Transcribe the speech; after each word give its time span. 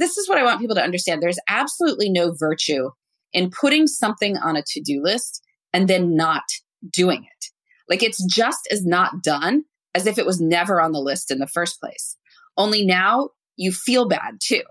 this 0.00 0.16
is 0.16 0.30
what 0.30 0.38
I 0.38 0.44
want 0.44 0.60
people 0.60 0.76
to 0.76 0.82
understand. 0.82 1.22
There's 1.22 1.38
absolutely 1.46 2.08
no 2.08 2.32
virtue 2.32 2.88
in 3.34 3.50
putting 3.50 3.86
something 3.86 4.38
on 4.38 4.56
a 4.56 4.62
to 4.68 4.80
do 4.80 5.02
list 5.02 5.42
and 5.74 5.88
then 5.88 6.16
not 6.16 6.42
doing 6.90 7.24
it. 7.24 7.46
Like 7.86 8.02
it's 8.02 8.24
just 8.24 8.66
as 8.70 8.86
not 8.86 9.22
done 9.22 9.64
as 9.94 10.06
if 10.06 10.16
it 10.16 10.24
was 10.24 10.40
never 10.40 10.80
on 10.80 10.92
the 10.92 11.00
list 11.00 11.30
in 11.30 11.38
the 11.38 11.46
first 11.46 11.78
place. 11.80 12.16
Only 12.56 12.86
now 12.86 13.28
you 13.56 13.72
feel 13.72 14.08
bad 14.08 14.38
too. 14.42 14.62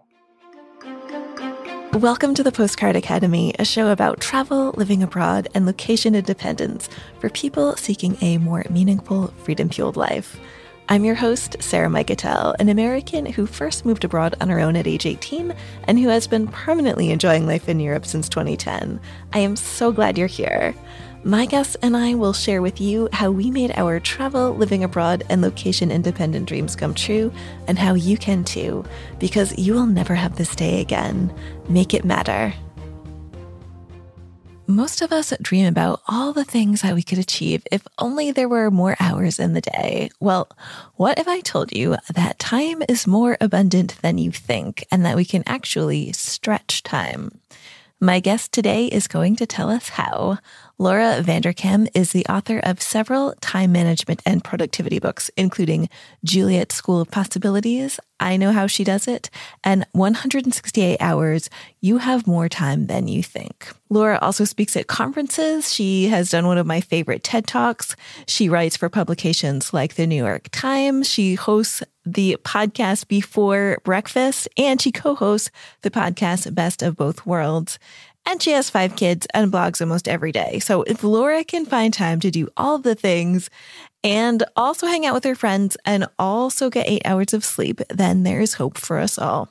Welcome 1.93 2.33
to 2.33 2.41
the 2.41 2.51
Postcard 2.51 2.95
Academy, 2.95 3.53
a 3.59 3.65
show 3.65 3.91
about 3.91 4.19
travel, 4.19 4.73
living 4.77 5.03
abroad, 5.03 5.47
and 5.53 5.67
location 5.67 6.15
independence 6.15 6.89
for 7.19 7.29
people 7.29 7.75
seeking 7.75 8.17
a 8.21 8.39
more 8.39 8.65
meaningful, 8.71 9.27
freedom 9.43 9.69
fueled 9.69 9.95
life. 9.95 10.39
I'm 10.91 11.05
your 11.05 11.13
host, 11.13 11.57
Sarah 11.59 11.87
Mikutel, 11.87 12.55
an 12.57 12.67
American 12.67 13.27
who 13.27 13.45
first 13.45 13.85
moved 13.85 14.03
abroad 14.05 14.33
on 14.41 14.49
her 14.49 14.59
own 14.59 14.75
at 14.75 14.87
age 14.87 15.05
18 15.05 15.53
and 15.83 15.99
who 15.99 16.07
has 16.07 16.25
been 16.25 16.47
permanently 16.47 17.11
enjoying 17.11 17.45
life 17.45 17.69
in 17.69 17.79
Europe 17.79 18.07
since 18.07 18.27
2010. 18.27 18.99
I 19.31 19.37
am 19.37 19.55
so 19.55 19.91
glad 19.91 20.17
you're 20.17 20.25
here. 20.25 20.73
My 21.23 21.45
guests 21.45 21.77
and 21.83 21.95
I 21.95 22.15
will 22.15 22.33
share 22.33 22.63
with 22.63 22.81
you 22.81 23.07
how 23.13 23.29
we 23.29 23.51
made 23.51 23.71
our 23.75 23.99
travel, 23.99 24.55
living 24.55 24.83
abroad, 24.83 25.23
and 25.29 25.43
location 25.43 25.91
independent 25.91 26.47
dreams 26.47 26.75
come 26.75 26.95
true, 26.95 27.31
and 27.67 27.77
how 27.77 27.93
you 27.93 28.17
can 28.17 28.43
too, 28.43 28.83
because 29.19 29.55
you 29.59 29.75
will 29.75 29.85
never 29.85 30.15
have 30.15 30.37
this 30.37 30.55
day 30.55 30.81
again. 30.81 31.31
Make 31.67 31.93
it 31.93 32.03
matter. 32.03 32.51
Most 34.69 35.01
of 35.01 35.11
us 35.11 35.33
dream 35.41 35.65
about 35.65 36.03
all 36.07 36.31
the 36.31 36.43
things 36.43 36.83
that 36.83 36.93
we 36.93 37.01
could 37.01 37.17
achieve 37.17 37.65
if 37.71 37.87
only 37.97 38.29
there 38.29 38.47
were 38.47 38.69
more 38.69 38.95
hours 38.99 39.39
in 39.39 39.53
the 39.53 39.61
day. 39.61 40.11
Well, 40.19 40.47
what 40.93 41.17
if 41.17 41.27
I 41.27 41.39
told 41.39 41.75
you 41.75 41.97
that 42.13 42.37
time 42.37 42.83
is 42.87 43.07
more 43.07 43.35
abundant 43.41 43.95
than 44.03 44.19
you 44.19 44.31
think 44.31 44.85
and 44.91 45.03
that 45.03 45.15
we 45.15 45.25
can 45.25 45.41
actually 45.47 46.11
stretch 46.11 46.83
time? 46.83 47.39
My 47.99 48.19
guest 48.19 48.51
today 48.51 48.85
is 48.85 49.07
going 49.07 49.37
to 49.37 49.47
tell 49.47 49.71
us 49.71 49.89
how. 49.89 50.37
Laura 50.81 51.21
Vanderkam 51.21 51.89
is 51.93 52.13
the 52.13 52.25
author 52.27 52.59
of 52.59 52.81
several 52.81 53.33
time 53.41 53.73
management 53.73 54.21
and 54.25 54.41
productivity 54.41 54.97
books, 54.97 55.29
including 55.35 55.89
Juliet's 56.23 56.73
School 56.73 57.01
of 57.01 57.11
Possibilities, 57.11 57.99
I 58.17 58.37
Know 58.37 58.53
How 58.53 58.65
She 58.65 58.85
Does 58.85 59.05
It, 59.05 59.29
and 59.61 59.85
168 59.91 60.95
Hours 61.01 61.49
You 61.81 61.97
Have 61.97 62.27
More 62.27 62.47
Time 62.47 62.87
Than 62.87 63.09
You 63.09 63.21
Think. 63.21 63.67
Laura 63.89 64.19
also 64.21 64.45
speaks 64.45 64.77
at 64.77 64.87
conferences. 64.87 65.73
She 65.73 66.07
has 66.07 66.29
done 66.29 66.47
one 66.47 66.57
of 66.57 66.65
my 66.65 66.79
favorite 66.79 67.25
TED 67.25 67.45
Talks. 67.45 67.97
She 68.25 68.47
writes 68.47 68.77
for 68.77 68.87
publications 68.87 69.73
like 69.73 69.95
the 69.95 70.07
New 70.07 70.23
York 70.23 70.47
Times. 70.51 71.09
She 71.09 71.35
hosts 71.35 71.83
the 72.05 72.37
podcast 72.43 73.07
Before 73.07 73.79
Breakfast, 73.83 74.47
and 74.57 74.81
she 74.81 74.91
co 74.91 75.15
hosts 75.15 75.51
the 75.81 75.91
podcast 75.91 76.53
Best 76.55 76.81
of 76.81 76.95
Both 76.95 77.25
Worlds. 77.25 77.79
And 78.29 78.43
she 78.43 78.51
has 78.51 78.69
five 78.69 78.95
kids 78.95 79.25
and 79.33 79.51
blogs 79.51 79.81
almost 79.81 80.07
every 80.07 80.31
day. 80.31 80.59
So 80.59 80.83
if 80.83 81.03
Laura 81.03 81.43
can 81.43 81.65
find 81.65 81.91
time 81.91 82.19
to 82.19 82.29
do 82.29 82.47
all 82.55 82.77
the 82.77 82.93
things 82.93 83.49
and 84.03 84.43
also 84.55 84.85
hang 84.85 85.03
out 85.03 85.15
with 85.15 85.23
her 85.23 85.33
friends 85.33 85.77
and 85.83 86.05
also 86.19 86.69
get 86.69 86.87
eight 86.87 87.01
hours 87.05 87.33
of 87.33 87.43
sleep, 87.43 87.81
then 87.89 88.21
there's 88.21 88.53
hope 88.53 88.77
for 88.77 88.99
us 88.99 89.17
all. 89.17 89.49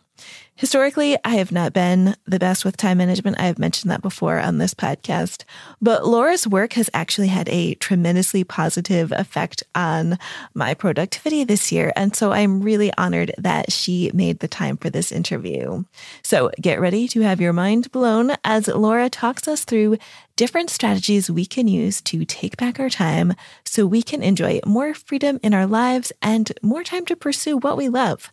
Historically, 0.59 1.17
I 1.25 1.37
have 1.37 1.53
not 1.53 1.73
been 1.73 2.17
the 2.27 2.41
best 2.41 2.64
with 2.64 2.77
time 2.77 2.98
management. 2.98 3.39
I 3.39 3.47
have 3.47 3.61
mentioned 3.61 3.92
that 3.92 4.03
before 4.03 4.41
on 4.41 4.59
this 4.59 4.75
podcast, 4.75 5.45
but 5.81 6.05
Laura's 6.05 6.48
work 6.48 6.73
has 6.73 6.91
actually 6.92 7.28
had 7.28 7.48
a 7.48 7.75
tremendously 7.75 8.42
positive 8.42 9.12
effect 9.12 9.62
on 9.77 10.19
my 10.55 10.75
productivity 10.75 11.45
this 11.45 11.70
year. 11.70 11.92
And 11.95 12.17
so 12.17 12.33
I'm 12.33 12.61
really 12.61 12.92
honored 12.98 13.33
that 13.39 13.70
she 13.70 14.11
made 14.12 14.41
the 14.41 14.48
time 14.48 14.77
for 14.77 14.91
this 14.91 15.12
interview. 15.12 15.84
So 16.25 16.51
get 16.61 16.81
ready 16.81 17.06
to 17.06 17.20
have 17.20 17.41
your 17.41 17.53
mind 17.53 17.92
blown 17.92 18.33
as 18.42 18.67
Laura 18.67 19.09
talks 19.09 19.47
us 19.47 19.64
through 19.64 19.98
different 20.34 20.70
strategies 20.70 21.31
we 21.31 21.47
can 21.47 21.69
use 21.69 22.01
to 22.01 22.25
take 22.25 22.56
back 22.56 22.81
our 22.81 22.91
time 22.91 23.34
so 23.64 23.86
we 23.86 24.02
can 24.02 24.25
enjoy 24.25 24.58
more 24.67 24.92
freedom 24.92 25.39
in 25.45 25.55
our 25.55 25.69
lives 25.69 26.11
and 26.20 26.51
more 26.63 26.83
time 26.83 27.07
to 27.07 27.14
pursue 27.14 27.58
what 27.58 27.77
we 27.77 27.89
love. 27.89 28.33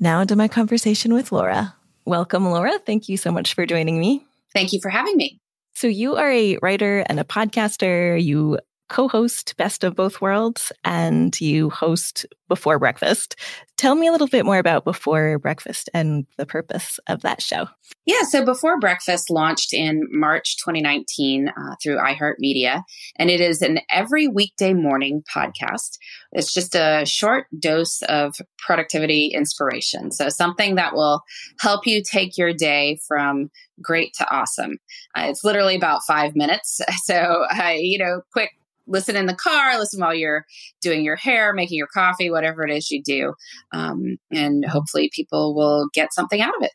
Now, 0.00 0.20
into 0.20 0.36
my 0.36 0.48
conversation 0.48 1.14
with 1.14 1.32
Laura. 1.32 1.74
Welcome, 2.04 2.44
Laura. 2.44 2.78
Thank 2.84 3.08
you 3.08 3.16
so 3.16 3.30
much 3.30 3.54
for 3.54 3.66
joining 3.66 3.98
me. 3.98 4.26
Thank 4.52 4.72
you 4.72 4.80
for 4.82 4.90
having 4.90 5.16
me. 5.16 5.38
So, 5.74 5.86
you 5.86 6.16
are 6.16 6.30
a 6.30 6.58
writer 6.62 7.04
and 7.08 7.18
a 7.18 7.24
podcaster. 7.24 8.22
You 8.22 8.58
co 8.88 9.08
host 9.08 9.56
Best 9.56 9.84
of 9.84 9.94
Both 9.94 10.20
Worlds 10.20 10.72
and 10.84 11.38
you 11.40 11.70
host 11.70 12.26
Before 12.48 12.78
Breakfast. 12.78 13.36
Tell 13.76 13.94
me 13.94 14.06
a 14.06 14.12
little 14.12 14.28
bit 14.28 14.44
more 14.44 14.58
about 14.58 14.84
Before 14.84 15.38
Breakfast 15.38 15.90
and 15.92 16.26
the 16.36 16.46
purpose 16.46 17.00
of 17.08 17.22
that 17.22 17.42
show. 17.42 17.66
Yeah, 18.06 18.22
so 18.22 18.44
Before 18.44 18.78
Breakfast 18.78 19.30
launched 19.30 19.72
in 19.72 20.06
March 20.10 20.56
2019 20.58 21.48
uh, 21.48 21.52
through 21.82 21.96
iHeartMedia, 21.96 22.82
and 23.16 23.30
it 23.30 23.40
is 23.40 23.62
an 23.62 23.80
every 23.90 24.28
weekday 24.28 24.74
morning 24.74 25.24
podcast. 25.34 25.98
It's 26.32 26.52
just 26.52 26.74
a 26.74 27.04
short 27.06 27.46
dose 27.58 28.02
of 28.02 28.36
productivity 28.58 29.28
inspiration. 29.28 30.10
So, 30.12 30.28
something 30.28 30.74
that 30.74 30.94
will 30.94 31.22
help 31.60 31.86
you 31.86 32.02
take 32.02 32.36
your 32.36 32.52
day 32.52 33.00
from 33.06 33.50
great 33.82 34.14
to 34.14 34.30
awesome. 34.30 34.78
Uh, 35.16 35.26
it's 35.28 35.44
literally 35.44 35.74
about 35.74 36.02
five 36.06 36.36
minutes. 36.36 36.80
So, 37.04 37.44
uh, 37.52 37.74
you 37.76 37.98
know, 37.98 38.22
quick 38.32 38.52
listen 38.86 39.16
in 39.16 39.26
the 39.26 39.34
car, 39.34 39.78
listen 39.78 40.00
while 40.00 40.14
you're 40.14 40.44
doing 40.80 41.04
your 41.04 41.16
hair, 41.16 41.52
making 41.52 41.78
your 41.78 41.88
coffee, 41.92 42.30
whatever 42.30 42.66
it 42.66 42.72
is 42.74 42.90
you 42.90 43.02
do. 43.02 43.34
Um, 43.72 44.16
and 44.32 44.64
hopefully 44.64 45.10
people 45.14 45.54
will 45.54 45.88
get 45.92 46.12
something 46.12 46.40
out 46.40 46.54
of 46.56 46.62
it. 46.62 46.72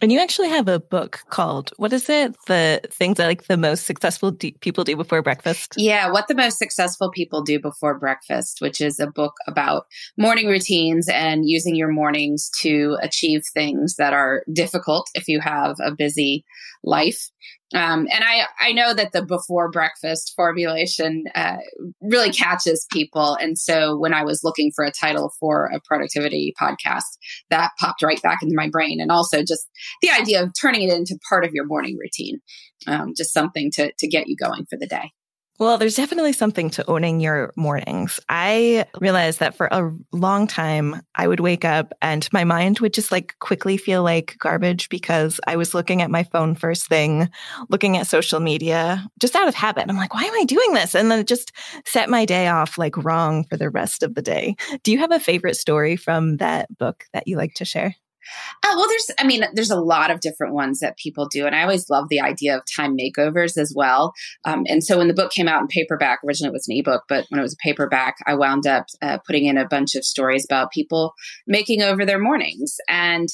And 0.00 0.10
you 0.10 0.20
actually 0.20 0.48
have 0.48 0.68
a 0.68 0.78
book 0.78 1.20
called, 1.28 1.72
what 1.76 1.92
is 1.92 2.08
it? 2.08 2.34
The 2.46 2.80
things 2.90 3.16
that 3.16 3.26
like 3.26 3.48
the 3.48 3.56
most 3.56 3.84
successful 3.84 4.32
people 4.32 4.84
do 4.84 4.96
before 4.96 5.20
breakfast? 5.20 5.74
Yeah, 5.76 6.10
What 6.10 6.28
the 6.28 6.34
Most 6.34 6.58
Successful 6.58 7.10
People 7.10 7.42
Do 7.42 7.60
Before 7.60 7.98
Breakfast, 7.98 8.58
which 8.60 8.80
is 8.80 8.98
a 8.98 9.08
book 9.08 9.34
about 9.46 9.86
morning 10.16 10.46
routines 10.46 11.08
and 11.08 11.42
using 11.44 11.74
your 11.74 11.90
mornings 11.90 12.50
to 12.60 12.96
achieve 13.02 13.42
things 13.52 13.96
that 13.96 14.14
are 14.14 14.42
difficult 14.50 15.08
if 15.14 15.28
you 15.28 15.40
have 15.40 15.76
a 15.84 15.92
busy 15.92 16.44
life. 16.82 17.28
Um, 17.72 18.08
and 18.12 18.24
I, 18.24 18.46
I 18.58 18.72
know 18.72 18.92
that 18.94 19.12
the 19.12 19.24
before 19.24 19.70
breakfast 19.70 20.32
formulation 20.34 21.24
uh, 21.34 21.58
really 22.00 22.32
catches 22.32 22.86
people. 22.90 23.36
And 23.40 23.56
so 23.56 23.96
when 23.96 24.12
I 24.12 24.24
was 24.24 24.40
looking 24.42 24.72
for 24.74 24.84
a 24.84 24.90
title 24.90 25.32
for 25.38 25.66
a 25.66 25.80
productivity 25.86 26.52
podcast, 26.60 27.02
that 27.50 27.70
popped 27.78 28.02
right 28.02 28.20
back 28.22 28.38
into 28.42 28.56
my 28.56 28.68
brain. 28.68 29.00
And 29.00 29.12
also 29.12 29.38
just 29.40 29.68
the 30.02 30.10
idea 30.10 30.42
of 30.42 30.52
turning 30.60 30.82
it 30.82 30.92
into 30.92 31.18
part 31.28 31.44
of 31.44 31.52
your 31.52 31.66
morning 31.66 31.96
routine, 31.96 32.40
um, 32.86 33.12
just 33.16 33.32
something 33.32 33.70
to, 33.74 33.92
to 33.98 34.08
get 34.08 34.26
you 34.26 34.36
going 34.36 34.66
for 34.68 34.76
the 34.76 34.88
day. 34.88 35.12
Well, 35.60 35.76
there's 35.76 35.94
definitely 35.94 36.32
something 36.32 36.70
to 36.70 36.90
owning 36.90 37.20
your 37.20 37.52
mornings. 37.54 38.18
I 38.30 38.86
realized 38.98 39.40
that 39.40 39.54
for 39.54 39.68
a 39.70 39.92
long 40.10 40.46
time, 40.46 41.02
I 41.14 41.28
would 41.28 41.40
wake 41.40 41.66
up 41.66 41.92
and 42.00 42.26
my 42.32 42.44
mind 42.44 42.78
would 42.78 42.94
just 42.94 43.12
like 43.12 43.34
quickly 43.40 43.76
feel 43.76 44.02
like 44.02 44.36
garbage 44.38 44.88
because 44.88 45.38
I 45.46 45.56
was 45.56 45.74
looking 45.74 46.00
at 46.00 46.10
my 46.10 46.22
phone 46.22 46.54
first 46.54 46.88
thing, 46.88 47.28
looking 47.68 47.98
at 47.98 48.06
social 48.06 48.40
media 48.40 49.06
just 49.20 49.36
out 49.36 49.48
of 49.48 49.54
habit. 49.54 49.84
I'm 49.86 49.98
like, 49.98 50.14
why 50.14 50.24
am 50.24 50.32
I 50.34 50.44
doing 50.44 50.72
this? 50.72 50.94
And 50.94 51.10
then 51.10 51.18
it 51.18 51.26
just 51.26 51.52
set 51.84 52.08
my 52.08 52.24
day 52.24 52.48
off 52.48 52.78
like 52.78 52.96
wrong 52.96 53.44
for 53.44 53.58
the 53.58 53.68
rest 53.68 54.02
of 54.02 54.14
the 54.14 54.22
day. 54.22 54.56
Do 54.82 54.92
you 54.92 54.98
have 54.98 55.12
a 55.12 55.20
favorite 55.20 55.56
story 55.56 55.94
from 55.96 56.38
that 56.38 56.74
book 56.78 57.04
that 57.12 57.28
you 57.28 57.36
like 57.36 57.52
to 57.56 57.66
share? 57.66 57.94
Oh, 58.64 58.74
well, 58.76 58.88
there's, 58.88 59.10
I 59.18 59.24
mean, 59.24 59.44
there's 59.54 59.70
a 59.70 59.80
lot 59.80 60.10
of 60.10 60.20
different 60.20 60.54
ones 60.54 60.80
that 60.80 60.98
people 60.98 61.26
do. 61.26 61.46
And 61.46 61.54
I 61.54 61.62
always 61.62 61.88
love 61.88 62.08
the 62.08 62.20
idea 62.20 62.56
of 62.56 62.62
time 62.76 62.96
makeovers 62.96 63.56
as 63.56 63.72
well. 63.74 64.12
Um, 64.44 64.64
and 64.66 64.84
so 64.84 64.98
when 64.98 65.08
the 65.08 65.14
book 65.14 65.32
came 65.32 65.48
out 65.48 65.62
in 65.62 65.68
paperback, 65.68 66.20
originally 66.26 66.50
it 66.50 66.52
was 66.52 66.68
an 66.68 66.76
ebook, 66.76 67.04
but 67.08 67.26
when 67.28 67.38
it 67.38 67.42
was 67.42 67.54
a 67.54 67.64
paperback, 67.64 68.16
I 68.26 68.34
wound 68.34 68.66
up 68.66 68.86
uh, 69.02 69.18
putting 69.26 69.46
in 69.46 69.56
a 69.56 69.68
bunch 69.68 69.94
of 69.94 70.04
stories 70.04 70.44
about 70.44 70.72
people 70.72 71.14
making 71.46 71.82
over 71.82 72.04
their 72.04 72.18
mornings. 72.18 72.76
And, 72.88 73.28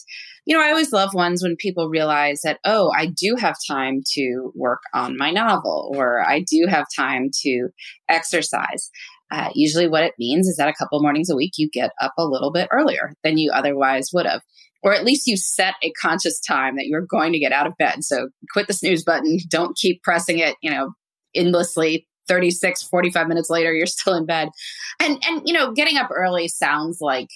you 0.47 0.57
know, 0.57 0.62
I 0.62 0.71
always 0.71 0.93
love 0.93 1.13
ones 1.13 1.43
when 1.43 1.57
people 1.57 1.89
realize 1.89 2.41
that, 2.45 2.60
oh, 2.65 2.92
I 2.97 3.07
do 3.07 3.37
have 3.39 3.57
time 3.69 4.03
to 4.15 4.53
work 4.54 4.81
on 4.95 5.16
my 5.16 5.31
novel, 5.33 5.92
or 5.95 6.25
I 6.27 6.41
do 6.41 6.66
have 6.69 6.87
time 6.97 7.31
to 7.42 7.69
exercise. 8.09 8.91
Uh, 9.33 9.51
usually, 9.54 9.89
what 9.89 10.04
it 10.04 10.15
means 10.21 10.47
is 10.47 10.57
that 10.57 10.69
a 10.69 10.75
couple 10.75 11.03
mornings 11.03 11.31
a 11.31 11.34
week 11.34 11.54
you 11.57 11.69
get 11.69 11.91
up 12.01 12.13
a 12.16 12.25
little 12.25 12.53
bit 12.53 12.69
earlier 12.71 13.15
than 13.25 13.39
you 13.39 13.51
otherwise 13.53 14.10
would 14.13 14.25
have 14.25 14.41
or 14.83 14.95
at 14.95 15.05
least 15.05 15.27
you 15.27 15.37
set 15.37 15.75
a 15.83 15.93
conscious 16.01 16.41
time 16.41 16.77
that 16.77 16.87
you're 16.87 17.07
going 17.07 17.33
to 17.33 17.39
get 17.39 17.53
out 17.53 17.67
of 17.67 17.77
bed. 17.78 18.05
So 18.05 18.28
quit 18.53 18.67
the 18.67 18.73
snooze 18.73 19.05
button. 19.05 19.39
Don't 19.49 19.77
keep 19.77 20.03
pressing 20.03 20.39
it, 20.39 20.57
you 20.63 20.71
know, 20.71 20.93
endlessly 21.34 22.07
36 22.28 22.83
45 22.84 23.28
minutes 23.28 23.51
later 23.51 23.73
you're 23.73 23.87
still 23.87 24.15
in 24.15 24.27
bed 24.27 24.49
and 25.01 25.23
and 25.27 25.43
you 25.45 25.53
know 25.53 25.73
getting 25.73 25.97
up 25.97 26.09
early 26.15 26.49
sounds 26.49 26.99
like 27.01 27.28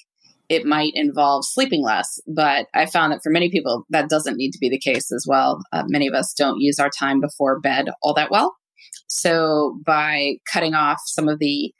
it 0.49 0.65
might 0.65 0.93
involve 0.95 1.45
sleeping 1.45 1.83
less 1.83 2.19
but 2.27 2.67
i 2.75 2.87
found 2.87 3.13
that 3.13 3.23
for 3.23 3.31
many 3.31 3.51
people 3.51 3.85
that 3.91 4.09
doesn't 4.09 4.37
need 4.37 4.51
to 4.51 4.59
be 4.59 4.69
the 4.69 4.79
case 4.79 5.13
as 5.13 5.25
well 5.29 5.63
uh, 5.73 5.85
many 5.87 6.07
of 6.07 6.15
us 6.15 6.35
don't 6.37 6.61
use 6.61 6.79
our 6.79 6.91
time 6.99 7.21
before 7.21 7.61
bed 7.61 7.89
all 8.03 8.15
that 8.15 8.31
well 8.31 8.57
so 9.07 9.79
by 9.85 10.33
cutting 10.53 10.75
off 10.75 10.99
some 11.05 11.29
of 11.29 11.39
the 11.39 11.73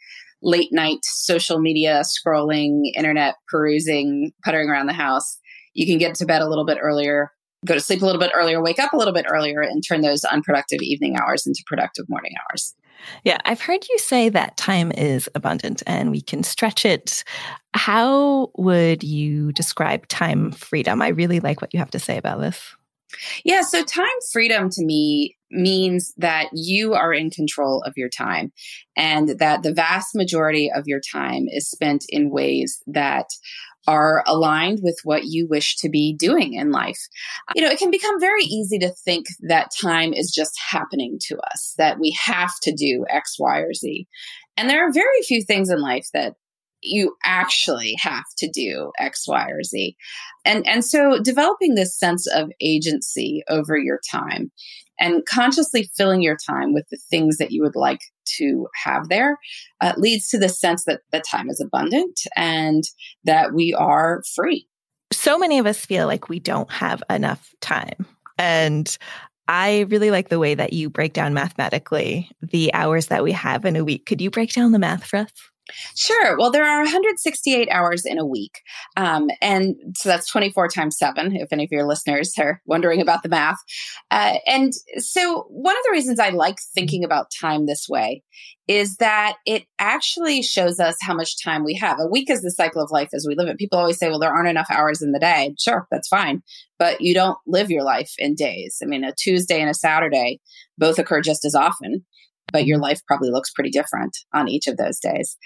late 0.43 0.71
night 0.73 0.99
social 1.03 1.61
media 1.61 2.03
scrolling 2.03 2.83
internet 2.97 3.35
perusing 3.49 4.33
puttering 4.45 4.69
around 4.69 4.87
the 4.87 4.93
house 4.93 5.39
you 5.81 5.87
can 5.87 5.97
get 5.97 6.15
to 6.15 6.27
bed 6.27 6.43
a 6.43 6.47
little 6.47 6.67
bit 6.67 6.77
earlier, 6.79 7.33
go 7.65 7.73
to 7.73 7.81
sleep 7.81 8.03
a 8.03 8.05
little 8.05 8.21
bit 8.21 8.33
earlier, 8.35 8.63
wake 8.63 8.79
up 8.79 8.93
a 8.93 8.99
little 8.99 9.15
bit 9.15 9.25
earlier, 9.27 9.63
and 9.63 9.83
turn 9.83 10.03
those 10.03 10.25
unproductive 10.25 10.83
evening 10.83 11.17
hours 11.17 11.47
into 11.47 11.63
productive 11.67 12.07
morning 12.07 12.33
hours. 12.51 12.75
Yeah, 13.25 13.39
I've 13.47 13.63
heard 13.63 13.89
you 13.89 13.99
say 13.99 14.29
that 14.29 14.59
time 14.59 14.93
is 14.93 15.27
abundant 15.35 15.83
and 15.87 16.11
we 16.11 16.21
can 16.21 16.43
stretch 16.43 16.85
it. 16.85 17.25
How 17.73 18.51
would 18.59 19.03
you 19.03 19.53
describe 19.53 20.07
time 20.09 20.53
freedom? 20.53 21.01
I 21.01 21.09
really 21.09 21.41
like 21.41 21.63
what 21.63 21.73
you 21.73 21.79
have 21.79 21.93
to 21.93 21.99
say 21.99 22.19
about 22.19 22.41
this. 22.41 22.77
Yeah, 23.45 23.63
so 23.63 23.85
time 23.85 24.09
freedom 24.33 24.71
to 24.71 24.85
me 24.85 25.37
means 25.51 26.13
that 26.17 26.49
you 26.53 26.95
are 26.95 27.13
in 27.13 27.31
control 27.31 27.83
of 27.83 27.95
your 27.97 28.09
time 28.09 28.53
and 28.97 29.31
that 29.41 29.63
the 29.63 29.75
vast 29.75 30.15
majority 30.15 30.71
of 30.75 30.85
your 30.87 31.01
time 31.13 31.47
is 31.49 31.69
spent 31.69 32.05
in 32.09 32.31
ways 32.31 32.83
that 32.87 33.27
are 33.89 34.23
aligned 34.27 34.81
with 34.83 34.99
what 35.05 35.25
you 35.25 35.49
wish 35.49 35.77
to 35.77 35.89
be 35.89 36.15
doing 36.17 36.55
in 36.55 36.71
life. 36.71 36.99
You 37.55 37.63
know, 37.63 37.71
it 37.71 37.79
can 37.79 37.91
become 37.91 38.21
very 38.21 38.43
easy 38.43 38.79
to 38.79 38.93
think 39.05 39.27
that 39.49 39.71
time 39.81 40.13
is 40.13 40.31
just 40.35 40.61
happening 40.71 41.19
to 41.23 41.39
us, 41.53 41.75
that 41.79 41.99
we 41.99 42.17
have 42.25 42.53
to 42.63 42.73
do 42.73 43.05
X, 43.09 43.37
Y, 43.39 43.59
or 43.59 43.73
Z. 43.75 44.07
And 44.57 44.69
there 44.69 44.87
are 44.87 44.93
very 44.93 45.23
few 45.27 45.43
things 45.43 45.71
in 45.71 45.81
life 45.81 46.07
that 46.13 46.35
you 46.83 47.17
actually 47.25 47.95
have 48.01 48.25
to 48.39 48.49
do 48.49 48.93
X, 48.99 49.27
Y, 49.29 49.51
or 49.51 49.63
Z. 49.63 49.97
And, 50.45 50.67
and 50.67 50.85
so 50.85 51.21
developing 51.23 51.75
this 51.75 51.99
sense 51.99 52.27
of 52.27 52.51
agency 52.61 53.43
over 53.49 53.77
your 53.77 54.01
time 54.11 54.51
and 54.99 55.25
consciously 55.27 55.91
filling 55.97 56.23
your 56.23 56.37
time 56.47 56.75
with 56.75 56.87
the 56.91 56.99
things 57.11 57.39
that 57.39 57.51
you 57.51 57.63
would 57.63 57.77
like 57.77 58.01
to 58.39 58.67
have 58.85 59.09
there 59.09 59.39
uh, 59.81 59.95
leads 59.97 60.29
to 60.29 60.39
the 60.39 60.49
sense 60.49 60.85
that 60.85 61.01
the 61.11 61.21
time 61.21 61.49
is 61.49 61.61
abundant 61.61 62.21
and 62.37 62.85
that 63.25 63.53
we 63.55 63.75
are 63.75 64.23
free. 64.35 64.67
So 65.13 65.39
many 65.39 65.59
of 65.59 65.67
us 65.67 65.85
feel 65.85 66.07
like 66.07 66.29
we 66.29 66.39
don't 66.39 66.71
have 66.71 67.03
enough 67.11 67.53
time. 67.61 68.07
And 68.39 68.97
I 69.49 69.81
really 69.89 70.13
like 70.13 70.29
the 70.29 70.39
way 70.39 70.55
that 70.55 70.73
you 70.73 70.89
break 70.89 71.13
down 71.13 71.35
mathematically 71.35 72.31
the 72.41 72.73
hours 72.73 73.07
that 73.07 73.25
we 73.25 73.33
have 73.33 73.65
in 73.65 73.75
a 73.75 73.85
week. 73.85 74.07
Could 74.07 74.21
you 74.21 74.31
break 74.31 74.53
down 74.53 74.71
the 74.71 74.79
math 74.79 75.05
for 75.05 75.17
us? 75.17 75.33
Sure. 75.97 76.37
Well, 76.39 76.51
there 76.51 76.65
are 76.65 76.83
168 76.83 77.69
hours 77.71 78.05
in 78.05 78.19
a 78.19 78.27
week. 78.27 78.61
Um, 78.97 79.29
and 79.41 79.77
so 79.97 80.09
that's 80.09 80.31
24 80.31 80.69
times 80.69 80.99
seven, 80.99 81.37
if 81.37 81.53
any 81.53 81.65
of 81.65 81.73
your 81.73 81.87
listeners 81.87 82.33
are 82.39 82.61
wondering 82.67 83.01
about 83.01 83.23
the 83.23 83.29
math. 83.29 83.59
Uh, 84.11 84.37
and 84.47 84.73
so, 84.99 85.47
one 85.49 85.77
of 85.77 85.83
the 85.85 85.93
reasons 85.93 86.19
I 86.19 86.31
like 86.31 86.59
thinking 86.75 87.05
about 87.05 87.31
time 87.41 87.67
this 87.67 87.87
way 87.89 88.23
is 88.71 88.99
that 88.99 89.37
it 89.47 89.65
actually 89.81 90.43
shows 90.43 90.79
us 90.79 90.97
how 91.01 91.13
much 91.13 91.43
time 91.43 91.65
we 91.65 91.75
have. 91.75 91.99
A 91.99 92.07
week 92.07 92.31
is 92.31 92.43
the 92.43 92.53
cycle 92.53 92.81
of 92.81 92.93
life 92.93 93.09
as 93.13 93.27
we 93.27 93.35
live 93.35 93.49
it. 93.49 93.59
People 93.59 93.79
always 93.79 93.99
say, 93.99 94.09
well, 94.09 94.21
there 94.21 94.33
aren't 94.33 94.49
enough 94.49 94.69
hours 94.71 95.03
in 95.03 95.11
the 95.11 95.19
day. 95.19 95.55
Sure, 95.59 95.89
that's 95.91 96.07
fine. 96.07 96.41
But 96.79 97.01
you 97.01 97.13
don't 97.13 97.37
live 97.49 97.69
your 97.69 97.83
life 97.83 98.13
in 98.17 98.37
days. 98.37 98.79
I 98.81 98.87
mean, 98.87 99.03
a 99.03 99.13
Tuesday 99.13 99.61
and 99.61 99.69
a 99.69 99.75
Saturday 99.75 100.41
both 100.79 101.01
occur 101.01 101.21
just 101.21 101.45
as 101.45 101.57
often 101.57 102.05
but 102.53 102.67
your 102.67 102.79
life 102.79 103.01
probably 103.07 103.31
looks 103.31 103.53
pretty 103.53 103.71
different 103.71 104.17
on 104.35 104.49
each 104.49 104.67
of 104.67 104.77
those 104.77 104.99
days. 104.99 105.37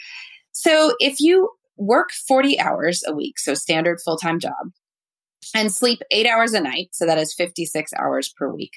So 0.53 0.95
if 0.99 1.21
you 1.21 1.51
work 1.77 2.11
40 2.29 2.61
hours 2.61 3.03
a 3.07 3.15
week, 3.15 3.39
so 3.39 3.55
standard 3.55 3.99
full 4.05 4.17
time 4.17 4.39
job, 4.39 4.71
and 5.55 5.73
sleep 5.73 6.01
eight 6.11 6.27
hours 6.27 6.53
a 6.53 6.61
night, 6.61 6.89
so 6.93 7.07
that 7.07 7.19
is 7.19 7.35
56 7.35 7.93
hours 7.99 8.33
per 8.37 8.53
week, 8.53 8.73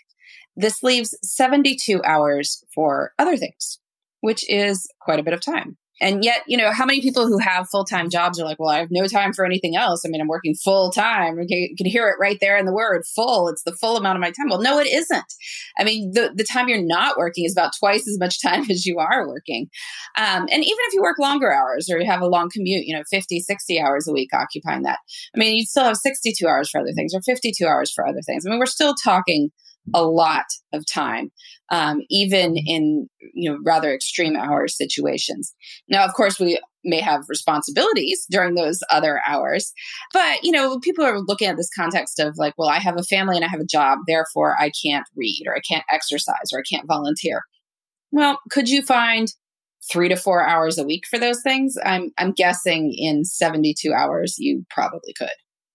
this 0.55 0.83
leaves 0.83 1.17
72 1.23 2.01
hours 2.03 2.63
for 2.73 3.13
other 3.19 3.37
things, 3.37 3.79
which 4.21 4.43
is 4.49 4.89
quite 4.99 5.19
a 5.19 5.23
bit 5.23 5.33
of 5.33 5.41
time. 5.41 5.77
And 5.99 6.23
yet, 6.23 6.43
you 6.47 6.57
know, 6.57 6.71
how 6.71 6.85
many 6.85 7.01
people 7.01 7.27
who 7.27 7.39
have 7.39 7.69
full 7.69 7.83
time 7.83 8.09
jobs 8.09 8.39
are 8.39 8.45
like, 8.45 8.59
well, 8.59 8.69
I 8.69 8.79
have 8.79 8.89
no 8.91 9.07
time 9.07 9.33
for 9.33 9.45
anything 9.45 9.75
else. 9.75 10.03
I 10.05 10.09
mean, 10.09 10.21
I'm 10.21 10.27
working 10.27 10.55
full 10.55 10.91
time. 10.91 11.39
You 11.47 11.75
can 11.75 11.85
hear 11.85 12.07
it 12.07 12.15
right 12.19 12.37
there 12.39 12.57
in 12.57 12.65
the 12.65 12.73
word 12.73 13.03
full. 13.15 13.49
It's 13.49 13.63
the 13.63 13.75
full 13.75 13.97
amount 13.97 14.17
of 14.17 14.21
my 14.21 14.31
time. 14.31 14.49
Well, 14.49 14.61
no, 14.61 14.79
it 14.79 14.87
isn't. 14.87 15.33
I 15.77 15.83
mean, 15.83 16.11
the, 16.13 16.31
the 16.35 16.43
time 16.43 16.69
you're 16.69 16.85
not 16.85 17.17
working 17.17 17.45
is 17.45 17.53
about 17.53 17.73
twice 17.77 18.07
as 18.07 18.19
much 18.19 18.41
time 18.45 18.69
as 18.69 18.85
you 18.85 18.99
are 18.99 19.27
working. 19.27 19.69
Um, 20.17 20.47
and 20.51 20.63
even 20.63 20.77
if 20.87 20.93
you 20.93 21.01
work 21.01 21.19
longer 21.19 21.51
hours 21.51 21.89
or 21.89 21.99
you 21.99 22.09
have 22.09 22.21
a 22.21 22.27
long 22.27 22.49
commute, 22.51 22.85
you 22.85 22.95
know, 22.95 23.03
50, 23.09 23.39
60 23.39 23.81
hours 23.81 24.07
a 24.07 24.13
week 24.13 24.29
occupying 24.33 24.83
that, 24.83 24.99
I 25.35 25.39
mean, 25.39 25.55
you 25.55 25.65
still 25.65 25.83
have 25.83 25.97
62 25.97 26.45
hours 26.47 26.69
for 26.69 26.79
other 26.79 26.93
things 26.93 27.13
or 27.13 27.21
52 27.21 27.65
hours 27.65 27.91
for 27.91 28.07
other 28.07 28.21
things. 28.25 28.45
I 28.45 28.49
mean, 28.49 28.59
we're 28.59 28.65
still 28.65 28.93
talking 28.93 29.49
a 29.93 30.03
lot 30.03 30.45
of 30.73 30.85
time, 30.85 31.31
um, 31.69 32.01
even 32.09 32.55
in 32.57 33.07
you 33.33 33.51
know 33.51 33.59
rather 33.65 33.93
extreme 33.93 34.35
hour 34.35 34.67
situations. 34.67 35.53
Now, 35.89 36.05
of 36.05 36.13
course, 36.13 36.39
we 36.39 36.59
may 36.83 37.01
have 37.01 37.25
responsibilities 37.27 38.25
during 38.29 38.55
those 38.55 38.79
other 38.89 39.21
hours, 39.27 39.73
but 40.13 40.43
you 40.43 40.51
know, 40.51 40.79
people 40.79 41.03
are 41.03 41.19
looking 41.19 41.47
at 41.47 41.57
this 41.57 41.69
context 41.75 42.19
of 42.19 42.35
like, 42.37 42.53
well, 42.57 42.69
I 42.69 42.79
have 42.79 42.97
a 42.97 43.03
family 43.03 43.35
and 43.35 43.45
I 43.45 43.49
have 43.49 43.59
a 43.59 43.65
job, 43.65 43.99
therefore 44.07 44.55
I 44.59 44.71
can't 44.83 45.05
read 45.15 45.43
or 45.47 45.55
I 45.55 45.61
can't 45.61 45.85
exercise 45.91 46.51
or 46.53 46.59
I 46.59 46.63
can't 46.69 46.87
volunteer. 46.87 47.41
Well, 48.11 48.39
could 48.51 48.69
you 48.69 48.81
find 48.83 49.27
three 49.91 50.09
to 50.09 50.15
four 50.15 50.45
hours 50.47 50.77
a 50.77 50.83
week 50.83 51.03
for 51.09 51.19
those 51.19 51.41
things? 51.43 51.75
I'm 51.83 52.11
I'm 52.17 52.31
guessing 52.31 52.93
in 52.95 53.25
72 53.25 53.93
hours 53.93 54.35
you 54.37 54.65
probably 54.69 55.13
could. 55.17 55.29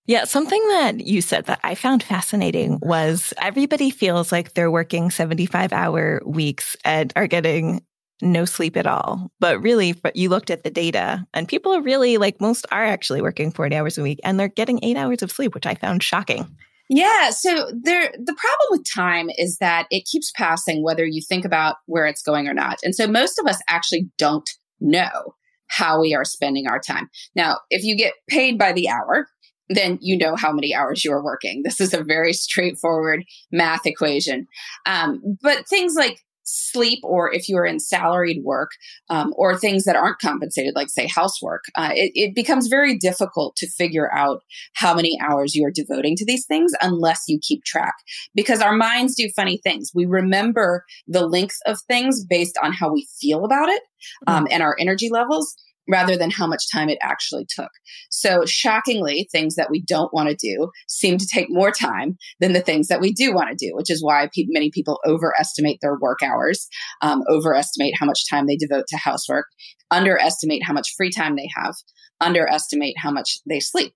Yeah, 0.06 0.24
something 0.24 0.66
that 0.68 1.06
you 1.06 1.22
said 1.22 1.46
that 1.46 1.60
I 1.62 1.76
found 1.76 2.02
fascinating 2.02 2.78
was 2.82 3.32
everybody 3.40 3.90
feels 3.90 4.32
like 4.32 4.54
they're 4.54 4.70
working 4.70 5.10
75 5.10 5.72
hour 5.72 6.20
weeks 6.26 6.76
and 6.84 7.12
are 7.14 7.28
getting 7.28 7.82
no 8.20 8.44
sleep 8.44 8.76
at 8.76 8.86
all. 8.86 9.30
But 9.38 9.62
really, 9.62 9.92
but 9.92 10.16
you 10.16 10.28
looked 10.28 10.50
at 10.50 10.64
the 10.64 10.70
data 10.70 11.24
and 11.34 11.48
people 11.48 11.72
are 11.72 11.82
really 11.82 12.16
like 12.18 12.40
most 12.40 12.66
are 12.72 12.84
actually 12.84 13.22
working 13.22 13.52
40 13.52 13.76
hours 13.76 13.98
a 13.98 14.02
week 14.02 14.20
and 14.24 14.38
they're 14.38 14.48
getting 14.48 14.80
eight 14.82 14.96
hours 14.96 15.22
of 15.22 15.30
sleep, 15.30 15.54
which 15.54 15.66
I 15.66 15.74
found 15.74 16.02
shocking. 16.02 16.56
Yeah, 16.88 17.30
so 17.30 17.70
there 17.82 18.12
the 18.12 18.36
problem 18.36 18.68
with 18.70 18.84
time 18.92 19.30
is 19.38 19.56
that 19.58 19.86
it 19.90 20.04
keeps 20.04 20.32
passing 20.36 20.82
whether 20.82 21.06
you 21.06 21.22
think 21.26 21.44
about 21.44 21.76
where 21.86 22.06
it's 22.06 22.22
going 22.22 22.48
or 22.48 22.54
not. 22.54 22.78
And 22.82 22.94
so 22.94 23.06
most 23.06 23.38
of 23.38 23.46
us 23.46 23.60
actually 23.68 24.10
don't 24.18 24.48
know 24.80 25.34
how 25.68 26.00
we 26.00 26.14
are 26.14 26.24
spending 26.24 26.66
our 26.66 26.78
time. 26.78 27.08
Now, 27.34 27.60
if 27.70 27.82
you 27.82 27.96
get 27.96 28.12
paid 28.28 28.58
by 28.58 28.72
the 28.72 28.90
hour, 28.90 29.26
then 29.68 29.98
you 30.00 30.16
know 30.16 30.36
how 30.36 30.52
many 30.52 30.74
hours 30.74 31.04
you 31.04 31.12
are 31.12 31.24
working. 31.24 31.62
This 31.64 31.80
is 31.80 31.94
a 31.94 32.04
very 32.04 32.32
straightforward 32.32 33.24
math 33.50 33.86
equation. 33.86 34.46
Um, 34.86 35.36
but 35.40 35.68
things 35.68 35.94
like 35.94 36.18
sleep, 36.44 36.98
or 37.02 37.32
if 37.32 37.48
you 37.48 37.56
are 37.56 37.64
in 37.64 37.78
salaried 37.78 38.42
work, 38.44 38.70
um, 39.08 39.32
or 39.36 39.56
things 39.56 39.84
that 39.84 39.96
aren't 39.96 40.18
compensated, 40.18 40.74
like 40.74 40.88
say 40.90 41.06
housework, 41.06 41.62
uh, 41.76 41.90
it, 41.92 42.12
it 42.14 42.34
becomes 42.34 42.66
very 42.66 42.98
difficult 42.98 43.56
to 43.56 43.70
figure 43.70 44.12
out 44.12 44.42
how 44.74 44.94
many 44.94 45.18
hours 45.20 45.54
you 45.54 45.64
are 45.64 45.72
devoting 45.72 46.16
to 46.16 46.26
these 46.26 46.46
things 46.46 46.72
unless 46.82 47.22
you 47.28 47.38
keep 47.40 47.64
track. 47.64 47.94
Because 48.34 48.60
our 48.60 48.74
minds 48.74 49.14
do 49.14 49.28
funny 49.34 49.60
things. 49.62 49.92
We 49.94 50.06
remember 50.06 50.84
the 51.06 51.26
length 51.26 51.56
of 51.66 51.78
things 51.86 52.24
based 52.24 52.58
on 52.62 52.72
how 52.72 52.92
we 52.92 53.06
feel 53.20 53.44
about 53.44 53.68
it 53.68 53.82
um, 54.26 54.46
and 54.50 54.62
our 54.62 54.76
energy 54.78 55.08
levels 55.10 55.54
rather 55.92 56.16
than 56.16 56.30
how 56.30 56.46
much 56.46 56.70
time 56.72 56.88
it 56.88 56.98
actually 57.02 57.46
took. 57.54 57.70
So, 58.10 58.44
shockingly, 58.46 59.28
things 59.30 59.54
that 59.56 59.70
we 59.70 59.82
don't 59.82 60.12
want 60.12 60.30
to 60.30 60.34
do 60.34 60.70
seem 60.88 61.18
to 61.18 61.26
take 61.26 61.46
more 61.50 61.70
time 61.70 62.16
than 62.40 62.54
the 62.54 62.60
things 62.60 62.88
that 62.88 63.00
we 63.00 63.12
do 63.12 63.34
want 63.34 63.50
to 63.50 63.66
do, 63.66 63.74
which 63.74 63.90
is 63.90 64.02
why 64.02 64.28
pe- 64.34 64.46
many 64.48 64.70
people 64.70 64.98
overestimate 65.06 65.78
their 65.82 65.98
work 66.00 66.20
hours, 66.22 66.66
um, 67.02 67.22
overestimate 67.28 67.94
how 67.96 68.06
much 68.06 68.28
time 68.28 68.46
they 68.46 68.56
devote 68.56 68.86
to 68.88 68.96
housework, 68.96 69.46
underestimate 69.90 70.64
how 70.64 70.72
much 70.72 70.94
free 70.96 71.10
time 71.10 71.36
they 71.36 71.48
have, 71.54 71.74
underestimate 72.20 72.94
how 72.98 73.10
much 73.10 73.38
they 73.48 73.60
sleep. 73.60 73.92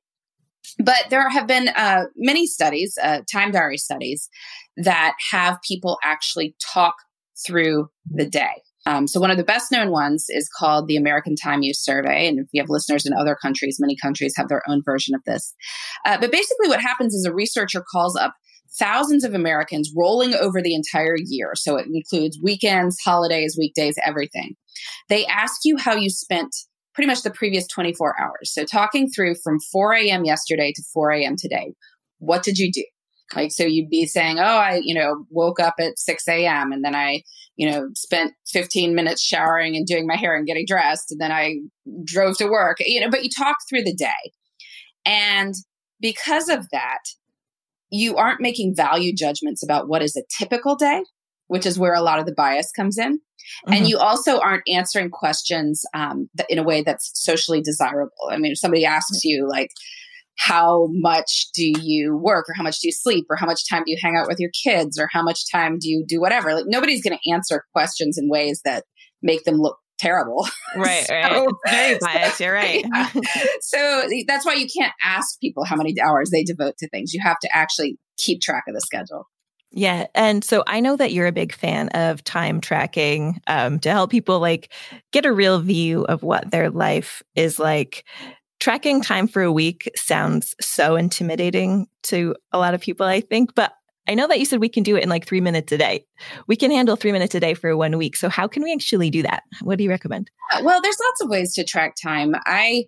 But 0.79 1.07
there 1.11 1.29
have 1.29 1.47
been 1.47 1.69
uh, 1.69 2.05
many 2.17 2.47
studies, 2.47 2.99
uh, 3.03 3.21
time 3.33 3.53
diary 3.53 3.79
studies, 3.79 4.29
that 4.77 5.15
have 5.31 5.59
people 5.67 5.97
actually 6.05 6.55
talk 6.61 6.95
through 7.47 7.89
the 8.11 8.27
day. 8.27 8.63
Um, 8.87 9.07
so 9.07 9.21
one 9.21 9.31
of 9.31 9.37
the 9.37 9.45
best 9.45 9.73
known 9.73 9.91
ones 9.91 10.27
is 10.29 10.49
called 10.49 10.87
the 10.87 10.97
American 10.97 11.35
Time 11.37 11.63
Use 11.63 11.83
Survey. 11.83 12.29
And 12.29 12.39
if 12.39 12.47
you 12.53 12.63
have 12.63 12.71
listeners 12.71 13.05
in 13.05 13.13
other 13.13 13.37
countries, 13.41 13.79
many 13.81 13.97
countries 14.01 14.35
have 14.37 14.49
their 14.49 14.63
own 14.69 14.83
version 14.85 15.15
of 15.15 15.23
this. 15.27 15.55
Uh, 16.05 16.19
but 16.19 16.33
basically 16.33 16.69
what 16.69 16.81
happens 16.81 17.13
is 17.13 17.25
a 17.25 17.35
researcher 17.35 17.85
calls 17.93 18.17
up 18.17 18.35
thousands 18.79 19.25
of 19.25 19.35
Americans 19.35 19.93
rolling 19.97 20.35
over 20.35 20.63
the 20.63 20.75
entire 20.75 21.17
year. 21.19 21.53
So 21.55 21.77
it 21.77 21.87
includes 21.93 22.39
weekends, 22.43 22.99
holidays, 23.05 23.57
weekdays, 23.59 23.97
everything. 24.05 24.55
They 25.09 25.27
ask 25.27 25.61
you 25.65 25.77
how 25.77 25.95
you 25.95 26.11
spent 26.11 26.55
pretty 26.95 27.07
much 27.07 27.23
the 27.23 27.31
previous 27.31 27.67
24 27.69 28.15
hours. 28.21 28.53
So 28.53 28.65
talking 28.65 29.09
through 29.09 29.35
from 29.43 29.59
4 29.73 29.95
a.m. 29.95 30.25
yesterday 30.25 30.73
to 30.75 30.83
4 30.93 31.13
a.m. 31.13 31.37
today. 31.37 31.75
What 32.19 32.43
did 32.43 32.59
you 32.59 32.73
do? 32.73 32.85
Like, 33.35 33.53
so 33.53 33.65
you'd 33.65 33.91
be 33.91 34.07
saying, 34.07 34.39
Oh, 34.39 34.43
I, 34.43 34.81
you 34.83 34.95
know, 34.95 35.25
woke 35.31 35.61
up 35.61 35.75
at 35.81 35.99
6 35.99 36.29
a.m. 36.29 36.73
and 36.73 36.85
then 36.85 36.95
I, 36.95 37.23
you 37.57 37.71
know, 37.71 37.89
spent 37.95 38.35
15 38.49 38.95
minutes 38.95 39.23
showering 39.23 39.77
and 39.77 39.87
doing 39.87 40.07
my 40.07 40.17
hair 40.17 40.37
and 40.37 40.47
getting 40.47 40.67
dressed. 40.67 41.11
And 41.11 41.21
then 41.21 41.33
I 41.33 41.57
drove 42.05 42.37
to 42.39 42.47
work, 42.47 42.79
you 42.81 43.01
know, 43.01 43.11
but 43.11 43.25
you 43.25 43.31
talk 43.31 43.57
through 43.69 43.85
the 43.85 43.95
day. 43.95 44.33
And 45.05 45.55
because 46.01 46.49
of 46.49 46.69
that, 46.71 47.01
you 47.91 48.17
aren't 48.17 48.41
making 48.41 48.75
value 48.75 49.15
judgments 49.15 49.63
about 49.63 49.89
what 49.89 50.03
is 50.03 50.17
a 50.17 50.23
typical 50.39 50.77
day, 50.77 51.03
which 51.47 51.67
is 51.67 51.79
where 51.79 51.95
a 51.95 52.03
lot 52.03 52.19
of 52.19 52.27
the 52.27 52.35
bias 52.35 52.71
comes 52.73 52.99
in. 52.99 53.15
Mm-hmm. 53.15 53.73
And 53.73 53.89
you 53.89 53.99
also 53.99 54.41
aren't 54.41 54.65
answering 54.69 55.11
questions 55.11 55.85
um, 55.95 56.29
in 56.49 56.59
a 56.59 56.65
way 56.65 56.83
that's 56.83 57.13
socially 57.15 57.61
desirable. 57.61 58.13
I 58.31 58.39
mean, 58.39 58.53
if 58.53 58.59
somebody 58.59 58.85
asks 58.85 59.25
you, 59.25 59.49
like, 59.49 59.71
how 60.39 60.89
much 60.93 61.47
do 61.55 61.73
you 61.81 62.17
work 62.17 62.47
or 62.49 62.55
how 62.55 62.63
much 62.63 62.81
do 62.81 62.89
you 62.89 62.93
sleep 62.93 63.27
or 63.31 63.37
how 63.37 63.47
much 63.47 63.69
time 63.69 63.83
do 63.85 63.91
you 63.91 63.99
hang 64.01 64.17
out 64.17 64.29
with 64.29 64.39
your 64.39 64.51
kids 64.63 64.99
or 64.99 65.09
how 65.11 65.23
much 65.23 65.51
time 65.51 65.79
do 65.79 65.89
you 65.89 66.05
do 66.07 66.21
whatever 66.21 66.55
like 66.55 66.65
nobody's 66.67 67.03
going 67.03 67.17
to 67.17 67.31
answer 67.31 67.65
questions 67.73 68.19
in 68.19 68.29
ways 68.29 68.61
that 68.65 68.85
make 69.23 69.45
them 69.45 69.57
look 69.57 69.79
terrible 69.99 70.47
right 70.77 71.07
so, 71.07 71.15
right 71.15 71.49
very 71.67 71.99
biased 72.03 72.41
you're 72.41 72.53
right 72.53 72.85
yeah. 72.85 73.09
so 73.61 74.03
that's 74.29 74.45
why 74.45 74.55
you 74.55 74.67
can't 74.67 74.93
ask 75.03 75.41
people 75.41 75.65
how 75.65 75.77
many 75.77 75.95
hours 76.01 76.31
they 76.31 76.43
devote 76.43 76.77
to 76.79 76.89
things 76.91 77.15
you 77.15 77.21
have 77.23 77.39
to 77.39 77.49
actually 77.57 77.99
keep 78.19 78.41
track 78.41 78.65
of 78.69 78.75
the 78.75 78.81
schedule 78.81 79.27
yeah. 79.73 80.07
And 80.15 80.43
so 80.43 80.65
I 80.67 80.81
know 80.81 80.97
that 80.97 81.13
you're 81.13 81.27
a 81.27 81.33
big 81.33 81.53
fan 81.53 81.91
of 81.91 82.25
time 82.25 82.63
tracking 82.63 83.41
um, 83.47 83.79
to 83.81 83.91
help 83.91 84.11
people 84.11 84.41
like 84.41 84.73
get 85.13 85.27
a 85.27 85.33
real 85.33 85.61
view 85.61 86.05
of 86.05 86.23
what 86.23 86.51
their 86.51 86.71
life 86.71 87.23
is 87.35 87.59
like. 87.59 88.05
Tracking 88.67 89.01
time 89.01 89.29
for 89.29 89.43
a 89.43 89.53
week 89.53 89.89
sounds 89.95 90.57
so 90.61 90.97
intimidating 90.97 91.87
to 92.03 92.35
a 92.51 92.59
lot 92.59 92.75
of 92.75 92.81
people, 92.81 93.07
I 93.07 93.21
think, 93.21 93.55
but 93.55 93.73
I 94.09 94.15
know 94.17 94.27
that 94.27 94.41
you 94.41 94.45
said 94.45 94.59
we 94.59 94.69
can 94.69 94.83
do 94.83 94.97
it 94.97 95.05
in 95.05 95.09
like 95.09 95.25
three 95.25 95.41
minutes 95.41 95.71
a 95.71 95.79
day. 95.79 96.05
We 96.49 96.57
can 96.57 96.73
handle 96.73 96.97
three 96.97 97.13
minutes 97.13 97.37
a 97.37 97.39
day 97.39 97.55
for 97.55 97.77
one 97.77 97.97
week. 97.97 98.17
So, 98.17 98.29
how 98.29 98.49
can 98.49 98.65
we 98.65 98.73
actually 98.73 99.09
do 99.09 99.23
that? 99.23 99.45
What 99.63 99.79
do 99.79 99.85
you 99.85 99.91
recommend? 99.91 100.33
Well, 100.65 100.83
there's 100.83 100.99
lots 101.01 101.21
of 101.21 101.31
ways 101.31 101.55
to 101.55 101.63
track 101.63 101.95
time. 102.03 102.35
I 102.45 102.87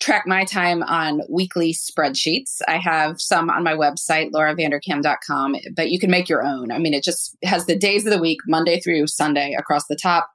track 0.00 0.28
my 0.28 0.44
time 0.44 0.84
on 0.84 1.22
weekly 1.28 1.74
spreadsheets. 1.74 2.60
I 2.68 2.76
have 2.76 3.20
some 3.20 3.50
on 3.50 3.64
my 3.64 3.74
website, 3.74 4.30
lauravanderkam.com, 4.30 5.56
but 5.74 5.90
you 5.90 5.98
can 5.98 6.10
make 6.12 6.28
your 6.28 6.44
own. 6.44 6.70
I 6.70 6.78
mean, 6.78 6.94
it 6.94 7.02
just 7.02 7.36
has 7.42 7.66
the 7.66 7.76
days 7.76 8.06
of 8.06 8.12
the 8.12 8.20
week, 8.20 8.38
Monday 8.46 8.78
through 8.78 9.08
Sunday 9.08 9.56
across 9.58 9.88
the 9.88 9.98
top, 10.00 10.30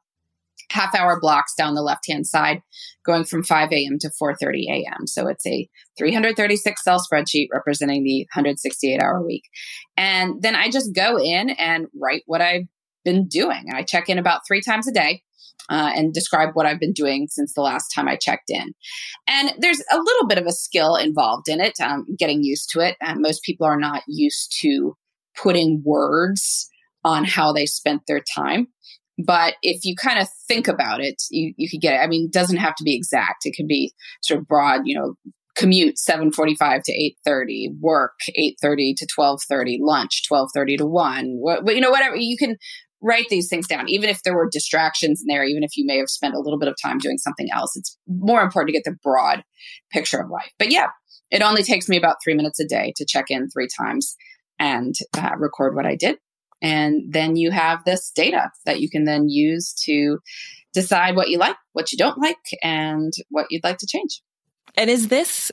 half 0.72 0.96
hour 0.96 1.20
blocks 1.20 1.54
down 1.56 1.74
the 1.74 1.82
left 1.82 2.08
hand 2.08 2.26
side, 2.28 2.62
going 3.06 3.24
from 3.24 3.44
5 3.44 3.72
a.m. 3.72 3.98
to 4.00 4.10
4.30 4.22 4.66
a.m. 4.70 5.08
So 5.08 5.28
it's 5.28 5.46
a 5.46 5.70
336 5.98 6.84
cell 6.84 7.00
spreadsheet 7.00 7.48
representing 7.54 8.04
the 8.04 8.22
168 8.34 9.02
hour 9.02 9.26
week. 9.26 9.44
And 9.98 10.42
then 10.42 10.56
I 10.56 10.70
just 10.70 10.96
go 10.96 11.18
in 11.18 11.52
and 11.52 11.88
write 12.00 12.24
what 12.26 12.42
I've 12.42 12.68
been 13.04 13.28
doing. 13.28 13.66
I 13.74 13.84
check 13.84 14.10
in 14.10 14.18
about 14.18 14.42
three 14.48 14.62
times 14.62 14.88
a 14.88 14.92
day 14.92 15.24
uh, 15.70 15.92
and 15.96 16.14
describe 16.14 16.50
what 16.54 16.66
I've 16.66 16.80
been 16.80 16.94
doing 16.94 17.28
since 17.30 17.54
the 17.54 17.62
last 17.62 17.90
time 17.90 18.08
I 18.08 18.16
checked 18.16 18.50
in. 18.50 18.74
And 19.28 19.54
there's 19.60 19.82
a 19.92 19.98
little 19.98 20.28
bit 20.28 20.38
of 20.38 20.46
a 20.46 20.52
skill 20.52 20.96
involved 20.96 21.48
in 21.48 21.62
it, 21.62 21.80
um, 21.82 22.06
getting 22.18 22.44
used 22.44 22.70
to 22.72 22.80
it. 22.80 22.98
And 23.02 23.22
most 23.22 23.44
people 23.44 23.66
are 23.66 23.80
not 23.80 24.04
used 24.08 24.56
to 24.62 24.96
putting 25.36 25.82
words 25.86 26.70
on 27.04 27.24
how 27.24 27.52
they 27.52 27.66
spent 27.66 28.04
their 28.08 28.22
time. 28.36 28.68
But 29.18 29.56
if 29.62 29.84
you 29.84 29.96
kind 29.96 30.20
of 30.20 30.28
think 30.48 30.68
about 30.68 31.02
it, 31.02 31.22
you, 31.30 31.54
you 31.58 31.70
could 31.70 31.82
get 31.82 31.94
it. 31.94 32.04
I 32.04 32.08
mean, 32.08 32.26
it 32.26 32.34
doesn't 32.34 32.58
have 32.58 32.76
to 32.76 32.84
be 32.84 32.96
exact. 32.96 33.46
It 33.46 33.56
could 33.56 33.68
be 33.68 33.94
sort 34.22 34.40
of 34.40 34.48
broad, 34.48 34.82
you 34.86 34.98
know, 34.98 35.16
commute 35.56 35.96
7.45 35.98 36.82
to 36.86 37.14
8.30 37.28 37.80
work 37.82 38.14
8.30 38.40 38.96
to 38.96 39.08
12.30 39.20 39.78
lunch 39.82 40.24
12.30 40.32 40.78
to 40.78 40.86
1 40.86 41.26
what, 41.42 41.76
you 41.76 41.82
know 41.82 41.92
whatever 41.92 42.16
you 42.16 42.38
can 42.38 42.56
write 43.02 43.28
these 43.30 43.50
things 43.50 43.68
down, 43.68 43.90
even 43.90 44.10
if 44.10 44.24
there 44.24 44.36
were 44.36 44.48
distractions 44.50 45.22
in 45.22 45.28
there, 45.28 45.44
even 45.44 45.64
if 45.64 45.76
you 45.76 45.86
may 45.86 45.98
have 45.98 46.10
spent 46.10 46.36
a 46.36 46.40
little 46.40 46.60
bit 46.60 46.70
of 46.70 46.76
time 46.82 47.00
doing 47.00 47.18
something 47.18 47.48
else. 47.52 47.76
It's 47.76 47.98
more 48.08 48.42
important 48.42 48.70
to 48.70 48.74
get 48.74 48.84
the 48.84 48.98
broad 49.04 49.44
picture 49.92 50.20
of 50.20 50.30
life. 50.30 50.52
But 50.60 50.72
yeah, 50.72 50.88
it 51.30 51.42
only 51.42 51.64
takes 51.64 51.90
me 51.90 51.98
about 51.98 52.18
three 52.24 52.36
minutes 52.36 52.60
a 52.60 52.68
day 52.68 52.94
to 52.98 53.06
check 53.06 53.26
in 53.30 53.50
three 53.50 53.68
times 53.80 54.16
and 54.60 54.94
uh, 55.18 55.32
record 55.38 55.76
what 55.76 55.86
I 55.86 55.96
did. 55.96 56.18
And 56.62 57.12
then 57.12 57.36
you 57.36 57.52
have 57.52 57.84
this 57.86 58.12
data 58.12 58.52
that 58.66 58.80
you 58.80 58.90
can 58.90 59.06
then 59.06 59.30
use 59.30 59.74
to 59.86 60.20
decide 60.74 61.16
what 61.16 61.30
you 61.30 61.38
like, 61.38 61.56
what 61.74 61.92
you 61.92 61.98
don't 61.98 62.20
like, 62.20 62.38
and 62.62 63.12
what 63.30 63.48
you'd 63.50 63.64
like 63.64 63.78
to 63.80 63.88
change. 63.88 64.22
And 64.76 64.90
is 64.90 65.08
this 65.08 65.52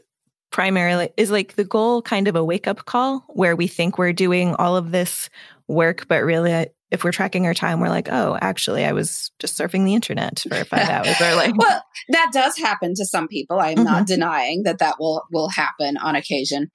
primarily 0.51 1.11
is 1.17 1.31
like 1.31 1.55
the 1.55 1.65
goal 1.65 2.03
kind 2.03 2.29
of 2.29 2.37
a 2.37 2.45
wake 2.45 2.67
up 2.67 2.85
call 2.85 3.25
where 3.29 3.57
we 3.57 3.67
think 3.67 3.99
we're 3.99 4.13
doing 4.13 4.55
all 4.55 4.77
of 4.77 4.91
this 4.91 5.29
work, 5.67 6.07
but 6.09 6.25
really 6.25 6.69
if 6.91 7.05
we're 7.05 7.13
tracking 7.13 7.45
our 7.47 7.55
time, 7.55 7.81
we're 7.81 7.91
like, 7.91 8.09
oh, 8.11 8.39
actually, 8.41 8.85
I 8.85 8.93
was 8.93 9.31
just 9.39 9.59
surfing 9.59 9.85
the 9.85 9.95
internet 9.95 10.41
for 10.41 10.65
five 10.65 10.89
hours. 10.89 11.21
Or 11.21 11.35
like, 11.35 11.57
well, 11.57 11.83
that 12.11 12.31
does 12.33 12.57
happen 12.57 12.95
to 12.95 13.05
some 13.05 13.29
people. 13.29 13.61
I 13.61 13.71
am 13.71 13.77
mm-hmm. 13.77 13.85
not 13.85 14.07
denying 14.07 14.63
that 14.63 14.79
that 14.79 14.97
will 14.99 15.23
will 15.31 15.51
happen 15.51 15.97
on 15.99 16.17
occasion, 16.17 16.71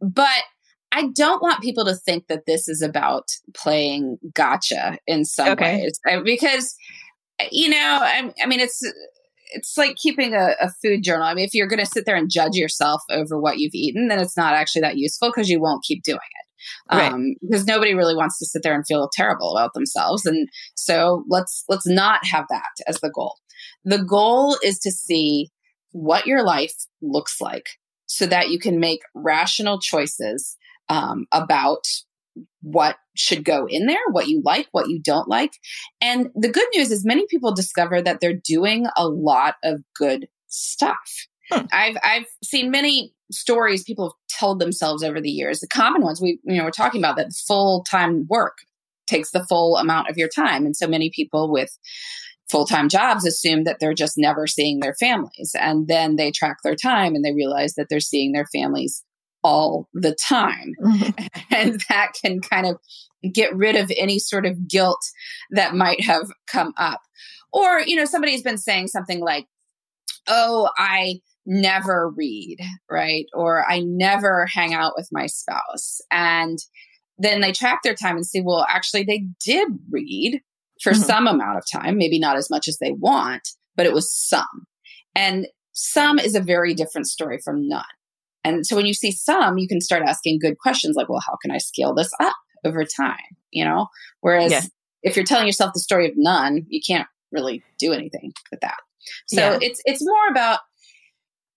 but 0.00 0.42
I 0.92 1.08
don't 1.08 1.42
want 1.42 1.62
people 1.62 1.84
to 1.84 1.94
think 1.94 2.28
that 2.28 2.46
this 2.46 2.68
is 2.68 2.80
about 2.80 3.28
playing 3.54 4.18
gotcha 4.34 4.98
in 5.06 5.24
some 5.24 5.50
okay. 5.50 5.82
ways 5.82 6.00
because 6.24 6.74
you 7.50 7.68
know, 7.68 7.98
I, 8.02 8.32
I 8.42 8.46
mean, 8.46 8.60
it's 8.60 8.80
it's 9.52 9.76
like 9.76 9.96
keeping 9.96 10.34
a, 10.34 10.54
a, 10.60 10.70
food 10.82 11.04
journal. 11.04 11.26
I 11.26 11.34
mean, 11.34 11.44
if 11.44 11.54
you're 11.54 11.68
going 11.68 11.80
to 11.80 11.86
sit 11.86 12.04
there 12.04 12.16
and 12.16 12.30
judge 12.30 12.54
yourself 12.54 13.02
over 13.10 13.38
what 13.38 13.58
you've 13.58 13.74
eaten, 13.74 14.08
then 14.08 14.18
it's 14.18 14.36
not 14.36 14.54
actually 14.54 14.80
that 14.82 14.96
useful 14.96 15.28
because 15.28 15.48
you 15.48 15.60
won't 15.60 15.84
keep 15.84 16.02
doing 16.02 16.16
it 16.16 16.46
right. 16.90 17.12
um, 17.12 17.34
because 17.40 17.66
nobody 17.66 17.94
really 17.94 18.16
wants 18.16 18.38
to 18.38 18.46
sit 18.46 18.62
there 18.62 18.74
and 18.74 18.86
feel 18.86 19.08
terrible 19.12 19.56
about 19.56 19.74
themselves. 19.74 20.26
And 20.26 20.48
so 20.74 21.24
let's 21.28 21.64
let's 21.68 21.86
not 21.86 22.24
have 22.24 22.46
that 22.50 22.70
as 22.86 23.00
the 23.00 23.10
goal. 23.10 23.36
The 23.84 24.02
goal 24.02 24.56
is 24.62 24.78
to 24.80 24.90
see 24.90 25.50
what 25.92 26.26
your 26.26 26.42
life 26.42 26.74
looks 27.00 27.40
like 27.40 27.66
so 28.06 28.26
that 28.26 28.50
you 28.50 28.58
can 28.58 28.78
make 28.78 29.00
rational 29.14 29.80
choices 29.80 30.56
um, 30.88 31.26
about 31.32 31.84
what 32.62 32.96
should 33.14 33.44
go 33.44 33.66
in 33.68 33.86
there, 33.86 33.98
what 34.10 34.28
you 34.28 34.42
like, 34.44 34.68
what 34.72 34.88
you 34.88 35.00
don't 35.00 35.28
like. 35.28 35.52
And 36.00 36.28
the 36.34 36.50
good 36.50 36.66
news 36.74 36.90
is 36.90 37.04
many 37.04 37.24
people 37.28 37.54
discover 37.54 38.02
that 38.02 38.20
they're 38.20 38.34
doing 38.34 38.86
a 38.96 39.08
lot 39.08 39.54
of 39.64 39.82
good 39.96 40.28
stuff. 40.48 41.26
Hmm. 41.50 41.66
I've 41.72 41.96
I've 42.02 42.26
seen 42.42 42.70
many 42.70 43.12
stories 43.30 43.84
people 43.84 44.06
have 44.10 44.38
told 44.38 44.58
themselves 44.58 45.02
over 45.02 45.20
the 45.20 45.30
years. 45.30 45.60
The 45.60 45.68
common 45.68 46.02
ones 46.02 46.20
we 46.20 46.40
you 46.44 46.56
know 46.56 46.64
we're 46.64 46.70
talking 46.70 47.00
about 47.00 47.16
that 47.16 47.32
full 47.32 47.84
time 47.88 48.26
work 48.28 48.58
takes 49.06 49.30
the 49.30 49.44
full 49.44 49.76
amount 49.76 50.10
of 50.10 50.16
your 50.16 50.28
time, 50.28 50.66
and 50.66 50.76
so 50.76 50.88
many 50.88 51.10
people 51.14 51.50
with 51.50 51.70
full 52.50 52.66
time 52.66 52.88
jobs 52.88 53.24
assume 53.24 53.64
that 53.64 53.78
they're 53.78 53.94
just 53.94 54.18
never 54.18 54.46
seeing 54.46 54.80
their 54.80 54.94
families, 54.94 55.54
and 55.58 55.86
then 55.86 56.16
they 56.16 56.32
track 56.32 56.56
their 56.64 56.76
time 56.76 57.14
and 57.14 57.24
they 57.24 57.32
realize 57.32 57.74
that 57.74 57.86
they're 57.88 58.00
seeing 58.00 58.32
their 58.32 58.46
families 58.46 59.04
all 59.46 59.88
the 59.94 60.12
time, 60.12 60.74
mm-hmm. 60.82 61.26
and 61.54 61.80
that 61.88 62.12
can 62.20 62.40
kind 62.40 62.66
of 62.66 62.78
get 63.32 63.54
rid 63.54 63.76
of 63.76 63.92
any 63.96 64.18
sort 64.18 64.44
of 64.44 64.66
guilt 64.66 65.00
that 65.50 65.74
might 65.74 66.02
have 66.02 66.28
come 66.48 66.74
up. 66.76 67.00
Or, 67.52 67.80
you 67.80 67.94
know, 67.94 68.06
somebody's 68.06 68.42
been 68.42 68.58
saying 68.58 68.88
something 68.88 69.20
like, 69.20 69.46
oh, 70.26 70.68
I 70.76 71.20
never 71.46 72.10
read, 72.10 72.58
right? 72.90 73.26
Or 73.32 73.64
I 73.70 73.78
never 73.78 74.46
hang 74.46 74.74
out 74.74 74.94
with 74.96 75.08
my 75.12 75.26
spouse. 75.26 76.00
And 76.10 76.58
then 77.16 77.40
they 77.40 77.52
track 77.52 77.82
their 77.84 77.94
time 77.94 78.16
and 78.16 78.26
see, 78.26 78.42
well, 78.42 78.66
actually, 78.68 79.04
they 79.04 79.28
did 79.44 79.68
read 79.90 80.40
for 80.82 80.92
mm-hmm. 80.92 81.02
some 81.02 81.26
amount 81.28 81.58
of 81.58 81.64
time, 81.72 81.96
maybe 81.96 82.18
not 82.18 82.36
as 82.36 82.50
much 82.50 82.66
as 82.66 82.78
they 82.78 82.90
want, 82.90 83.48
but 83.76 83.86
it 83.86 83.94
was 83.94 84.12
some. 84.12 84.66
And 85.14 85.46
some 85.72 86.18
is 86.18 86.34
a 86.34 86.40
very 86.40 86.74
different 86.74 87.06
story 87.06 87.38
from 87.38 87.68
none. 87.68 87.84
And 88.46 88.64
so 88.64 88.76
when 88.76 88.86
you 88.86 88.94
see 88.94 89.10
some, 89.10 89.58
you 89.58 89.66
can 89.66 89.80
start 89.80 90.04
asking 90.06 90.38
good 90.40 90.58
questions 90.58 90.94
like, 90.94 91.08
well, 91.08 91.22
how 91.26 91.36
can 91.42 91.50
I 91.50 91.58
scale 91.58 91.94
this 91.94 92.10
up 92.20 92.36
over 92.64 92.84
time? 92.84 93.16
You 93.50 93.64
know, 93.64 93.88
whereas 94.20 94.52
yeah. 94.52 94.62
if 95.02 95.16
you're 95.16 95.24
telling 95.24 95.46
yourself 95.46 95.72
the 95.74 95.80
story 95.80 96.06
of 96.06 96.12
none, 96.16 96.64
you 96.68 96.80
can't 96.86 97.08
really 97.32 97.64
do 97.80 97.92
anything 97.92 98.32
with 98.52 98.60
that. 98.60 98.76
So 99.26 99.40
yeah. 99.40 99.58
it's 99.60 99.80
it's 99.84 100.04
more 100.04 100.28
about 100.30 100.60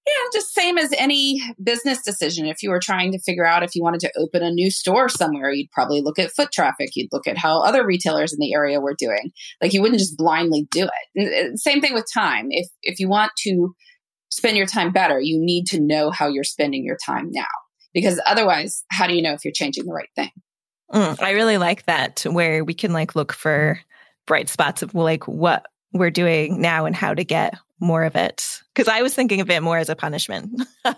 yeah, 0.07 0.29
just 0.33 0.53
same 0.53 0.79
as 0.79 0.91
any 0.97 1.41
business 1.61 2.01
decision. 2.01 2.47
If 2.47 2.63
you 2.63 2.71
were 2.71 2.79
trying 2.79 3.11
to 3.11 3.19
figure 3.19 3.45
out 3.45 3.61
if 3.61 3.75
you 3.75 3.83
wanted 3.83 3.99
to 4.01 4.11
open 4.17 4.41
a 4.41 4.49
new 4.49 4.71
store 4.71 5.09
somewhere, 5.09 5.51
you'd 5.51 5.69
probably 5.71 6.01
look 6.01 6.17
at 6.17 6.31
foot 6.31 6.51
traffic. 6.51 6.89
You'd 6.95 7.11
look 7.11 7.27
at 7.27 7.37
how 7.37 7.61
other 7.61 7.85
retailers 7.85 8.33
in 8.33 8.39
the 8.39 8.53
area 8.53 8.79
were 8.79 8.95
doing. 8.97 9.31
Like 9.61 9.73
you 9.73 9.81
wouldn't 9.81 9.99
just 9.99 10.17
blindly 10.17 10.67
do 10.71 10.87
it. 11.15 11.59
Same 11.59 11.81
thing 11.81 11.93
with 11.93 12.05
time. 12.11 12.47
If 12.49 12.67
if 12.81 12.99
you 12.99 13.09
want 13.09 13.31
to 13.39 13.75
spend 14.29 14.57
your 14.57 14.65
time 14.65 14.91
better, 14.91 15.19
you 15.19 15.37
need 15.39 15.65
to 15.67 15.79
know 15.79 16.11
how 16.11 16.27
you're 16.27 16.43
spending 16.43 16.83
your 16.83 16.97
time 17.05 17.29
now. 17.31 17.47
Because 17.93 18.21
otherwise, 18.25 18.83
how 18.91 19.07
do 19.07 19.15
you 19.15 19.21
know 19.21 19.33
if 19.33 19.43
you're 19.43 19.51
changing 19.51 19.85
the 19.85 19.93
right 19.93 20.09
thing? 20.15 20.31
Mm, 20.93 21.21
I 21.21 21.31
really 21.31 21.57
like 21.57 21.85
that 21.85 22.21
where 22.29 22.63
we 22.63 22.73
can 22.73 22.93
like 22.93 23.15
look 23.15 23.33
for 23.33 23.79
bright 24.25 24.49
spots 24.49 24.81
of 24.81 24.93
like 24.93 25.27
what 25.27 25.65
we're 25.93 26.11
doing 26.11 26.61
now 26.61 26.85
and 26.85 26.95
how 26.95 27.13
to 27.13 27.23
get 27.23 27.55
more 27.79 28.03
of 28.03 28.15
it 28.15 28.61
because 28.79 28.87
I 28.87 29.01
was 29.01 29.13
thinking 29.13 29.41
of 29.41 29.49
it 29.49 29.61
more 29.61 29.77
as 29.77 29.89
a 29.89 29.95
punishment. 29.95 30.51
no, 30.85 30.93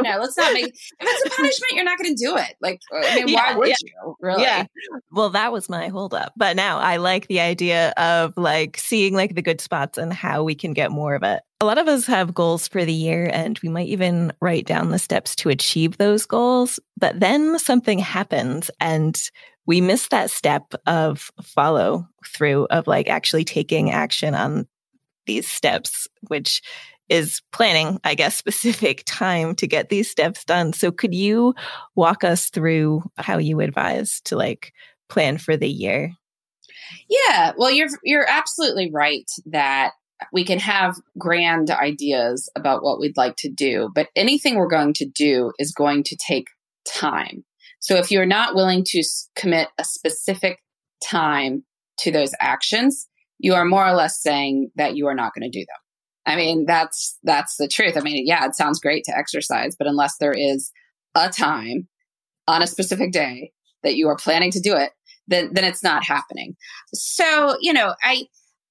no, 0.00 0.18
let's 0.20 0.36
not 0.36 0.52
make. 0.52 0.66
If 0.66 0.94
it's 1.00 1.26
a 1.26 1.30
punishment, 1.36 1.72
you're 1.72 1.84
not 1.84 1.98
going 1.98 2.14
to 2.14 2.24
do 2.24 2.36
it. 2.36 2.54
Like, 2.60 2.80
I 2.92 3.16
mean, 3.16 3.28
yeah, 3.28 3.52
why 3.52 3.58
would 3.58 3.68
yeah. 3.68 3.74
you? 3.82 4.16
Really? 4.20 4.42
Yeah. 4.42 4.66
Well, 5.10 5.30
that 5.30 5.52
was 5.52 5.68
my 5.68 5.88
holdup, 5.88 6.32
but 6.36 6.56
now 6.56 6.78
I 6.78 6.98
like 6.98 7.26
the 7.26 7.40
idea 7.40 7.90
of 7.96 8.34
like 8.36 8.78
seeing 8.78 9.14
like 9.14 9.34
the 9.34 9.42
good 9.42 9.60
spots 9.60 9.98
and 9.98 10.12
how 10.12 10.44
we 10.44 10.54
can 10.54 10.72
get 10.72 10.92
more 10.92 11.14
of 11.14 11.22
it. 11.22 11.42
A 11.60 11.66
lot 11.66 11.78
of 11.78 11.88
us 11.88 12.06
have 12.06 12.34
goals 12.34 12.68
for 12.68 12.84
the 12.84 12.92
year, 12.92 13.30
and 13.32 13.58
we 13.60 13.68
might 13.68 13.88
even 13.88 14.32
write 14.40 14.66
down 14.66 14.90
the 14.90 14.98
steps 14.98 15.34
to 15.36 15.48
achieve 15.48 15.96
those 15.96 16.26
goals. 16.26 16.78
But 16.98 17.18
then 17.18 17.58
something 17.58 17.98
happens, 17.98 18.70
and 18.78 19.20
we 19.66 19.80
miss 19.80 20.08
that 20.08 20.30
step 20.30 20.74
of 20.86 21.30
follow 21.42 22.06
through 22.24 22.66
of 22.66 22.86
like 22.86 23.08
actually 23.08 23.44
taking 23.44 23.90
action 23.90 24.34
on 24.34 24.68
these 25.26 25.48
steps, 25.48 26.08
which 26.28 26.62
is 27.08 27.40
planning, 27.52 28.00
I 28.04 28.14
guess, 28.14 28.36
specific 28.46 29.02
time 29.06 29.54
to 29.56 29.66
get 29.66 29.88
these 29.88 30.10
steps 30.10 30.44
done. 30.44 30.72
So 30.72 30.90
could 30.90 31.14
you 31.14 31.54
walk 31.94 32.24
us 32.24 32.50
through 32.50 33.02
how 33.16 33.38
you 33.38 33.60
advise 33.60 34.20
to 34.22 34.36
like 34.36 34.72
plan 35.08 35.38
for 35.38 35.56
the 35.56 35.68
year? 35.68 36.12
Yeah, 37.08 37.52
well 37.56 37.70
you're 37.70 37.88
you're 38.04 38.28
absolutely 38.28 38.90
right 38.92 39.28
that 39.46 39.92
we 40.32 40.44
can 40.44 40.58
have 40.58 40.96
grand 41.18 41.70
ideas 41.70 42.48
about 42.56 42.82
what 42.82 42.98
we'd 42.98 43.16
like 43.16 43.36
to 43.38 43.50
do, 43.50 43.90
but 43.94 44.08
anything 44.16 44.56
we're 44.56 44.68
going 44.68 44.94
to 44.94 45.06
do 45.06 45.52
is 45.58 45.72
going 45.72 46.04
to 46.04 46.16
take 46.16 46.48
time. 46.86 47.44
So 47.80 47.96
if 47.96 48.10
you're 48.10 48.26
not 48.26 48.54
willing 48.54 48.84
to 48.86 49.02
commit 49.36 49.68
a 49.78 49.84
specific 49.84 50.58
time 51.02 51.64
to 51.98 52.10
those 52.10 52.32
actions, 52.40 53.06
you 53.38 53.54
are 53.54 53.64
more 53.64 53.86
or 53.86 53.92
less 53.92 54.20
saying 54.20 54.70
that 54.76 54.96
you 54.96 55.06
are 55.06 55.14
not 55.14 55.32
going 55.34 55.50
to 55.50 55.58
do 55.58 55.64
them. 55.64 55.76
I 56.26 56.36
mean, 56.36 56.66
that's 56.66 57.18
that's 57.22 57.56
the 57.56 57.68
truth. 57.68 57.96
I 57.96 58.00
mean, 58.00 58.26
yeah, 58.26 58.44
it 58.46 58.54
sounds 58.54 58.80
great 58.80 59.04
to 59.04 59.16
exercise, 59.16 59.76
but 59.78 59.86
unless 59.86 60.16
there 60.18 60.34
is 60.36 60.70
a 61.14 61.28
time 61.28 61.88
on 62.48 62.62
a 62.62 62.66
specific 62.66 63.12
day 63.12 63.52
that 63.82 63.96
you 63.96 64.08
are 64.08 64.16
planning 64.16 64.50
to 64.52 64.60
do 64.60 64.74
it, 64.74 64.90
then 65.28 65.50
then 65.52 65.64
it's 65.64 65.82
not 65.82 66.04
happening. 66.04 66.56
So, 66.92 67.56
you 67.60 67.72
know, 67.72 67.94
I 68.02 68.24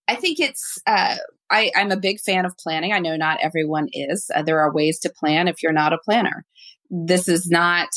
I 0.07 0.15
think 0.15 0.39
it's 0.39 0.77
uh, 0.86 1.15
I, 1.50 1.72
I'm 1.75 1.91
a 1.91 1.98
big 1.98 2.19
fan 2.19 2.45
of 2.45 2.57
planning. 2.57 2.91
I 2.91 3.00
know 3.00 3.15
not 3.15 3.39
everyone 3.41 3.88
is. 3.91 4.29
Uh, 4.34 4.41
there 4.41 4.60
are 4.60 4.74
ways 4.74 5.00
to 5.00 5.10
plan 5.10 5.48
if 5.48 5.62
you're 5.63 5.72
not 5.72 5.93
a 5.93 6.00
planner. 6.03 6.45
This 6.89 7.27
is 7.27 7.48
not 7.50 7.89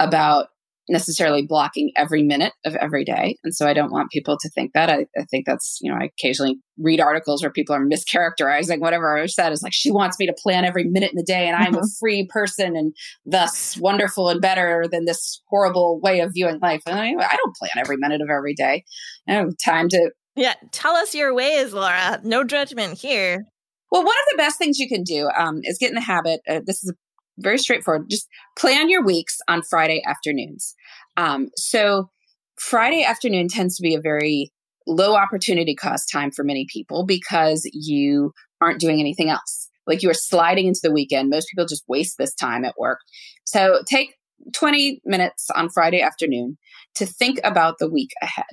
about 0.00 0.48
necessarily 0.88 1.42
blocking 1.46 1.90
every 1.96 2.22
minute 2.22 2.52
of 2.64 2.74
every 2.76 3.04
day. 3.04 3.36
And 3.42 3.54
so 3.54 3.66
I 3.66 3.72
don't 3.72 3.90
want 3.92 4.10
people 4.10 4.36
to 4.38 4.48
think 4.50 4.72
that. 4.74 4.90
I, 4.90 5.06
I, 5.18 5.24
think 5.30 5.46
that's, 5.46 5.78
you 5.80 5.90
know, 5.90 5.98
I 5.98 6.04
occasionally 6.04 6.58
read 6.78 7.00
articles 7.00 7.42
where 7.42 7.50
people 7.50 7.74
are 7.74 7.84
mischaracterizing 7.84 8.80
whatever 8.80 9.16
I 9.16 9.26
said 9.26 9.52
is 9.52 9.62
like, 9.62 9.72
she 9.72 9.90
wants 9.90 10.18
me 10.18 10.26
to 10.26 10.34
plan 10.34 10.64
every 10.64 10.84
minute 10.84 11.10
in 11.10 11.16
the 11.16 11.24
day 11.24 11.46
and 11.46 11.56
I'm 11.56 11.74
a 11.74 11.78
mm-hmm. 11.78 11.86
free 11.98 12.26
person 12.26 12.76
and 12.76 12.94
thus 13.24 13.78
wonderful 13.78 14.28
and 14.28 14.40
better 14.40 14.86
than 14.90 15.06
this 15.06 15.40
horrible 15.48 16.00
way 16.00 16.20
of 16.20 16.32
viewing 16.34 16.58
life. 16.60 16.82
And 16.86 16.98
I, 16.98 17.08
I 17.08 17.36
don't 17.36 17.56
plan 17.56 17.72
every 17.76 17.96
minute 17.96 18.20
of 18.20 18.28
every 18.30 18.54
day. 18.54 18.84
I 19.28 19.32
have 19.34 19.52
time 19.64 19.88
to. 19.88 20.10
Yeah. 20.36 20.54
Tell 20.72 20.96
us 20.96 21.14
your 21.14 21.32
ways, 21.34 21.72
Laura. 21.72 22.20
No 22.24 22.44
judgment 22.44 22.98
here. 22.98 23.44
Well, 23.90 24.02
one 24.02 24.16
of 24.26 24.32
the 24.32 24.38
best 24.38 24.58
things 24.58 24.80
you 24.80 24.88
can 24.88 25.04
do 25.04 25.30
um, 25.36 25.60
is 25.62 25.78
get 25.78 25.90
in 25.90 25.94
the 25.94 26.00
habit. 26.00 26.40
Uh, 26.48 26.60
this 26.66 26.82
is 26.82 26.92
very 27.38 27.58
straightforward. 27.58 28.08
Just 28.08 28.28
plan 28.56 28.88
your 28.88 29.04
weeks 29.04 29.38
on 29.48 29.62
Friday 29.62 30.02
afternoons. 30.06 30.74
Um, 31.16 31.50
so 31.56 32.10
Friday 32.56 33.04
afternoon 33.04 33.48
tends 33.48 33.76
to 33.76 33.82
be 33.82 33.94
a 33.94 34.00
very 34.00 34.52
low 34.86 35.14
opportunity 35.14 35.74
cost 35.74 36.10
time 36.12 36.30
for 36.30 36.44
many 36.44 36.66
people 36.70 37.04
because 37.04 37.68
you 37.72 38.32
aren't 38.60 38.80
doing 38.80 39.00
anything 39.00 39.30
else. 39.30 39.70
Like 39.86 40.02
you 40.02 40.10
are 40.10 40.14
sliding 40.14 40.66
into 40.66 40.80
the 40.82 40.92
weekend. 40.92 41.30
Most 41.30 41.48
people 41.48 41.66
just 41.66 41.84
waste 41.88 42.16
this 42.18 42.34
time 42.34 42.64
at 42.64 42.78
work. 42.78 43.00
So 43.44 43.82
take 43.86 44.14
20 44.52 45.00
minutes 45.04 45.48
on 45.54 45.68
Friday 45.68 46.00
afternoon 46.00 46.58
to 46.96 47.06
think 47.06 47.40
about 47.44 47.78
the 47.78 47.90
week 47.90 48.10
ahead 48.22 48.44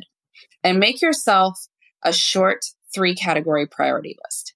and 0.64 0.80
make 0.80 1.02
yourself 1.02 1.60
a 2.04 2.14
short 2.14 2.66
three 2.94 3.16
category 3.16 3.68
priority 3.68 4.18
list. 4.26 4.54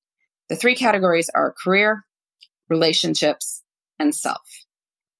The 0.49 0.55
three 0.55 0.75
categories 0.75 1.29
are 1.33 1.55
career, 1.63 2.05
relationships, 2.69 3.63
and 3.99 4.13
self. 4.15 4.65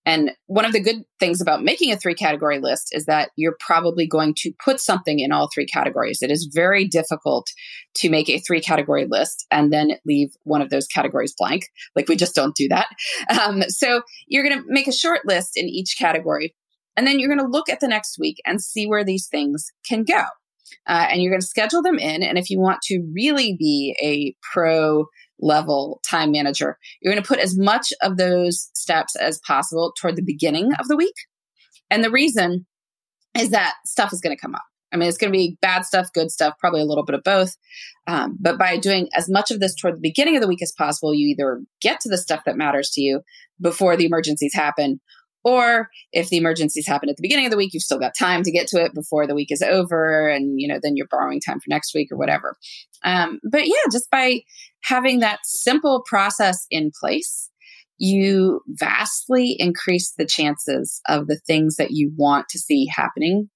And 0.06 0.32
one 0.46 0.66
of 0.66 0.72
the 0.72 0.80
good 0.80 1.04
things 1.20 1.42
about 1.42 1.64
making 1.64 1.92
a 1.92 1.98
three 1.98 2.14
category 2.14 2.60
list 2.60 2.90
is 2.92 3.06
that 3.06 3.32
you're 3.36 3.58
probably 3.60 4.06
going 4.06 4.36
to 4.38 4.54
put 4.64 4.80
something 4.80 5.20
in 5.20 5.32
all 5.32 5.50
three 5.52 5.66
categories. 5.66 6.22
It 6.22 6.30
is 6.30 6.50
very 6.54 6.88
difficult 6.88 7.48
to 7.96 8.10
make 8.10 8.30
a 8.30 8.38
three 8.40 8.62
category 8.62 9.08
list 9.10 9.48
and 9.50 9.74
then 9.74 9.94
leave 10.06 10.30
one 10.44 10.62
of 10.62 10.70
those 10.70 10.86
categories 10.86 11.34
blank. 11.36 11.64
Like 11.96 12.08
we 12.08 12.16
just 12.16 12.36
don't 12.36 12.56
do 12.56 12.68
that. 12.70 12.88
Um, 13.42 13.64
so 13.64 14.04
you're 14.28 14.48
going 14.48 14.60
to 14.60 14.66
make 14.68 14.88
a 14.88 14.92
short 14.92 15.22
list 15.26 15.54
in 15.56 15.66
each 15.66 15.96
category. 15.98 16.56
And 16.96 17.06
then 17.06 17.20
you're 17.20 17.34
going 17.34 17.46
to 17.46 17.52
look 17.52 17.70
at 17.70 17.80
the 17.80 17.88
next 17.88 18.18
week 18.20 18.38
and 18.46 18.62
see 18.62 18.86
where 18.88 19.04
these 19.04 19.28
things 19.28 19.72
can 19.88 20.04
go. 20.04 20.24
Uh, 20.88 21.08
and 21.10 21.22
you're 21.22 21.32
going 21.32 21.42
to 21.42 21.48
schedule 21.48 21.82
them 21.82 21.98
in. 21.98 22.24
And 22.24 22.38
if 22.38 22.50
you 22.50 22.60
want 22.60 22.82
to 22.84 23.02
really 23.14 23.56
be 23.58 23.96
a 24.02 24.36
pro 24.54 25.08
level 25.40 26.02
time 26.08 26.32
manager. 26.32 26.78
You're 27.02 27.14
going 27.14 27.24
to 27.24 27.28
put 27.28 27.40
as 27.40 27.58
much 27.58 27.92
of 28.02 28.18
those 28.18 28.70
steps 28.74 29.16
as 29.16 29.40
possible 29.46 29.94
toward 30.00 30.16
the 30.16 30.24
beginning 30.24 30.72
of 30.80 30.88
the 30.88 30.98
week. 30.98 31.16
And 31.90 32.04
the 32.04 32.12
reason 32.12 32.66
is 33.38 33.50
that 33.50 33.76
stuff 33.86 34.14
is 34.14 34.22
going 34.22 34.36
to 34.36 34.42
come 34.42 34.56
up. 34.56 34.64
I 34.94 34.98
mean, 34.98 35.10
it's 35.10 35.18
going 35.18 35.32
to 35.32 35.38
be 35.38 35.58
bad 35.62 35.86
stuff, 35.86 36.08
good 36.14 36.32
stuff, 36.32 36.54
probably 36.60 36.80
a 36.80 36.86
little 36.86 37.04
bit 37.04 37.16
of 37.16 37.24
both. 37.24 37.56
Um, 38.08 38.38
but 38.40 38.58
by 38.58 38.78
doing 38.78 39.10
as 39.14 39.30
much 39.30 39.52
of 39.52 39.60
this 39.60 39.76
toward 39.76 39.96
the 39.96 40.02
beginning 40.02 40.36
of 40.36 40.42
the 40.42 40.48
week 40.48 40.62
as 40.62 40.72
possible, 40.72 41.14
you 41.14 41.28
either 41.28 41.62
get 41.82 42.00
to 42.02 42.10
the 42.10 42.18
stuff 42.18 42.42
that 42.46 42.56
matters 42.56 42.92
to 42.92 43.02
you 43.02 43.22
before 43.60 43.98
the 43.98 44.06
emergencies 44.06 44.54
happen, 44.54 45.02
or 45.46 45.92
if 46.12 46.30
the 46.30 46.38
emergencies 46.38 46.88
happen 46.88 47.08
at 47.08 47.18
the 47.18 47.22
beginning 47.22 47.46
of 47.46 47.52
the 47.52 47.58
week, 47.58 47.74
you've 47.74 47.84
still 47.84 48.00
got 48.00 48.14
time 48.18 48.42
to 48.42 48.52
get 48.52 48.68
to 48.70 48.84
it 48.84 48.96
before 48.96 49.28
the 49.28 49.36
week 49.36 49.52
is 49.52 49.62
over. 49.62 50.28
And, 50.28 50.60
you 50.60 50.68
know, 50.68 50.80
then 50.82 50.98
you're 50.98 51.08
borrowing 51.08 51.40
time 51.40 51.60
for 51.60 51.70
next 51.70 51.94
week 51.94 52.12
or 52.12 52.18
whatever. 52.18 52.58
Um, 53.04 53.40
but 53.50 53.68
yeah, 53.68 53.74
just 53.92 54.10
by 54.10 54.42
having 54.84 55.20
that 55.20 55.40
simple 55.44 56.04
process 56.04 56.66
in 56.72 56.92
place, 57.00 57.52
you 58.00 58.62
vastly 58.68 59.56
increase 59.60 60.14
the 60.18 60.26
chances 60.26 61.00
of 61.08 61.28
the 61.28 61.40
things 61.46 61.76
that 61.76 61.92
you 61.92 62.12
want 62.18 62.50
to 62.50 62.60
see 62.60 62.88
happening 62.94 63.50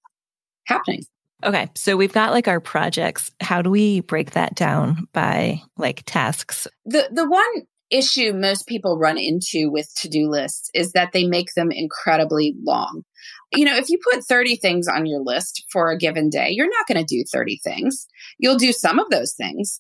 happening. 0.68 1.02
Okay, 1.44 1.70
so 1.74 1.98
we've 1.98 2.14
got 2.14 2.32
like 2.32 2.48
our 2.48 2.60
projects. 2.60 3.32
How 3.42 3.62
do 3.62 3.70
we 3.70 4.02
break 4.02 4.32
that 4.32 4.56
down 4.56 5.08
by 5.14 5.62
like 5.78 6.04
tasks? 6.06 6.68
The 6.86 7.10
the 7.12 7.28
one 7.28 7.46
issue 7.92 8.34
most 8.34 8.68
people 8.68 8.98
run 8.98 9.18
into 9.18 9.70
with 9.72 9.92
to-do 9.96 10.30
lists 10.30 10.70
is 10.74 10.92
that 10.94 11.12
they 11.12 11.26
make 11.26 11.54
them 11.56 11.72
incredibly 11.72 12.56
long. 12.64 13.04
You 13.52 13.66
know, 13.66 13.76
if 13.76 13.90
you 13.90 14.00
put 14.12 14.24
30 14.24 14.58
things 14.58 14.88
on 14.88 15.06
your 15.06 15.22
list 15.22 15.66
for 15.72 15.90
a 15.90 15.98
given 15.98 16.30
day, 16.30 16.50
you're 16.52 16.70
not 16.70 16.88
going 16.88 17.04
to 17.04 17.16
do 17.16 17.24
30 17.32 17.60
things. 17.64 18.08
You'll 18.38 18.58
do 18.58 18.72
some 18.72 19.00
of 19.00 19.10
those 19.10 19.34
things, 19.34 19.80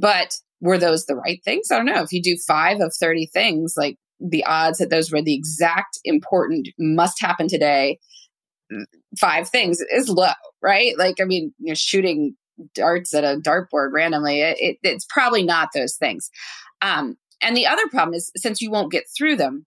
but 0.00 0.34
were 0.60 0.78
those 0.78 1.06
the 1.06 1.16
right 1.16 1.40
things? 1.44 1.70
I 1.70 1.76
don't 1.76 1.86
know. 1.86 2.02
If 2.02 2.12
you 2.12 2.22
do 2.22 2.36
5 2.46 2.80
of 2.80 2.94
30 2.98 3.30
things, 3.32 3.74
like 3.76 3.96
the 4.20 4.44
odds 4.44 4.78
that 4.78 4.90
those 4.90 5.10
were 5.10 5.22
the 5.22 5.34
exact 5.34 5.98
important 6.04 6.68
must 6.78 7.20
happen 7.20 7.48
today 7.48 7.98
five 9.18 9.48
things 9.48 9.80
is 9.92 10.08
low, 10.08 10.32
right? 10.62 10.96
Like 10.98 11.16
I 11.20 11.24
mean, 11.24 11.52
you're 11.58 11.76
shooting 11.76 12.36
darts 12.74 13.14
at 13.14 13.24
a 13.24 13.38
dartboard 13.38 13.92
randomly. 13.92 14.42
It, 14.42 14.56
it, 14.60 14.76
it's 14.82 15.06
probably 15.08 15.42
not 15.42 15.70
those 15.74 15.96
things. 15.96 16.30
Um, 16.82 17.16
and 17.42 17.56
the 17.56 17.66
other 17.66 17.88
problem 17.88 18.14
is 18.14 18.30
since 18.36 18.60
you 18.60 18.70
won't 18.70 18.92
get 18.92 19.04
through 19.16 19.36
them, 19.36 19.66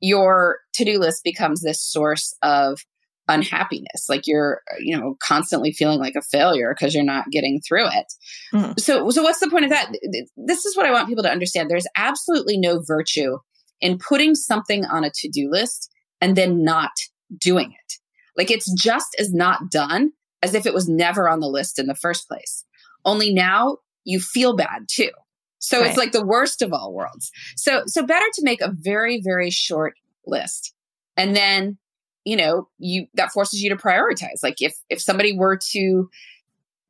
your 0.00 0.58
to-do 0.74 0.98
list 0.98 1.22
becomes 1.24 1.62
this 1.62 1.82
source 1.82 2.36
of 2.42 2.80
unhappiness. 3.28 4.06
Like 4.08 4.26
you're 4.26 4.62
you 4.78 4.96
know 4.96 5.16
constantly 5.22 5.72
feeling 5.72 5.98
like 5.98 6.14
a 6.16 6.22
failure 6.22 6.74
because 6.76 6.94
you're 6.94 7.04
not 7.04 7.30
getting 7.30 7.60
through 7.66 7.86
it. 7.88 8.12
Mm. 8.54 8.78
so 8.78 9.10
so 9.10 9.22
what's 9.22 9.40
the 9.40 9.50
point 9.50 9.64
of 9.64 9.70
that? 9.70 9.92
This 10.36 10.64
is 10.64 10.76
what 10.76 10.86
i 10.86 10.92
want 10.92 11.08
people 11.08 11.24
to 11.24 11.30
understand. 11.30 11.70
There's 11.70 11.88
absolutely 11.96 12.58
no 12.58 12.82
virtue 12.86 13.38
in 13.80 13.98
putting 13.98 14.34
something 14.34 14.84
on 14.84 15.04
a 15.04 15.10
to-do 15.14 15.50
list 15.50 15.90
and 16.20 16.36
then 16.36 16.62
not 16.62 16.92
doing 17.38 17.72
it. 17.72 17.92
Like 18.36 18.50
it's 18.50 18.72
just 18.72 19.16
as 19.18 19.32
not 19.32 19.70
done 19.70 20.12
as 20.42 20.54
if 20.54 20.66
it 20.66 20.74
was 20.74 20.88
never 20.88 21.28
on 21.28 21.40
the 21.40 21.48
list 21.48 21.78
in 21.78 21.86
the 21.86 21.94
first 21.94 22.28
place. 22.28 22.64
Only 23.04 23.32
now 23.32 23.78
you 24.04 24.20
feel 24.20 24.54
bad 24.54 24.86
too 24.88 25.10
so 25.58 25.80
right. 25.80 25.88
it's 25.88 25.98
like 25.98 26.12
the 26.12 26.24
worst 26.24 26.62
of 26.62 26.72
all 26.72 26.92
worlds. 26.92 27.30
So 27.56 27.82
so 27.86 28.04
better 28.04 28.26
to 28.34 28.42
make 28.44 28.60
a 28.60 28.72
very 28.72 29.20
very 29.22 29.50
short 29.50 29.94
list. 30.26 30.74
And 31.16 31.34
then, 31.34 31.78
you 32.24 32.36
know, 32.36 32.68
you 32.78 33.06
that 33.14 33.32
forces 33.32 33.62
you 33.62 33.70
to 33.70 33.76
prioritize. 33.76 34.42
Like 34.42 34.56
if 34.60 34.74
if 34.90 35.00
somebody 35.00 35.36
were 35.36 35.58
to 35.72 36.08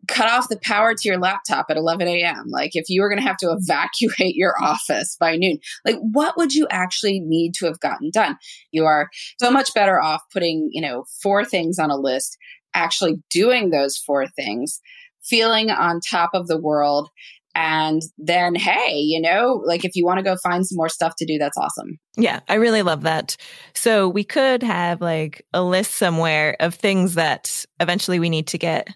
cut 0.08 0.30
off 0.30 0.48
the 0.48 0.58
power 0.58 0.94
to 0.94 1.08
your 1.08 1.18
laptop 1.18 1.66
at 1.68 1.76
11 1.76 2.06
a.m. 2.06 2.44
Like 2.48 2.70
if 2.74 2.88
you 2.88 3.02
were 3.02 3.08
going 3.08 3.20
to 3.20 3.26
have 3.26 3.38
to 3.38 3.50
evacuate 3.50 4.36
your 4.36 4.54
office 4.62 5.16
by 5.18 5.36
noon, 5.36 5.58
like 5.84 5.96
what 6.00 6.36
would 6.36 6.54
you 6.54 6.66
actually 6.70 7.20
need 7.20 7.54
to 7.54 7.66
have 7.66 7.80
gotten 7.80 8.10
done? 8.10 8.36
You 8.72 8.84
are 8.84 9.08
so 9.40 9.50
much 9.50 9.74
better 9.74 10.00
off 10.00 10.22
putting, 10.32 10.68
you 10.72 10.80
know, 10.80 11.04
four 11.22 11.44
things 11.44 11.78
on 11.78 11.90
a 11.90 11.96
list, 11.96 12.36
actually 12.74 13.22
doing 13.30 13.70
those 13.70 13.96
four 13.96 14.26
things, 14.28 14.80
feeling 15.24 15.70
on 15.70 16.00
top 16.00 16.30
of 16.34 16.46
the 16.46 16.60
world 16.60 17.08
and 17.56 18.02
then, 18.18 18.54
hey, 18.54 18.98
you 18.98 19.18
know, 19.18 19.62
like 19.64 19.82
if 19.82 19.96
you 19.96 20.04
want 20.04 20.18
to 20.18 20.22
go 20.22 20.36
find 20.42 20.66
some 20.66 20.76
more 20.76 20.90
stuff 20.90 21.14
to 21.16 21.24
do, 21.24 21.38
that's 21.38 21.56
awesome. 21.56 21.98
Yeah, 22.18 22.40
I 22.50 22.54
really 22.54 22.82
love 22.82 23.00
that. 23.04 23.38
So 23.72 24.10
we 24.10 24.24
could 24.24 24.62
have 24.62 25.00
like 25.00 25.44
a 25.54 25.62
list 25.62 25.94
somewhere 25.94 26.54
of 26.60 26.74
things 26.74 27.14
that 27.14 27.64
eventually 27.80 28.18
we 28.18 28.28
need 28.28 28.46
to 28.48 28.58
get 28.58 28.94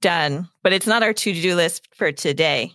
done, 0.00 0.48
but 0.62 0.72
it's 0.72 0.86
not 0.86 1.02
our 1.02 1.12
to 1.12 1.34
do 1.34 1.54
list 1.54 1.88
for 1.94 2.10
today. 2.10 2.72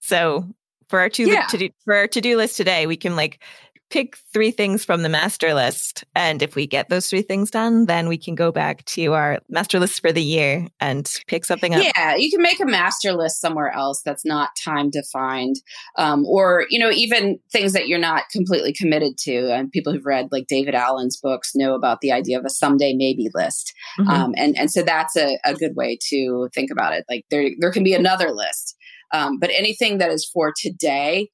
So 0.00 0.46
for 0.90 1.00
our 1.00 1.08
to, 1.08 1.24
yeah. 1.24 1.46
to 1.46 1.56
do, 1.56 1.70
for 1.86 1.94
our 1.94 2.08
to 2.08 2.20
do 2.20 2.36
list 2.36 2.58
today, 2.58 2.86
we 2.86 2.98
can 2.98 3.16
like 3.16 3.42
pick 3.88 4.16
three 4.32 4.50
things 4.50 4.84
from 4.84 5.02
the 5.02 5.08
master 5.08 5.54
list. 5.54 6.04
And 6.14 6.42
if 6.42 6.56
we 6.56 6.66
get 6.66 6.88
those 6.88 7.08
three 7.08 7.22
things 7.22 7.50
done, 7.50 7.86
then 7.86 8.08
we 8.08 8.18
can 8.18 8.34
go 8.34 8.50
back 8.50 8.84
to 8.86 9.12
our 9.12 9.38
master 9.48 9.78
list 9.78 10.00
for 10.00 10.10
the 10.10 10.22
year 10.22 10.66
and 10.80 11.08
pick 11.28 11.44
something 11.44 11.74
up. 11.74 11.82
Yeah, 11.82 12.16
you 12.16 12.30
can 12.30 12.42
make 12.42 12.60
a 12.60 12.66
master 12.66 13.12
list 13.12 13.40
somewhere 13.40 13.70
else 13.70 14.02
that's 14.04 14.24
not 14.24 14.50
time 14.62 14.90
defined. 14.90 15.56
Um, 15.96 16.24
or, 16.26 16.66
you 16.68 16.80
know, 16.80 16.90
even 16.90 17.38
things 17.52 17.72
that 17.74 17.86
you're 17.86 17.98
not 17.98 18.24
completely 18.32 18.72
committed 18.72 19.18
to. 19.18 19.52
And 19.54 19.70
people 19.70 19.92
who've 19.92 20.04
read 20.04 20.28
like 20.32 20.46
David 20.48 20.74
Allen's 20.74 21.16
books 21.16 21.52
know 21.54 21.74
about 21.74 22.00
the 22.00 22.10
idea 22.10 22.38
of 22.38 22.44
a 22.44 22.50
someday 22.50 22.92
maybe 22.94 23.28
list. 23.34 23.72
Mm-hmm. 24.00 24.10
Um, 24.10 24.34
and, 24.36 24.58
and 24.58 24.70
so 24.70 24.82
that's 24.82 25.16
a, 25.16 25.38
a 25.44 25.54
good 25.54 25.76
way 25.76 25.98
to 26.08 26.48
think 26.52 26.70
about 26.72 26.92
it. 26.92 27.04
Like 27.08 27.24
there, 27.30 27.50
there 27.60 27.72
can 27.72 27.84
be 27.84 27.94
another 27.94 28.32
list. 28.32 28.76
Um, 29.12 29.38
but 29.38 29.50
anything 29.56 29.98
that 29.98 30.10
is 30.10 30.28
for 30.32 30.52
today 30.56 31.28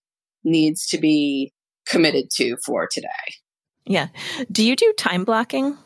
needs 0.45 0.87
to 0.89 0.99
be 0.99 1.53
committed 1.87 2.31
to 2.37 2.57
for 2.65 2.89
today. 2.91 3.09
Yeah. 3.85 4.09
Do 4.51 4.65
you 4.65 4.77
do 4.77 4.93
time 4.97 5.25
blocking? 5.25 5.77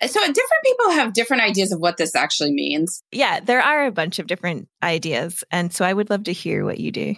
Uh, 0.00 0.06
so 0.06 0.20
different 0.20 0.64
people 0.64 0.90
have 0.90 1.12
different 1.12 1.42
ideas 1.42 1.72
of 1.72 1.80
what 1.80 1.96
this 1.96 2.14
actually 2.14 2.52
means. 2.52 3.02
Yeah, 3.12 3.40
there 3.40 3.60
are 3.60 3.86
a 3.86 3.92
bunch 3.92 4.18
of 4.18 4.26
different 4.26 4.68
ideas. 4.82 5.44
And 5.50 5.72
so 5.72 5.84
I 5.84 5.92
would 5.92 6.10
love 6.10 6.24
to 6.24 6.32
hear 6.32 6.64
what 6.64 6.80
you 6.80 6.90
do. 6.90 7.14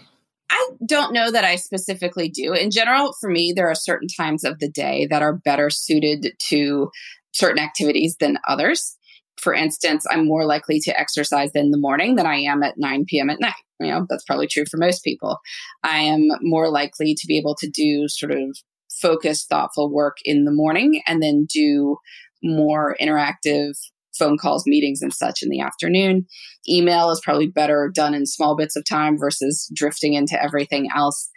I 0.50 0.70
don't 0.87 1.12
know 1.12 1.30
that 1.30 1.44
I 1.44 1.56
specifically 1.56 2.28
do. 2.28 2.52
In 2.52 2.70
general, 2.70 3.12
for 3.20 3.28
me, 3.28 3.52
there 3.54 3.68
are 3.68 3.74
certain 3.74 4.09
times 4.09 4.44
of 4.44 4.59
the 4.59 4.70
day 4.70 5.06
that 5.11 5.22
are 5.22 5.32
better 5.32 5.70
suited 5.70 6.35
to 6.48 6.90
certain 7.32 7.62
activities 7.62 8.16
than 8.20 8.38
others. 8.46 8.96
For 9.38 9.52
instance, 9.52 10.06
I'm 10.11 10.26
more 10.26 10.46
likely 10.46 10.80
to 10.80 10.98
exercise 10.98 11.50
in 11.54 11.70
the 11.70 11.78
morning 11.78 12.14
than 12.14 12.26
I 12.26 12.37
am 12.37 12.62
at 12.62 12.78
9 12.78 13.04
p.m. 13.06 13.28
at 13.28 13.40
night. 13.40 13.54
You 13.80 13.88
know, 13.88 14.06
that's 14.08 14.24
probably 14.24 14.46
true 14.46 14.64
for 14.70 14.78
most 14.78 15.04
people. 15.04 15.38
I 15.82 15.98
am 15.98 16.28
more 16.40 16.70
likely 16.70 17.14
to 17.14 17.26
be 17.26 17.38
able 17.38 17.54
to 17.56 17.68
do 17.68 18.08
sort 18.08 18.32
of 18.32 18.56
focused, 19.00 19.48
thoughtful 19.48 19.92
work 19.92 20.16
in 20.24 20.44
the 20.44 20.52
morning 20.52 21.02
and 21.06 21.22
then 21.22 21.46
do 21.52 21.98
more 22.42 22.96
interactive 23.00 23.72
phone 24.18 24.38
calls, 24.38 24.64
meetings, 24.66 25.02
and 25.02 25.12
such 25.12 25.42
in 25.42 25.50
the 25.50 25.60
afternoon. 25.60 26.26
Email 26.68 27.10
is 27.10 27.20
probably 27.22 27.46
better 27.46 27.90
done 27.94 28.14
in 28.14 28.26
small 28.26 28.56
bits 28.56 28.76
of 28.76 28.84
time 28.88 29.18
versus 29.18 29.70
drifting 29.74 30.14
into 30.14 30.42
everything 30.42 30.88
else. 30.94 31.30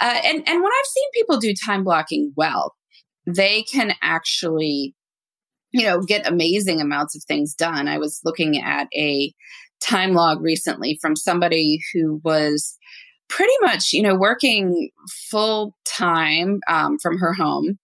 Uh, 0.00 0.20
and 0.24 0.36
and 0.36 0.62
when 0.62 0.72
I've 0.72 0.86
seen 0.86 1.08
people 1.14 1.38
do 1.38 1.54
time 1.54 1.84
blocking 1.84 2.32
well, 2.36 2.74
they 3.26 3.62
can 3.62 3.94
actually, 4.02 4.94
you 5.72 5.84
know, 5.84 6.00
get 6.00 6.26
amazing 6.26 6.80
amounts 6.80 7.16
of 7.16 7.22
things 7.24 7.54
done. 7.54 7.88
I 7.88 7.98
was 7.98 8.20
looking 8.24 8.60
at 8.60 8.88
a 8.96 9.32
time 9.80 10.12
log 10.12 10.42
recently 10.42 10.98
from 11.00 11.16
somebody 11.16 11.80
who 11.92 12.20
was 12.24 12.76
pretty 13.28 13.52
much, 13.60 13.92
you 13.92 14.02
know, 14.02 14.14
working 14.14 14.90
full 15.30 15.76
time 15.86 16.60
um, 16.68 16.98
from 16.98 17.18
her 17.18 17.32
home, 17.32 17.78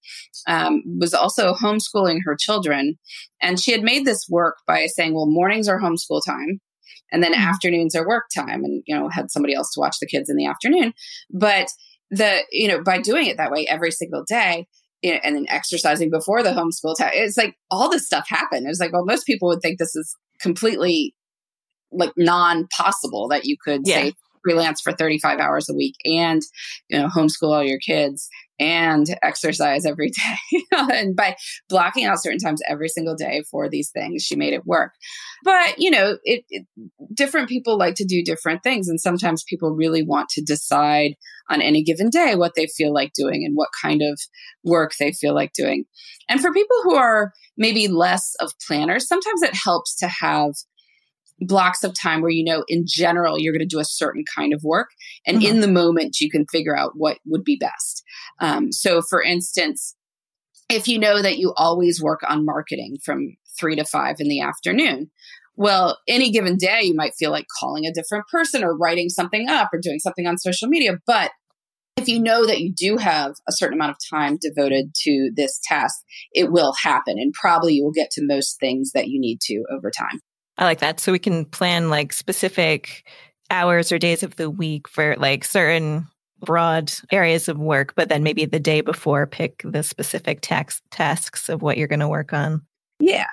um, 0.48 0.83
was 0.98 1.14
also 1.14 1.54
homeschooling 1.54 2.20
her 2.24 2.37
children. 2.38 2.98
And 3.40 3.61
she 3.61 3.72
had 3.72 3.83
made 3.83 4.04
this 4.04 4.26
work 4.28 4.57
by 4.66 4.87
saying, 4.87 5.14
well, 5.14 5.26
mornings 5.26 5.68
are 5.68 5.80
homeschool 5.80 6.22
time. 6.26 6.61
And 7.12 7.22
then 7.22 7.33
mm-hmm. 7.33 7.48
afternoons 7.48 7.94
are 7.94 8.07
work 8.07 8.24
time, 8.35 8.64
and 8.64 8.83
you 8.87 8.96
know 8.96 9.09
had 9.09 9.30
somebody 9.30 9.54
else 9.54 9.72
to 9.74 9.80
watch 9.80 9.96
the 10.00 10.07
kids 10.07 10.28
in 10.28 10.37
the 10.37 10.46
afternoon. 10.46 10.94
But 11.30 11.68
the 12.11 12.40
you 12.50 12.66
know 12.66 12.83
by 12.83 12.98
doing 12.98 13.26
it 13.26 13.37
that 13.37 13.52
way 13.52 13.66
every 13.68 13.92
single 13.92 14.24
day, 14.26 14.66
you 15.02 15.12
know, 15.12 15.20
and 15.22 15.37
then 15.37 15.46
exercising 15.48 16.11
before 16.11 16.42
the 16.42 16.50
homeschool 16.50 16.96
time, 16.98 17.12
it's 17.12 17.37
like 17.37 17.57
all 17.70 17.88
this 17.88 18.07
stuff 18.07 18.26
happened. 18.28 18.66
It's 18.68 18.80
like 18.80 18.92
well, 18.92 19.04
most 19.04 19.26
people 19.26 19.48
would 19.48 19.61
think 19.61 19.78
this 19.78 19.94
is 19.94 20.16
completely 20.40 21.14
like 21.92 22.12
non 22.16 22.66
possible 22.77 23.29
that 23.29 23.44
you 23.44 23.57
could 23.62 23.83
yeah. 23.85 24.03
say 24.03 24.12
freelance 24.44 24.81
for 24.81 24.92
35 24.92 25.40
hours 25.40 25.68
a 25.68 25.75
week 25.75 25.94
and 26.05 26.42
you 26.88 26.99
know 26.99 27.09
homeschool 27.09 27.55
all 27.55 27.64
your 27.64 27.79
kids 27.79 28.29
and 28.61 29.07
exercise 29.23 29.85
every 29.85 30.11
day. 30.51 30.61
And 30.70 31.16
by 31.16 31.35
blocking 31.68 32.05
out 32.05 32.23
certain 32.23 32.38
times 32.38 32.61
every 32.68 32.88
single 32.88 33.16
day 33.16 33.42
for 33.51 33.68
these 33.68 33.90
things 33.90 34.23
she 34.23 34.37
made 34.37 34.53
it 34.53 34.66
work. 34.66 34.92
But 35.42 35.79
you 35.79 35.90
know 35.90 36.18
it, 36.25 36.44
it, 36.51 36.66
different 37.12 37.49
people 37.49 37.79
like 37.79 37.94
to 37.97 38.05
do 38.05 38.23
different 38.23 38.62
things 38.62 38.88
and 38.88 39.01
sometimes 39.01 39.44
people 39.49 39.70
really 39.70 40.03
want 40.05 40.29
to 40.31 40.42
decide 40.42 41.14
on 41.51 41.61
any 41.61 41.83
given 41.83 42.11
day 42.11 42.37
what 42.37 42.53
they 42.55 42.66
feel 42.66 42.92
like 42.92 43.12
doing 43.14 43.44
and 43.44 43.57
what 43.57 43.68
kind 43.83 44.03
of 44.03 44.20
work 44.62 44.92
they 44.99 45.12
feel 45.12 45.35
like 45.35 45.53
doing. 45.53 45.85
And 46.29 46.40
for 46.40 46.53
people 46.53 46.77
who 46.85 46.94
are 46.94 47.33
maybe 47.57 47.88
less 47.88 48.35
of 48.40 48.53
planners 48.66 49.09
sometimes 49.09 49.42
it 49.42 49.55
helps 49.55 49.97
to 49.97 50.09
have 50.09 50.53
blocks 51.46 51.85
of 51.85 51.94
time 51.94 52.20
where 52.20 52.30
you 52.30 52.44
know 52.44 52.64
in 52.68 52.85
general 52.87 53.38
you're 53.38 53.52
going 53.52 53.66
to 53.66 53.66
do 53.66 53.80
a 53.80 53.85
certain 53.85 54.24
kind 54.37 54.52
of 54.52 54.62
work 54.62 54.90
and 55.26 55.38
mm-hmm. 55.38 55.54
in 55.54 55.61
the 55.61 55.68
moment 55.68 56.20
you 56.20 56.30
can 56.30 56.46
figure 56.46 56.76
out 56.76 56.92
what 56.94 57.18
would 57.26 57.44
be 57.44 57.57
best 57.57 58.02
um, 58.40 58.72
so 58.72 59.00
for 59.02 59.22
instance 59.22 59.96
if 60.68 60.88
you 60.88 60.98
know 60.98 61.20
that 61.20 61.38
you 61.38 61.52
always 61.57 62.02
work 62.02 62.20
on 62.26 62.44
marketing 62.44 62.96
from 63.04 63.37
three 63.59 63.76
to 63.76 63.85
five 63.85 64.16
in 64.18 64.28
the 64.28 64.40
afternoon 64.40 65.11
well 65.57 65.98
any 66.09 66.30
given 66.30 66.57
day 66.57 66.80
you 66.83 66.94
might 66.94 67.14
feel 67.18 67.30
like 67.30 67.46
calling 67.61 67.85
a 67.87 67.92
different 67.92 68.24
person 68.30 68.64
or 68.64 68.76
writing 68.76 69.09
something 69.09 69.48
up 69.48 69.70
or 69.72 69.78
doing 69.80 69.98
something 69.98 70.26
on 70.26 70.38
social 70.38 70.68
media 70.68 70.98
but 71.07 71.30
if 71.96 72.09
you 72.09 72.20
know 72.20 72.44
that 72.44 72.61
you 72.61 72.72
do 72.72 72.96
have 72.96 73.35
a 73.48 73.52
certain 73.52 73.78
amount 73.78 73.92
of 73.92 73.96
time 74.11 74.37
devoted 74.40 74.92
to 74.94 75.30
this 75.35 75.61
task, 75.62 75.94
it 76.33 76.50
will 76.50 76.74
happen 76.83 77.18
and 77.18 77.33
probably 77.33 77.74
you 77.74 77.85
will 77.85 77.92
get 77.92 78.11
to 78.11 78.26
most 78.26 78.59
things 78.59 78.90
that 78.92 79.09
you 79.09 79.20
need 79.20 79.40
to 79.42 79.64
over 79.70 79.90
time. 79.90 80.20
I 80.57 80.64
like 80.64 80.81
that. 80.81 81.01
So 81.01 81.12
we 81.12 81.19
can 81.19 81.45
plan 81.45 81.90
like 81.90 82.12
specific 82.12 83.05
hours 83.51 83.93
or 83.93 83.99
days 83.99 84.23
of 84.23 84.37
the 84.37 84.51
week 84.51 84.88
for 84.88 85.17
like 85.17 85.45
certain 85.45 86.07
broad 86.40 86.93
areas 87.11 87.49
of 87.49 87.59
work, 87.59 87.95
but 87.95 88.09
then 88.09 88.23
maybe 88.23 88.45
the 88.45 88.61
day 88.61 88.81
before 88.81 89.27
pick 89.27 89.62
the 89.64 89.83
specific 89.83 90.40
tax 90.40 90.83
tasks 90.90 91.49
of 91.49 91.62
what 91.62 91.77
you're 91.77 91.88
going 91.88 92.01
to 92.01 92.09
work 92.09 92.33
on. 92.33 92.62
Yeah. 93.01 93.31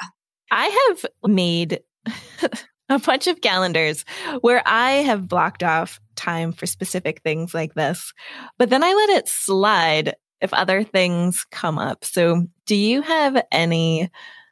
I 0.49 0.87
have 0.89 1.31
made 1.31 1.81
a 2.89 2.99
bunch 2.99 3.27
of 3.27 3.41
calendars 3.41 4.05
where 4.41 4.61
I 4.65 4.91
have 4.91 5.27
blocked 5.27 5.63
off 5.63 5.99
time 6.15 6.51
for 6.51 6.65
specific 6.65 7.21
things 7.21 7.53
like 7.53 7.73
this, 7.73 8.13
but 8.57 8.69
then 8.69 8.83
I 8.83 8.93
let 8.93 9.09
it 9.17 9.27
slide 9.27 10.15
if 10.41 10.53
other 10.53 10.83
things 10.83 11.45
come 11.51 11.77
up. 11.77 12.03
So, 12.03 12.47
do 12.65 12.75
you 12.75 13.01
have 13.01 13.43
any 13.51 14.09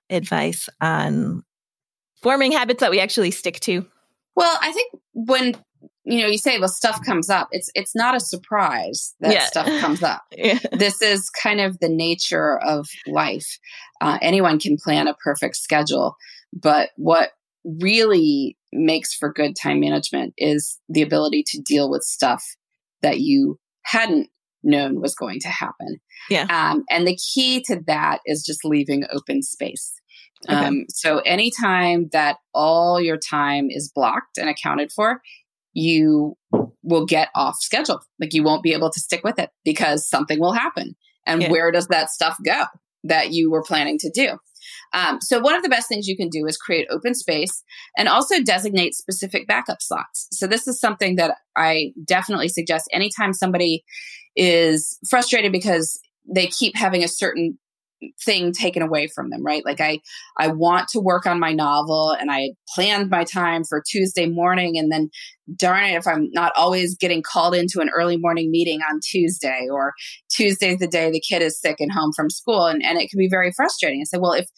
advice 0.09 0.69
on 0.79 1.43
forming 2.21 2.51
habits 2.51 2.79
that 2.81 2.91
we 2.91 2.99
actually 2.99 3.31
stick 3.31 3.59
to? 3.61 3.85
Well, 4.35 4.57
I 4.61 4.71
think 4.71 4.93
when 5.13 5.55
you 6.05 6.21
know 6.21 6.27
you 6.27 6.37
say 6.37 6.59
well 6.59 6.67
stuff 6.67 6.99
comes 7.05 7.29
up 7.29 7.47
it's 7.51 7.69
it's 7.75 7.95
not 7.95 8.15
a 8.15 8.19
surprise 8.19 9.15
that 9.19 9.33
yeah. 9.33 9.45
stuff 9.45 9.67
comes 9.79 10.01
up 10.01 10.23
yeah. 10.31 10.59
this 10.71 11.01
is 11.01 11.29
kind 11.29 11.59
of 11.59 11.79
the 11.79 11.89
nature 11.89 12.57
of 12.59 12.87
life 13.07 13.59
uh, 14.01 14.17
anyone 14.21 14.59
can 14.59 14.77
plan 14.77 15.07
a 15.07 15.13
perfect 15.15 15.55
schedule 15.55 16.15
but 16.53 16.89
what 16.95 17.31
really 17.63 18.57
makes 18.71 19.13
for 19.13 19.31
good 19.31 19.55
time 19.55 19.79
management 19.79 20.33
is 20.37 20.79
the 20.89 21.01
ability 21.01 21.43
to 21.45 21.61
deal 21.61 21.89
with 21.89 22.01
stuff 22.01 22.43
that 23.01 23.19
you 23.19 23.59
hadn't 23.83 24.29
known 24.63 25.01
was 25.01 25.15
going 25.15 25.39
to 25.39 25.49
happen 25.49 25.97
yeah 26.29 26.47
um, 26.49 26.83
and 26.89 27.07
the 27.07 27.17
key 27.17 27.61
to 27.61 27.79
that 27.87 28.19
is 28.25 28.43
just 28.43 28.65
leaving 28.65 29.03
open 29.11 29.43
space 29.43 29.98
Okay. 30.47 30.55
Um, 30.55 30.85
so 30.89 31.19
anytime 31.19 32.09
that 32.13 32.37
all 32.53 33.01
your 33.01 33.17
time 33.17 33.67
is 33.69 33.91
blocked 33.93 34.37
and 34.37 34.49
accounted 34.49 34.91
for, 34.91 35.21
you 35.73 36.35
will 36.83 37.05
get 37.05 37.29
off 37.35 37.57
schedule. 37.59 38.01
Like 38.19 38.33
you 38.33 38.43
won't 38.43 38.63
be 38.63 38.73
able 38.73 38.89
to 38.89 38.99
stick 38.99 39.23
with 39.23 39.39
it 39.39 39.49
because 39.63 40.07
something 40.07 40.39
will 40.39 40.53
happen. 40.53 40.95
And 41.25 41.41
yeah. 41.41 41.51
where 41.51 41.71
does 41.71 41.87
that 41.87 42.09
stuff 42.09 42.37
go 42.43 42.63
that 43.03 43.31
you 43.31 43.51
were 43.51 43.63
planning 43.63 43.97
to 43.99 44.09
do? 44.09 44.37
Um, 44.93 45.19
so 45.21 45.39
one 45.39 45.55
of 45.55 45.63
the 45.63 45.69
best 45.69 45.87
things 45.87 46.07
you 46.07 46.17
can 46.17 46.29
do 46.29 46.45
is 46.47 46.57
create 46.57 46.87
open 46.89 47.13
space 47.13 47.63
and 47.97 48.07
also 48.07 48.41
designate 48.41 48.95
specific 48.95 49.47
backup 49.47 49.81
slots. 49.81 50.27
So 50.31 50.47
this 50.47 50.67
is 50.67 50.79
something 50.79 51.15
that 51.15 51.35
I 51.55 51.91
definitely 52.03 52.49
suggest 52.49 52.89
anytime 52.91 53.33
somebody 53.33 53.83
is 54.35 54.97
frustrated 55.09 55.51
because 55.51 55.99
they 56.27 56.47
keep 56.47 56.75
having 56.75 57.03
a 57.03 57.07
certain 57.07 57.57
thing 58.23 58.51
taken 58.53 58.81
away 58.81 59.07
from 59.07 59.29
them 59.29 59.45
right? 59.45 59.65
Like 59.65 59.81
i 59.81 59.99
i 60.37 60.47
want 60.47 60.87
to 60.89 60.99
work 60.99 61.25
on 61.25 61.39
my 61.39 61.51
novel 61.51 62.15
and 62.19 62.31
i 62.31 62.51
planned 62.73 63.09
my 63.09 63.23
time 63.23 63.63
for 63.63 63.83
tuesday 63.87 64.25
morning 64.25 64.77
and 64.77 64.91
then 64.91 65.09
darn 65.55 65.83
it 65.83 65.95
if 65.95 66.07
i'm 66.07 66.29
not 66.31 66.51
always 66.55 66.95
getting 66.95 67.21
called 67.21 67.55
into 67.55 67.79
an 67.79 67.89
early 67.95 68.17
morning 68.17 68.51
meeting 68.51 68.79
on 68.91 68.99
tuesday 69.03 69.67
or 69.71 69.93
tuesday's 70.29 70.79
the 70.79 70.87
day 70.87 71.11
the 71.11 71.19
kid 71.19 71.41
is 71.41 71.59
sick 71.59 71.77
and 71.79 71.91
home 71.91 72.11
from 72.15 72.29
school 72.29 72.65
and, 72.65 72.83
and 72.83 72.97
it 72.97 73.09
can 73.09 73.17
be 73.17 73.29
very 73.29 73.51
frustrating. 73.51 74.01
I 74.01 74.05
say 74.05 74.17
well 74.17 74.33
if 74.33 74.49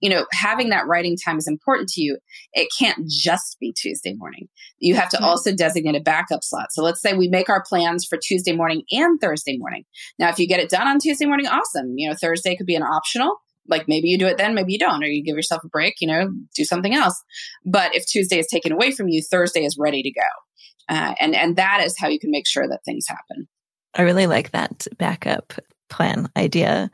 you 0.00 0.08
know, 0.10 0.26
having 0.32 0.70
that 0.70 0.86
writing 0.86 1.16
time 1.22 1.38
is 1.38 1.48
important 1.48 1.88
to 1.90 2.02
you. 2.02 2.18
It 2.52 2.68
can't 2.78 3.06
just 3.08 3.56
be 3.60 3.72
Tuesday 3.72 4.14
morning. 4.14 4.48
You 4.78 4.94
have 4.94 5.08
to 5.10 5.16
mm-hmm. 5.16 5.26
also 5.26 5.54
designate 5.54 5.96
a 5.96 6.00
backup 6.00 6.40
slot. 6.42 6.68
So 6.70 6.82
let's 6.82 7.00
say 7.00 7.14
we 7.14 7.28
make 7.28 7.48
our 7.48 7.62
plans 7.62 8.06
for 8.08 8.18
Tuesday 8.22 8.52
morning 8.52 8.82
and 8.92 9.20
Thursday 9.20 9.56
morning. 9.58 9.84
Now, 10.18 10.28
if 10.28 10.38
you 10.38 10.46
get 10.46 10.60
it 10.60 10.70
done 10.70 10.86
on 10.86 10.98
Tuesday 10.98 11.26
morning, 11.26 11.46
awesome. 11.46 11.94
You 11.96 12.08
know, 12.08 12.16
Thursday 12.20 12.56
could 12.56 12.66
be 12.66 12.76
an 12.76 12.82
optional. 12.82 13.36
Like 13.66 13.86
maybe 13.86 14.08
you 14.08 14.18
do 14.18 14.26
it 14.26 14.38
then, 14.38 14.54
maybe 14.54 14.72
you 14.72 14.78
don't, 14.78 15.02
or 15.02 15.06
you 15.06 15.22
give 15.22 15.36
yourself 15.36 15.62
a 15.64 15.68
break, 15.68 15.96
you 16.00 16.08
know, 16.08 16.30
do 16.56 16.64
something 16.64 16.94
else. 16.94 17.22
But 17.66 17.94
if 17.94 18.06
Tuesday 18.06 18.38
is 18.38 18.46
taken 18.46 18.72
away 18.72 18.92
from 18.92 19.08
you, 19.08 19.22
Thursday 19.22 19.64
is 19.64 19.76
ready 19.78 20.02
to 20.02 20.10
go. 20.10 20.94
Uh, 20.94 21.14
and, 21.20 21.34
and 21.34 21.56
that 21.56 21.82
is 21.84 21.94
how 21.98 22.08
you 22.08 22.18
can 22.18 22.30
make 22.30 22.46
sure 22.46 22.66
that 22.66 22.80
things 22.84 23.04
happen. 23.06 23.46
I 23.94 24.02
really 24.02 24.26
like 24.26 24.52
that 24.52 24.86
backup 24.96 25.52
plan 25.88 26.28
idea. 26.36 26.90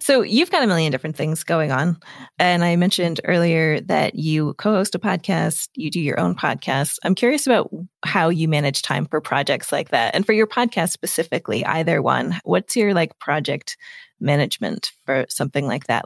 So 0.00 0.22
you've 0.22 0.50
got 0.50 0.62
a 0.62 0.66
million 0.66 0.92
different 0.92 1.16
things 1.16 1.44
going 1.44 1.72
on. 1.72 1.98
And 2.38 2.64
I 2.64 2.76
mentioned 2.76 3.20
earlier 3.24 3.80
that 3.82 4.14
you 4.14 4.54
co-host 4.54 4.94
a 4.94 4.98
podcast, 4.98 5.68
you 5.74 5.90
do 5.90 6.00
your 6.00 6.18
own 6.18 6.34
podcast. 6.34 6.98
I'm 7.04 7.14
curious 7.14 7.46
about 7.46 7.70
how 8.04 8.28
you 8.28 8.48
manage 8.48 8.82
time 8.82 9.06
for 9.06 9.20
projects 9.20 9.72
like 9.72 9.90
that. 9.90 10.14
And 10.14 10.24
for 10.24 10.32
your 10.32 10.46
podcast 10.46 10.90
specifically, 10.90 11.64
either 11.64 12.02
one, 12.02 12.38
what's 12.44 12.76
your 12.76 12.94
like 12.94 13.18
project 13.18 13.76
management 14.20 14.92
for 15.04 15.26
something 15.28 15.66
like 15.66 15.86
that? 15.86 16.04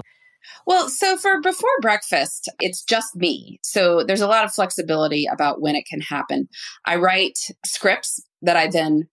Well, 0.67 0.89
so 0.89 1.17
for 1.17 1.41
before 1.41 1.69
breakfast, 1.81 2.51
it's 2.61 2.83
just 2.83 3.15
me. 3.15 3.59
So 3.63 4.03
there's 4.05 4.21
a 4.21 4.27
lot 4.27 4.45
of 4.45 4.53
flexibility 4.53 5.27
about 5.31 5.61
when 5.61 5.77
it 5.77 5.85
can 5.87 6.01
happen. 6.01 6.49
I 6.85 6.97
write 6.97 7.39
scripts 7.65 8.23
that 8.43 8.57
I 8.57 8.69
then 8.69 9.09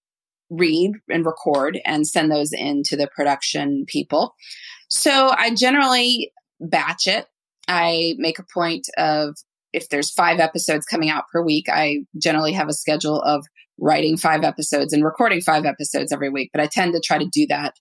read 0.49 0.93
and 1.10 1.25
record 1.25 1.79
and 1.86 2.07
send 2.07 2.31
those 2.31 2.53
in 2.53 2.83
to 2.83 2.95
the 2.95 3.10
production 3.15 3.86
people. 3.88 4.36
So 4.89 5.33
I 5.36 5.53
generally 5.53 6.31
batch 6.60 7.07
it. 7.07 7.25
I 7.67 8.15
make 8.17 8.39
a 8.39 8.45
point 8.53 8.88
of 8.97 9.36
if 9.73 9.89
there's 9.89 10.12
five 10.12 10.39
episodes 10.39 10.86
coming 10.86 11.10
out 11.10 11.25
per 11.31 11.43
week, 11.43 11.67
I 11.69 12.05
generally 12.17 12.53
have 12.53 12.69
a 12.69 12.73
schedule 12.73 13.21
of 13.21 13.45
writing 13.79 14.17
five 14.17 14.43
episodes 14.43 14.93
and 14.93 15.03
recording 15.03 15.41
five 15.41 15.65
episodes 15.65 16.12
every 16.12 16.29
week. 16.29 16.49
But 16.53 16.62
I 16.62 16.67
tend 16.67 16.93
to 16.93 17.01
try 17.03 17.17
to 17.17 17.29
do 17.31 17.45
that 17.49 17.73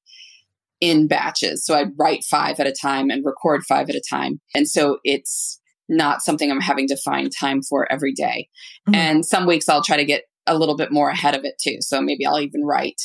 in 0.81 1.07
batches. 1.07 1.65
So 1.65 1.75
I 1.75 1.85
write 1.99 2.25
five 2.25 2.61
at 2.61 2.67
a 2.67 2.73
time 2.73 3.09
and 3.11 3.25
record 3.25 3.65
five 3.65 3.89
at 3.89 3.95
a 3.95 4.03
time. 4.11 4.41
And 4.55 4.69
so 4.69 4.99
it's 5.05 5.61
not 5.89 6.23
something 6.23 6.51
I'm 6.51 6.61
having 6.61 6.89
to 6.89 6.97
find 6.97 7.31
time 7.33 7.63
for 7.63 7.91
every 7.91 8.13
day. 8.13 8.49
Mm-hmm. 8.89 8.95
And 8.95 9.25
some 9.25 9.47
weeks 9.47 9.69
I'll 9.69 9.85
try 9.85 9.97
to 9.97 10.05
get 10.05 10.25
a 10.47 10.57
little 10.57 10.77
bit 10.77 10.93
more 10.93 11.11
ahead 11.11 11.35
of 11.35 11.45
it 11.45 11.55
too. 11.61 11.79
So 11.81 12.01
maybe 12.01 12.27
I'll 12.27 12.41
even 12.41 12.65
write 12.65 13.01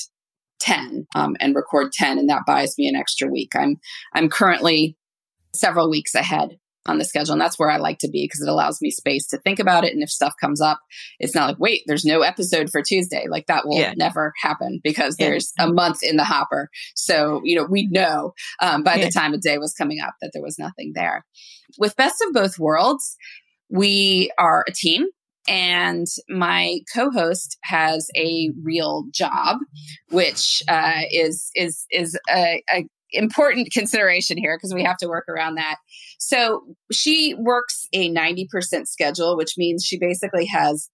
10 0.59 1.07
um, 1.15 1.35
and 1.39 1.55
record 1.55 1.91
10 1.91 2.19
and 2.19 2.29
that 2.29 2.45
buys 2.45 2.77
me 2.77 2.87
an 2.87 2.95
extra 2.95 3.27
week. 3.27 3.55
I'm 3.55 3.79
I'm 4.13 4.29
currently 4.29 4.97
several 5.53 5.89
weeks 5.89 6.15
ahead 6.15 6.57
on 6.87 6.97
the 6.97 7.05
schedule 7.05 7.33
and 7.33 7.41
that's 7.41 7.59
where 7.59 7.69
I 7.69 7.77
like 7.77 7.99
to 7.99 8.09
be 8.09 8.25
because 8.25 8.41
it 8.41 8.49
allows 8.49 8.81
me 8.81 8.89
space 8.89 9.27
to 9.27 9.37
think 9.37 9.59
about 9.59 9.83
it 9.83 9.93
and 9.93 10.01
if 10.01 10.09
stuff 10.09 10.33
comes 10.41 10.61
up 10.61 10.79
it's 11.19 11.35
not 11.35 11.47
like 11.47 11.59
wait 11.59 11.83
there's 11.85 12.05
no 12.05 12.21
episode 12.21 12.71
for 12.71 12.81
Tuesday 12.81 13.27
like 13.29 13.45
that 13.47 13.67
will 13.67 13.77
yeah. 13.77 13.93
never 13.95 14.33
happen 14.41 14.79
because 14.83 15.15
yeah. 15.19 15.27
there's 15.27 15.53
a 15.59 15.71
month 15.71 15.99
in 16.01 16.17
the 16.17 16.23
hopper 16.23 16.69
so 16.95 17.41
you 17.43 17.55
know 17.55 17.67
we 17.69 17.87
know 17.91 18.33
um, 18.61 18.81
by 18.83 18.95
yeah. 18.95 19.05
the 19.05 19.11
time 19.11 19.33
a 19.33 19.37
day 19.37 19.59
was 19.59 19.73
coming 19.73 19.99
up 20.01 20.15
that 20.21 20.31
there 20.33 20.41
was 20.41 20.57
nothing 20.57 20.93
there 20.95 21.23
with 21.77 21.95
best 21.97 22.15
of 22.25 22.33
both 22.33 22.57
worlds 22.57 23.15
we 23.69 24.31
are 24.39 24.65
a 24.67 24.71
team 24.71 25.05
and 25.47 26.07
my 26.29 26.79
co-host 26.93 27.57
has 27.63 28.09
a 28.15 28.51
real 28.63 29.05
job, 29.11 29.57
which 30.09 30.61
uh, 30.67 31.01
is 31.09 31.49
is 31.55 31.85
is 31.91 32.17
a, 32.29 32.63
a 32.73 32.85
important 33.13 33.71
consideration 33.73 34.37
here 34.37 34.57
because 34.57 34.73
we 34.73 34.83
have 34.83 34.97
to 34.97 35.07
work 35.07 35.25
around 35.27 35.55
that. 35.55 35.77
So 36.19 36.61
she 36.91 37.35
works 37.37 37.87
a 37.93 38.09
ninety 38.09 38.47
percent 38.51 38.87
schedule, 38.87 39.35
which 39.37 39.55
means 39.57 39.83
she 39.83 39.97
basically 39.97 40.45
has 40.45 40.89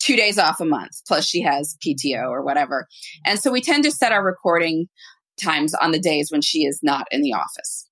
two 0.00 0.16
days 0.16 0.38
off 0.38 0.60
a 0.60 0.64
month 0.64 0.92
plus 1.06 1.26
she 1.26 1.40
has 1.42 1.76
PTO 1.84 2.28
or 2.28 2.42
whatever. 2.42 2.86
And 3.24 3.38
so 3.38 3.50
we 3.50 3.60
tend 3.60 3.84
to 3.84 3.90
set 3.90 4.12
our 4.12 4.24
recording 4.24 4.86
times 5.42 5.74
on 5.74 5.92
the 5.92 5.98
days 5.98 6.28
when 6.30 6.42
she 6.42 6.64
is 6.64 6.80
not 6.82 7.06
in 7.10 7.22
the 7.22 7.32
office 7.32 7.88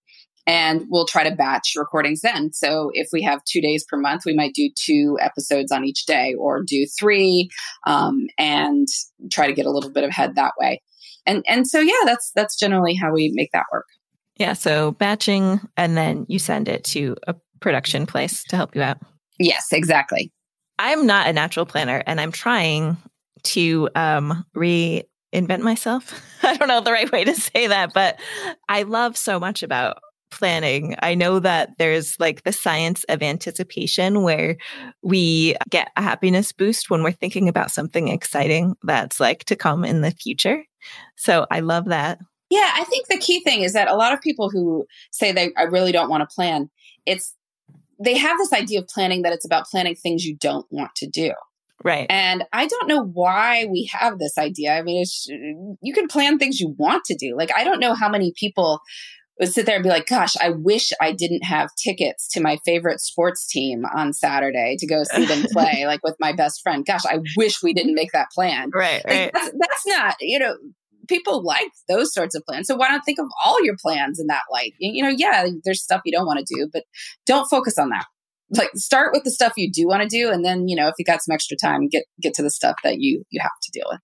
and 0.46 0.84
we'll 0.88 1.06
try 1.06 1.28
to 1.28 1.34
batch 1.34 1.74
recordings 1.76 2.20
then. 2.20 2.52
So 2.52 2.90
if 2.94 3.08
we 3.12 3.22
have 3.22 3.44
two 3.44 3.60
days 3.60 3.84
per 3.88 3.96
month, 3.96 4.22
we 4.26 4.34
might 4.34 4.54
do 4.54 4.70
two 4.76 5.16
episodes 5.20 5.70
on 5.70 5.84
each 5.84 6.06
day 6.06 6.34
or 6.34 6.62
do 6.62 6.86
three 6.98 7.48
um, 7.86 8.26
and 8.38 8.88
try 9.30 9.46
to 9.46 9.52
get 9.52 9.66
a 9.66 9.70
little 9.70 9.90
bit 9.90 10.04
of 10.04 10.10
ahead 10.10 10.34
that 10.34 10.54
way. 10.58 10.82
And 11.26 11.44
and 11.46 11.66
so 11.66 11.80
yeah, 11.80 11.92
that's 12.04 12.32
that's 12.34 12.58
generally 12.58 12.94
how 12.94 13.12
we 13.12 13.30
make 13.34 13.50
that 13.52 13.66
work. 13.72 13.86
Yeah, 14.36 14.54
so 14.54 14.92
batching 14.92 15.60
and 15.76 15.96
then 15.96 16.26
you 16.28 16.38
send 16.38 16.68
it 16.68 16.84
to 16.84 17.16
a 17.28 17.34
production 17.60 18.06
place 18.06 18.42
to 18.44 18.56
help 18.56 18.74
you 18.74 18.82
out. 18.82 18.98
Yes, 19.38 19.68
exactly. 19.72 20.32
I'm 20.78 21.06
not 21.06 21.28
a 21.28 21.32
natural 21.32 21.66
planner 21.66 22.02
and 22.06 22.20
I'm 22.20 22.32
trying 22.32 22.96
to 23.44 23.88
um, 23.94 24.44
reinvent 24.56 25.60
myself. 25.60 26.20
I 26.42 26.56
don't 26.56 26.68
know 26.68 26.80
the 26.80 26.92
right 26.92 27.10
way 27.12 27.24
to 27.24 27.34
say 27.34 27.68
that, 27.68 27.92
but 27.94 28.18
I 28.68 28.82
love 28.82 29.16
so 29.16 29.38
much 29.38 29.62
about 29.62 29.98
planning. 30.32 30.96
I 31.00 31.14
know 31.14 31.38
that 31.38 31.78
there's 31.78 32.18
like 32.18 32.42
the 32.42 32.52
science 32.52 33.04
of 33.04 33.22
anticipation 33.22 34.22
where 34.22 34.56
we 35.02 35.54
get 35.70 35.92
a 35.96 36.02
happiness 36.02 36.50
boost 36.50 36.90
when 36.90 37.04
we're 37.04 37.12
thinking 37.12 37.48
about 37.48 37.70
something 37.70 38.08
exciting 38.08 38.74
that's 38.82 39.20
like 39.20 39.44
to 39.44 39.56
come 39.56 39.84
in 39.84 40.00
the 40.00 40.10
future. 40.10 40.64
So 41.16 41.46
I 41.50 41.60
love 41.60 41.84
that. 41.86 42.18
Yeah, 42.50 42.70
I 42.74 42.84
think 42.84 43.06
the 43.06 43.18
key 43.18 43.40
thing 43.40 43.62
is 43.62 43.74
that 43.74 43.88
a 43.88 43.94
lot 43.94 44.12
of 44.12 44.20
people 44.20 44.50
who 44.50 44.86
say 45.10 45.32
they 45.32 45.52
I 45.56 45.62
really 45.62 45.92
don't 45.92 46.10
want 46.10 46.28
to 46.28 46.34
plan, 46.34 46.68
it's 47.06 47.34
they 48.02 48.16
have 48.18 48.38
this 48.38 48.52
idea 48.52 48.80
of 48.80 48.88
planning 48.88 49.22
that 49.22 49.32
it's 49.32 49.44
about 49.44 49.66
planning 49.66 49.94
things 49.94 50.24
you 50.24 50.36
don't 50.36 50.66
want 50.70 50.94
to 50.96 51.06
do. 51.06 51.32
Right. 51.84 52.06
And 52.10 52.44
I 52.52 52.66
don't 52.66 52.88
know 52.88 53.02
why 53.02 53.66
we 53.70 53.90
have 53.92 54.18
this 54.18 54.38
idea. 54.38 54.72
I 54.72 54.82
mean, 54.82 55.04
you 55.82 55.92
can 55.92 56.06
plan 56.06 56.38
things 56.38 56.60
you 56.60 56.74
want 56.78 57.04
to 57.06 57.16
do. 57.16 57.36
Like, 57.36 57.50
I 57.56 57.64
don't 57.64 57.80
know 57.80 57.94
how 57.94 58.08
many 58.08 58.32
people 58.36 58.80
would 59.40 59.52
sit 59.52 59.66
there 59.66 59.76
and 59.76 59.82
be 59.82 59.88
like, 59.88 60.06
gosh, 60.06 60.34
I 60.40 60.50
wish 60.50 60.92
I 61.00 61.12
didn't 61.12 61.44
have 61.44 61.70
tickets 61.74 62.28
to 62.32 62.40
my 62.40 62.58
favorite 62.64 63.00
sports 63.00 63.46
team 63.46 63.84
on 63.94 64.12
Saturday 64.12 64.76
to 64.78 64.86
go 64.86 65.02
see 65.04 65.24
them 65.24 65.44
play, 65.52 65.84
like 65.86 66.00
with 66.02 66.16
my 66.20 66.32
best 66.32 66.60
friend. 66.62 66.84
Gosh, 66.84 67.04
I 67.06 67.20
wish 67.36 67.62
we 67.62 67.72
didn't 67.72 67.94
make 67.94 68.12
that 68.12 68.28
plan. 68.34 68.70
Right. 68.72 69.02
Like, 69.04 69.06
right. 69.06 69.30
That's, 69.32 69.50
that's 69.50 69.86
not, 69.86 70.16
you 70.20 70.38
know, 70.38 70.56
people 71.08 71.42
like 71.42 71.70
those 71.88 72.12
sorts 72.12 72.34
of 72.34 72.44
plans. 72.46 72.66
So 72.66 72.76
why 72.76 72.88
not 72.88 73.04
think 73.04 73.18
of 73.18 73.26
all 73.44 73.62
your 73.64 73.76
plans 73.80 74.20
in 74.20 74.26
that 74.28 74.42
light? 74.52 74.74
You 74.78 75.02
know, 75.02 75.14
yeah, 75.16 75.46
there's 75.64 75.82
stuff 75.82 76.02
you 76.04 76.12
don't 76.12 76.26
want 76.26 76.44
to 76.44 76.54
do, 76.54 76.68
but 76.72 76.84
don't 77.26 77.48
focus 77.48 77.78
on 77.78 77.90
that. 77.90 78.06
Like 78.50 78.70
start 78.74 79.12
with 79.14 79.24
the 79.24 79.30
stuff 79.30 79.54
you 79.56 79.70
do 79.72 79.86
want 79.86 80.02
to 80.02 80.08
do, 80.08 80.30
and 80.30 80.44
then 80.44 80.68
you 80.68 80.76
know 80.76 80.88
if 80.88 80.94
you 80.98 81.06
got 81.06 81.22
some 81.22 81.32
extra 81.32 81.56
time, 81.56 81.88
get 81.88 82.04
get 82.20 82.34
to 82.34 82.42
the 82.42 82.50
stuff 82.50 82.76
that 82.84 82.96
you 82.98 83.24
you 83.30 83.40
have 83.40 83.50
to 83.62 83.70
deal 83.72 83.86
with. 83.90 84.00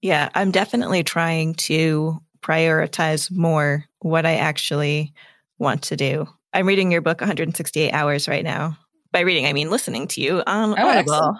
Yeah, 0.00 0.30
I'm 0.34 0.50
definitely 0.50 1.04
trying 1.04 1.54
to 1.54 2.18
prioritize 2.42 3.30
more 3.30 3.84
what 4.00 4.26
I 4.26 4.36
actually 4.36 5.12
want 5.58 5.82
to 5.82 5.96
do. 5.96 6.26
I'm 6.52 6.66
reading 6.66 6.90
your 6.90 7.00
book 7.00 7.20
168 7.20 7.92
hours 7.92 8.28
right 8.28 8.44
now. 8.44 8.76
By 9.12 9.20
reading, 9.20 9.46
I 9.46 9.52
mean 9.52 9.70
listening 9.70 10.06
to 10.08 10.20
you 10.20 10.42
on 10.46 10.78
oh, 10.78 10.88
Audible. 10.88 11.38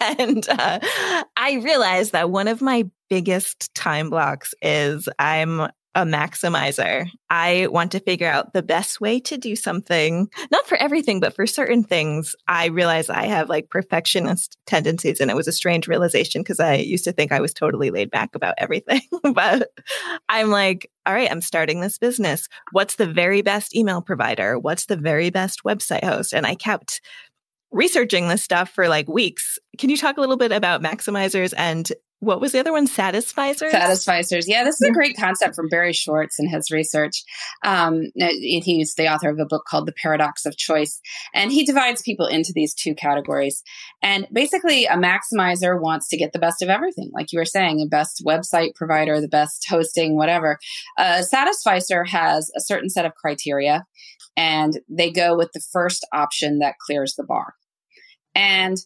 and 0.18 0.48
uh, 0.48 0.80
I 1.36 1.60
realized 1.62 2.12
that 2.12 2.30
one 2.30 2.48
of 2.48 2.62
my 2.62 2.88
biggest 3.10 3.74
time 3.74 4.08
blocks 4.08 4.54
is 4.62 5.08
I'm 5.18 5.70
a 5.94 6.04
maximizer. 6.04 7.08
I 7.30 7.66
want 7.68 7.92
to 7.92 8.00
figure 8.00 8.28
out 8.28 8.52
the 8.52 8.62
best 8.62 9.00
way 9.00 9.18
to 9.20 9.36
do 9.36 9.56
something, 9.56 10.28
not 10.50 10.66
for 10.66 10.76
everything, 10.76 11.18
but 11.18 11.34
for 11.34 11.46
certain 11.46 11.82
things. 11.82 12.36
I 12.46 12.66
realize 12.66 13.10
I 13.10 13.26
have 13.26 13.48
like 13.48 13.70
perfectionist 13.70 14.56
tendencies. 14.66 15.20
And 15.20 15.30
it 15.30 15.36
was 15.36 15.48
a 15.48 15.52
strange 15.52 15.88
realization 15.88 16.42
because 16.42 16.60
I 16.60 16.74
used 16.76 17.04
to 17.04 17.12
think 17.12 17.32
I 17.32 17.40
was 17.40 17.52
totally 17.52 17.90
laid 17.90 18.10
back 18.10 18.34
about 18.34 18.54
everything. 18.58 19.02
but 19.34 19.68
I'm 20.28 20.50
like, 20.50 20.90
all 21.06 21.14
right, 21.14 21.30
I'm 21.30 21.40
starting 21.40 21.80
this 21.80 21.98
business. 21.98 22.48
What's 22.70 22.96
the 22.96 23.06
very 23.06 23.42
best 23.42 23.74
email 23.74 24.00
provider? 24.00 24.58
What's 24.58 24.86
the 24.86 24.96
very 24.96 25.30
best 25.30 25.64
website 25.64 26.04
host? 26.04 26.32
And 26.32 26.46
I 26.46 26.54
kept 26.54 27.00
researching 27.72 28.28
this 28.28 28.42
stuff 28.42 28.70
for 28.70 28.88
like 28.88 29.08
weeks. 29.08 29.58
Can 29.78 29.90
you 29.90 29.96
talk 29.96 30.16
a 30.16 30.20
little 30.20 30.36
bit 30.36 30.52
about 30.52 30.82
maximizers 30.82 31.54
and 31.56 31.90
what 32.20 32.40
was 32.40 32.52
the 32.52 32.60
other 32.60 32.72
one? 32.72 32.86
Satisficers? 32.86 33.72
Satisficers. 33.72 34.44
Yeah, 34.46 34.62
this 34.62 34.80
is 34.80 34.88
a 34.88 34.92
great 34.92 35.16
concept 35.16 35.56
from 35.56 35.68
Barry 35.68 35.94
Schwartz 35.94 36.38
and 36.38 36.50
his 36.50 36.70
research. 36.70 37.24
Um, 37.64 38.02
he's 38.14 38.94
the 38.94 39.08
author 39.08 39.30
of 39.30 39.38
a 39.38 39.46
book 39.46 39.64
called 39.66 39.86
The 39.86 39.94
Paradox 40.00 40.44
of 40.44 40.56
Choice. 40.56 41.00
And 41.34 41.50
he 41.50 41.64
divides 41.64 42.02
people 42.02 42.26
into 42.26 42.52
these 42.54 42.74
two 42.74 42.94
categories. 42.94 43.62
And 44.02 44.26
basically, 44.32 44.84
a 44.84 44.96
maximizer 44.96 45.80
wants 45.80 46.08
to 46.08 46.18
get 46.18 46.32
the 46.32 46.38
best 46.38 46.60
of 46.60 46.68
everything. 46.68 47.10
Like 47.14 47.32
you 47.32 47.38
were 47.38 47.46
saying, 47.46 47.78
the 47.78 47.88
best 47.88 48.22
website 48.26 48.74
provider, 48.74 49.18
the 49.20 49.28
best 49.28 49.66
hosting, 49.68 50.14
whatever. 50.14 50.58
A 50.98 51.22
Satisficer 51.22 52.04
has 52.04 52.50
a 52.54 52.60
certain 52.60 52.90
set 52.90 53.06
of 53.06 53.14
criteria, 53.14 53.86
and 54.36 54.78
they 54.90 55.10
go 55.10 55.36
with 55.36 55.50
the 55.54 55.62
first 55.72 56.06
option 56.12 56.58
that 56.58 56.74
clears 56.86 57.14
the 57.16 57.24
bar. 57.24 57.54
And 58.34 58.76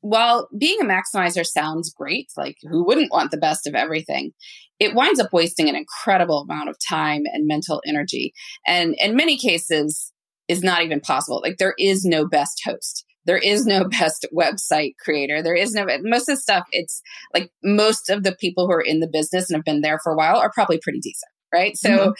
while 0.00 0.48
being 0.56 0.80
a 0.80 0.84
maximizer 0.84 1.44
sounds 1.44 1.92
great, 1.92 2.28
like 2.36 2.56
who 2.62 2.84
wouldn't 2.84 3.12
want 3.12 3.30
the 3.30 3.36
best 3.36 3.66
of 3.66 3.74
everything, 3.74 4.32
it 4.78 4.94
winds 4.94 5.18
up 5.18 5.32
wasting 5.32 5.68
an 5.68 5.74
incredible 5.74 6.46
amount 6.48 6.68
of 6.68 6.76
time 6.88 7.22
and 7.32 7.46
mental 7.46 7.82
energy. 7.86 8.32
And 8.66 8.94
in 8.98 9.16
many 9.16 9.36
cases, 9.36 10.12
is 10.48 10.62
not 10.62 10.82
even 10.82 11.00
possible. 11.00 11.40
Like 11.42 11.58
there 11.58 11.74
is 11.78 12.04
no 12.04 12.26
best 12.26 12.62
host. 12.64 13.04
There 13.26 13.36
is 13.36 13.66
no 13.66 13.84
best 14.00 14.26
website 14.34 14.94
creator. 14.98 15.42
There 15.42 15.54
is 15.54 15.74
no, 15.74 15.86
most 16.02 16.28
of 16.28 16.36
the 16.36 16.40
stuff, 16.40 16.64
it's 16.72 17.00
like 17.34 17.50
most 17.62 18.10
of 18.10 18.22
the 18.24 18.34
people 18.34 18.66
who 18.66 18.72
are 18.72 18.80
in 18.80 19.00
the 19.00 19.10
business 19.12 19.48
and 19.48 19.56
have 19.56 19.64
been 19.64 19.82
there 19.82 20.00
for 20.02 20.12
a 20.12 20.16
while 20.16 20.36
are 20.36 20.50
probably 20.50 20.80
pretty 20.82 21.00
decent, 21.00 21.30
right? 21.52 21.76
So, 21.76 21.90
mm-hmm. 21.90 22.12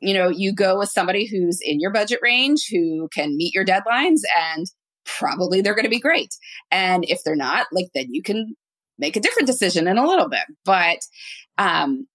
you 0.00 0.14
know, 0.14 0.28
you 0.28 0.54
go 0.54 0.78
with 0.78 0.90
somebody 0.90 1.26
who's 1.26 1.58
in 1.62 1.80
your 1.80 1.90
budget 1.90 2.20
range, 2.22 2.68
who 2.70 3.08
can 3.12 3.36
meet 3.36 3.54
your 3.54 3.64
deadlines 3.64 4.20
and 4.54 4.66
probably 5.04 5.60
they're 5.60 5.74
going 5.74 5.84
to 5.84 5.90
be 5.90 6.00
great. 6.00 6.34
And 6.70 7.04
if 7.08 7.22
they're 7.24 7.36
not, 7.36 7.66
like 7.72 7.88
then 7.94 8.06
you 8.10 8.22
can 8.22 8.54
make 8.98 9.16
a 9.16 9.20
different 9.20 9.46
decision 9.46 9.88
in 9.88 9.98
a 9.98 10.06
little 10.06 10.28
bit. 10.28 10.44
But 10.64 10.98
um, 11.58 12.06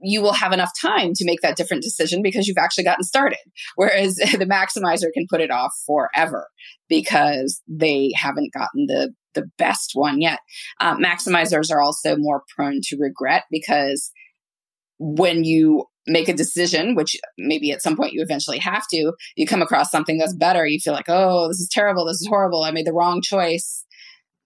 you 0.00 0.22
will 0.22 0.32
have 0.32 0.52
enough 0.52 0.70
time 0.80 1.12
to 1.14 1.24
make 1.24 1.40
that 1.42 1.56
different 1.56 1.82
decision 1.82 2.22
because 2.22 2.46
you've 2.46 2.58
actually 2.58 2.84
gotten 2.84 3.04
started. 3.04 3.38
Whereas 3.76 4.14
the 4.16 4.46
maximizer 4.46 5.12
can 5.12 5.26
put 5.28 5.40
it 5.40 5.50
off 5.50 5.72
forever 5.86 6.46
because 6.88 7.60
they 7.68 8.12
haven't 8.14 8.52
gotten 8.52 8.86
the 8.86 9.12
the 9.34 9.46
best 9.58 9.90
one 9.94 10.20
yet. 10.20 10.40
Uh, 10.80 10.96
maximizers 10.96 11.70
are 11.70 11.80
also 11.80 12.16
more 12.16 12.42
prone 12.56 12.80
to 12.82 12.96
regret 12.98 13.44
because 13.50 14.10
when 14.98 15.44
you 15.44 15.84
make 16.08 16.28
a 16.28 16.34
decision, 16.34 16.94
which 16.94 17.16
maybe 17.36 17.70
at 17.70 17.82
some 17.82 17.96
point 17.96 18.12
you 18.12 18.22
eventually 18.22 18.58
have 18.58 18.84
to, 18.90 19.12
you 19.36 19.46
come 19.46 19.62
across 19.62 19.90
something 19.90 20.18
that's 20.18 20.34
better. 20.34 20.66
You 20.66 20.80
feel 20.80 20.94
like, 20.94 21.08
oh, 21.08 21.48
this 21.48 21.60
is 21.60 21.68
terrible. 21.70 22.06
This 22.06 22.20
is 22.20 22.28
horrible. 22.28 22.62
I 22.62 22.72
made 22.72 22.86
the 22.86 22.92
wrong 22.92 23.22
choice. 23.22 23.84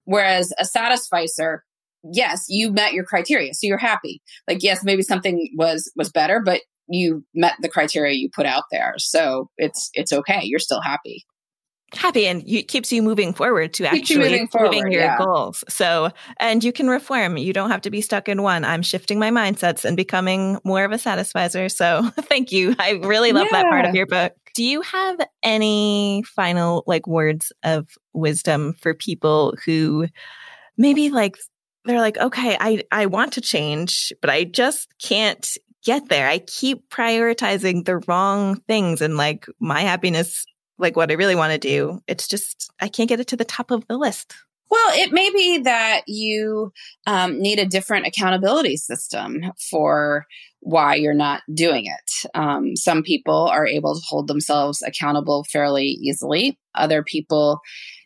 Whereas 0.04 0.52
a 0.58 0.64
satisficer 0.64 1.62
yes, 2.04 2.46
you 2.48 2.72
met 2.72 2.92
your 2.92 3.04
criteria. 3.04 3.54
So 3.54 3.66
you're 3.66 3.78
happy. 3.78 4.22
Like, 4.48 4.62
yes, 4.62 4.84
maybe 4.84 5.02
something 5.02 5.50
was, 5.56 5.90
was 5.96 6.10
better, 6.10 6.40
but 6.44 6.62
you 6.88 7.24
met 7.34 7.54
the 7.60 7.68
criteria 7.68 8.14
you 8.14 8.28
put 8.34 8.46
out 8.46 8.64
there. 8.70 8.94
So 8.98 9.48
it's, 9.56 9.90
it's 9.94 10.12
okay. 10.12 10.40
You're 10.42 10.58
still 10.58 10.80
happy. 10.80 11.24
Happy 11.94 12.26
and 12.26 12.42
it 12.48 12.68
keeps 12.68 12.92
you 12.92 13.02
moving 13.02 13.32
forward 13.32 13.74
to 13.74 13.86
actually 13.86 14.18
moving 14.18 14.48
forward, 14.48 14.92
your 14.92 15.02
yeah. 15.02 15.18
goals. 15.18 15.64
So, 15.68 16.10
and 16.38 16.64
you 16.64 16.72
can 16.72 16.88
reform. 16.88 17.36
You 17.36 17.52
don't 17.52 17.70
have 17.70 17.82
to 17.82 17.90
be 17.90 18.00
stuck 18.00 18.28
in 18.28 18.42
one. 18.42 18.64
I'm 18.64 18.82
shifting 18.82 19.18
my 19.18 19.30
mindsets 19.30 19.84
and 19.84 19.96
becoming 19.96 20.58
more 20.64 20.84
of 20.84 20.92
a 20.92 20.98
satisficer. 20.98 21.68
So 21.68 22.10
thank 22.20 22.52
you. 22.52 22.74
I 22.78 22.92
really 23.02 23.32
love 23.32 23.48
yeah. 23.52 23.62
that 23.62 23.70
part 23.70 23.84
of 23.84 23.94
your 23.94 24.06
book. 24.06 24.34
Do 24.54 24.64
you 24.64 24.82
have 24.82 25.18
any 25.42 26.24
final 26.26 26.84
like 26.86 27.06
words 27.06 27.52
of 27.62 27.88
wisdom 28.12 28.74
for 28.74 28.94
people 28.94 29.54
who 29.64 30.08
maybe 30.76 31.10
like 31.10 31.36
they're 31.84 32.00
like, 32.00 32.18
okay, 32.18 32.56
I, 32.58 32.84
I 32.92 33.06
want 33.06 33.32
to 33.34 33.40
change, 33.40 34.12
but 34.20 34.30
I 34.30 34.44
just 34.44 34.88
can't 34.98 35.56
get 35.84 36.08
there. 36.08 36.28
I 36.28 36.38
keep 36.38 36.88
prioritizing 36.90 37.84
the 37.84 37.98
wrong 38.06 38.60
things 38.68 39.00
and 39.00 39.16
like 39.16 39.46
my 39.58 39.80
happiness, 39.80 40.46
like 40.82 40.96
what 40.96 41.10
I 41.10 41.14
really 41.14 41.36
want 41.36 41.52
to 41.52 41.58
do. 41.58 42.00
It's 42.06 42.28
just, 42.28 42.70
I 42.80 42.88
can't 42.88 43.08
get 43.08 43.20
it 43.20 43.28
to 43.28 43.36
the 43.36 43.44
top 43.44 43.70
of 43.70 43.86
the 43.88 43.96
list. 43.96 44.34
Well, 44.70 44.90
it 44.94 45.12
may 45.12 45.30
be 45.30 45.58
that 45.58 46.02
you 46.06 46.72
um, 47.06 47.40
need 47.40 47.58
a 47.58 47.66
different 47.66 48.06
accountability 48.06 48.78
system 48.78 49.52
for 49.70 50.24
why 50.60 50.94
you're 50.94 51.12
not 51.12 51.42
doing 51.52 51.84
it. 51.86 52.28
Um, 52.34 52.74
some 52.76 53.02
people 53.02 53.48
are 53.48 53.66
able 53.66 53.94
to 53.94 54.00
hold 54.06 54.28
themselves 54.28 54.80
accountable 54.80 55.44
fairly 55.52 55.84
easily. 55.84 56.58
Other 56.74 57.02
people 57.02 57.60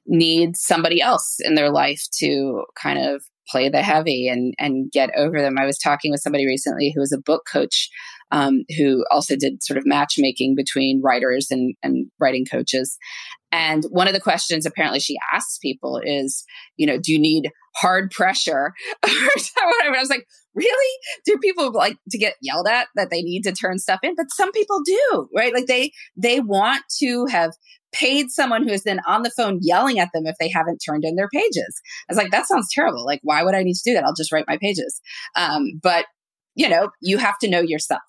need 0.07 0.57
somebody 0.57 1.01
else 1.01 1.37
in 1.41 1.55
their 1.55 1.71
life 1.71 2.03
to 2.19 2.65
kind 2.81 2.99
of 2.99 3.23
play 3.49 3.69
the 3.69 3.83
heavy 3.83 4.29
and 4.29 4.55
and 4.59 4.91
get 4.91 5.11
over 5.17 5.41
them. 5.41 5.59
I 5.59 5.67
was 5.67 5.79
talking 5.79 6.11
with 6.11 6.21
somebody 6.21 6.47
recently 6.47 6.93
who 6.95 7.01
was 7.01 7.13
a 7.13 7.21
book 7.21 7.43
coach 7.51 7.89
um, 8.33 8.65
who 8.77 9.05
also 9.11 9.37
did 9.37 9.63
sort 9.63 9.79
of 9.79 9.87
matchmaking 9.87 10.55
between 10.57 11.03
writers 11.03 11.49
and, 11.51 11.75
and 11.83 12.11
writing 12.19 12.45
coaches. 12.45 12.99
And 13.53 13.85
one 13.91 14.09
of 14.09 14.15
the 14.15 14.21
questions 14.21 14.67
apparently 14.67 15.01
she 15.01 15.17
asks 15.33 15.59
people 15.59 16.01
is, 16.05 16.45
you 16.77 16.87
know, 16.87 16.99
do 16.99 17.13
you 17.13 17.19
need 17.19 17.51
hard 17.77 18.11
pressure? 18.11 18.73
I 19.05 19.99
was 19.99 20.11
like, 20.11 20.27
really? 20.55 20.99
Do 21.25 21.39
people 21.39 21.73
like 21.73 21.97
to 22.11 22.19
get 22.19 22.35
yelled 22.43 22.67
at 22.67 22.89
that 22.97 23.11
they 23.11 23.23
need 23.23 23.43
to 23.43 23.53
turn 23.53 23.79
stuff 23.79 24.01
in? 24.03 24.15
But 24.17 24.27
some 24.31 24.51
people 24.53 24.83
do, 24.85 25.29
right? 25.35 25.55
Like 25.55 25.67
they 25.67 25.93
they 26.17 26.41
want 26.41 26.83
to 26.99 27.27
have 27.27 27.53
paid 27.99 28.31
someone 28.31 28.63
who 28.63 28.73
is 28.73 28.85
then 28.85 29.01
on 29.07 29.23
the 29.23 29.33
phone 29.37 29.59
yelling 29.63 29.99
at 29.99 30.11
them 30.13 30.27
if 30.27 30.37
they 30.39 30.51
haven't 30.51 30.79
turned 30.79 31.05
in 31.05 31.17
their 31.17 31.29
pages. 31.29 31.81
I 32.09 32.13
was 32.13 32.19
like, 32.19 32.31
that 32.31 32.47
sounds 32.47 32.69
terrible. 32.73 33.05
Like, 33.05 33.21
why 33.23 33.43
would 33.43 33.55
I 33.55 33.63
need 33.63 33.75
to 33.75 33.91
do 33.91 33.95
that? 33.95 34.05
I'll 34.05 34.15
just 34.15 34.33
write 34.33 34.49
my 34.49 34.59
pages. 34.59 35.01
Um, 35.35 35.81
but 35.83 36.07
you 36.57 36.69
know, 36.69 36.89
you 37.03 37.19
have 37.19 37.39
to 37.39 37.51
know 37.51 37.61
yourself. 37.61 38.01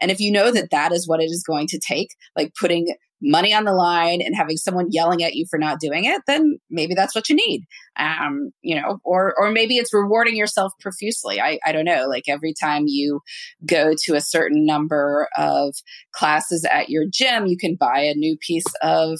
And 0.00 0.10
if 0.10 0.20
you 0.20 0.30
know 0.30 0.52
that 0.52 0.70
that 0.70 0.92
is 0.92 1.08
what 1.08 1.20
it 1.20 1.26
is 1.26 1.42
going 1.44 1.66
to 1.68 1.80
take, 1.80 2.08
like 2.36 2.52
putting 2.58 2.94
money 3.22 3.54
on 3.54 3.64
the 3.64 3.72
line 3.72 4.20
and 4.20 4.36
having 4.36 4.56
someone 4.56 4.88
yelling 4.90 5.22
at 5.22 5.34
you 5.34 5.46
for 5.48 5.58
not 5.58 5.80
doing 5.80 6.04
it, 6.04 6.20
then 6.26 6.58
maybe 6.70 6.94
that's 6.94 7.14
what 7.14 7.28
you 7.28 7.36
need. 7.36 7.64
Um, 7.98 8.50
you 8.62 8.74
know, 8.74 8.98
or 9.04 9.34
or 9.38 9.50
maybe 9.50 9.76
it's 9.76 9.94
rewarding 9.94 10.36
yourself 10.36 10.72
profusely. 10.80 11.40
I, 11.40 11.58
I 11.64 11.72
don't 11.72 11.84
know. 11.84 12.06
Like 12.08 12.24
every 12.28 12.54
time 12.60 12.84
you 12.86 13.20
go 13.64 13.94
to 14.04 14.14
a 14.14 14.20
certain 14.20 14.66
number 14.66 15.28
of 15.36 15.74
classes 16.12 16.66
at 16.70 16.88
your 16.88 17.04
gym, 17.10 17.46
you 17.46 17.56
can 17.56 17.76
buy 17.78 18.00
a 18.00 18.14
new 18.14 18.36
piece 18.38 18.66
of, 18.82 19.18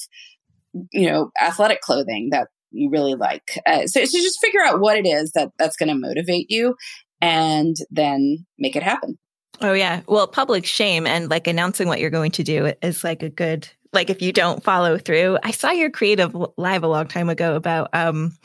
you 0.93 1.11
know, 1.11 1.31
athletic 1.41 1.81
clothing 1.81 2.29
that 2.33 2.49
you 2.71 2.91
really 2.91 3.15
like. 3.15 3.61
Uh, 3.67 3.87
so, 3.87 4.05
so 4.05 4.19
just 4.19 4.41
figure 4.41 4.63
out 4.63 4.81
what 4.81 4.99
it 4.99 5.07
is 5.07 5.33
that 5.33 5.51
that's 5.59 5.77
going 5.77 5.89
to 5.89 5.95
motivate 5.95 6.51
you 6.51 6.75
and 7.21 7.77
then 7.91 8.45
make 8.59 8.77
it 8.77 8.83
happen. 8.83 9.19
Oh 9.61 9.73
yeah. 9.73 10.03
Well, 10.07 10.27
public 10.27 10.67
shame 10.67 11.07
and 11.07 11.31
like 11.31 11.47
announcing 11.47 11.89
what 11.89 12.01
you're 12.01 12.11
going 12.11 12.33
to 12.33 12.43
do 12.43 12.73
is 12.83 13.05
like 13.05 13.23
a 13.23 13.31
good 13.31 13.69
like 13.93 14.11
if 14.11 14.21
you 14.21 14.33
don't 14.33 14.63
follow 14.63 14.99
through. 14.99 15.39
I 15.43 15.51
saw 15.51 15.71
your 15.71 15.91
creative 15.91 16.37
live 16.57 16.83
a 16.83 16.89
long 16.89 17.09
time 17.09 17.29
ago 17.29 17.55
about 17.55 17.89
um 17.93 18.37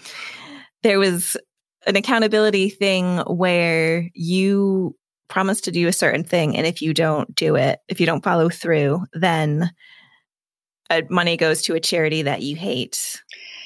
there 0.84 1.00
was 1.00 1.38
an 1.86 1.96
accountability 1.96 2.70
thing 2.70 3.18
where 3.20 4.10
you 4.14 4.96
promise 5.28 5.62
to 5.62 5.72
do 5.72 5.88
a 5.88 5.94
certain 5.94 6.24
thing 6.24 6.56
and 6.56 6.68
if 6.68 6.82
you 6.82 6.94
don't 6.94 7.34
do 7.36 7.56
it, 7.56 7.80
if 7.88 8.00
you 8.00 8.06
don't 8.06 8.24
follow 8.24 8.50
through, 8.50 9.04
then 9.14 9.72
uh, 10.90 11.02
money 11.10 11.38
goes 11.38 11.62
to 11.64 11.74
a 11.74 11.80
charity 11.80 12.22
that 12.22 12.42
you 12.42 12.56
hate. 12.56 13.22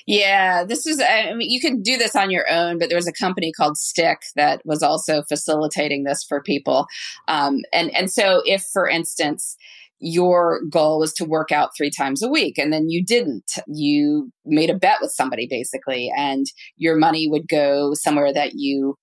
Yeah, 0.07 0.63
this 0.63 0.85
is, 0.85 1.01
I 1.01 1.33
mean, 1.33 1.49
you 1.49 1.59
can 1.59 1.81
do 1.81 1.97
this 1.97 2.15
on 2.15 2.29
your 2.29 2.49
own, 2.49 2.77
but 2.77 2.89
there 2.89 2.97
was 2.97 3.07
a 3.07 3.13
company 3.13 3.51
called 3.51 3.75
stickK 3.75 4.17
that 4.35 4.61
was 4.63 4.83
also 4.83 5.23
facilitating 5.23 6.03
this 6.03 6.23
for 6.23 6.43
people. 6.43 6.85
Um, 7.27 7.61
and, 7.73 7.89
and 7.95 8.11
so 8.11 8.41
if, 8.45 8.63
for 8.71 8.87
instance, 8.87 9.57
your 9.99 10.61
goal 10.69 10.99
was 10.99 11.13
to 11.13 11.25
work 11.25 11.51
out 11.51 11.71
three 11.75 11.89
times 11.89 12.21
a 12.21 12.27
week 12.27 12.59
and 12.59 12.71
then 12.71 12.89
you 12.89 13.03
didn't, 13.03 13.51
you 13.67 14.31
made 14.45 14.69
a 14.69 14.77
bet 14.77 14.97
with 15.01 15.11
somebody 15.11 15.47
basically, 15.49 16.11
and 16.15 16.45
your 16.77 16.95
money 16.95 17.27
would 17.27 17.47
go 17.47 17.93
somewhere 17.95 18.31
that 18.31 18.51
you 18.53 18.97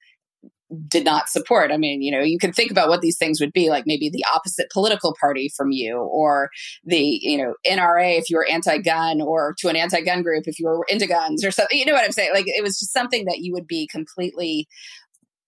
did 0.88 1.04
not 1.04 1.28
support. 1.28 1.70
I 1.70 1.76
mean, 1.76 2.02
you 2.02 2.10
know, 2.10 2.22
you 2.22 2.38
can 2.38 2.52
think 2.52 2.70
about 2.70 2.88
what 2.88 3.00
these 3.00 3.18
things 3.18 3.40
would 3.40 3.52
be 3.52 3.68
like 3.68 3.84
maybe 3.86 4.10
the 4.10 4.24
opposite 4.34 4.70
political 4.72 5.14
party 5.20 5.50
from 5.56 5.70
you 5.70 5.98
or 5.98 6.50
the, 6.84 7.18
you 7.20 7.38
know, 7.38 7.54
NRA 7.66 8.18
if 8.18 8.30
you 8.30 8.36
were 8.36 8.48
anti-gun 8.48 9.20
or 9.20 9.54
to 9.58 9.68
an 9.68 9.76
anti-gun 9.76 10.22
group 10.22 10.44
if 10.46 10.58
you 10.58 10.66
were 10.66 10.84
into 10.88 11.06
guns 11.06 11.44
or 11.44 11.50
something. 11.50 11.78
You 11.78 11.86
know 11.86 11.92
what 11.92 12.04
I'm 12.04 12.12
saying? 12.12 12.30
Like 12.34 12.46
it 12.46 12.62
was 12.62 12.78
just 12.78 12.92
something 12.92 13.24
that 13.26 13.38
you 13.38 13.52
would 13.52 13.66
be 13.66 13.88
completely 13.90 14.66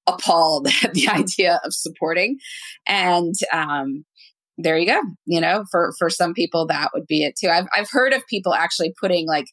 appalled 0.07 0.69
at 0.83 0.95
the 0.95 1.09
idea 1.09 1.61
of 1.65 1.73
supporting. 1.73 2.39
And 2.87 3.35
um 3.53 4.05
there 4.57 4.79
you 4.79 4.87
go. 4.87 5.01
You 5.27 5.41
know, 5.41 5.65
for 5.71 5.93
for 5.99 6.09
some 6.09 6.33
people 6.33 6.67
that 6.69 6.91
would 6.95 7.07
be 7.07 7.25
it 7.25 7.35
too. 7.39 7.49
I've 7.49 7.67
I've 7.77 7.91
heard 7.91 8.13
of 8.13 8.27
people 8.29 8.55
actually 8.55 8.95
putting 9.01 9.27
like 9.27 9.47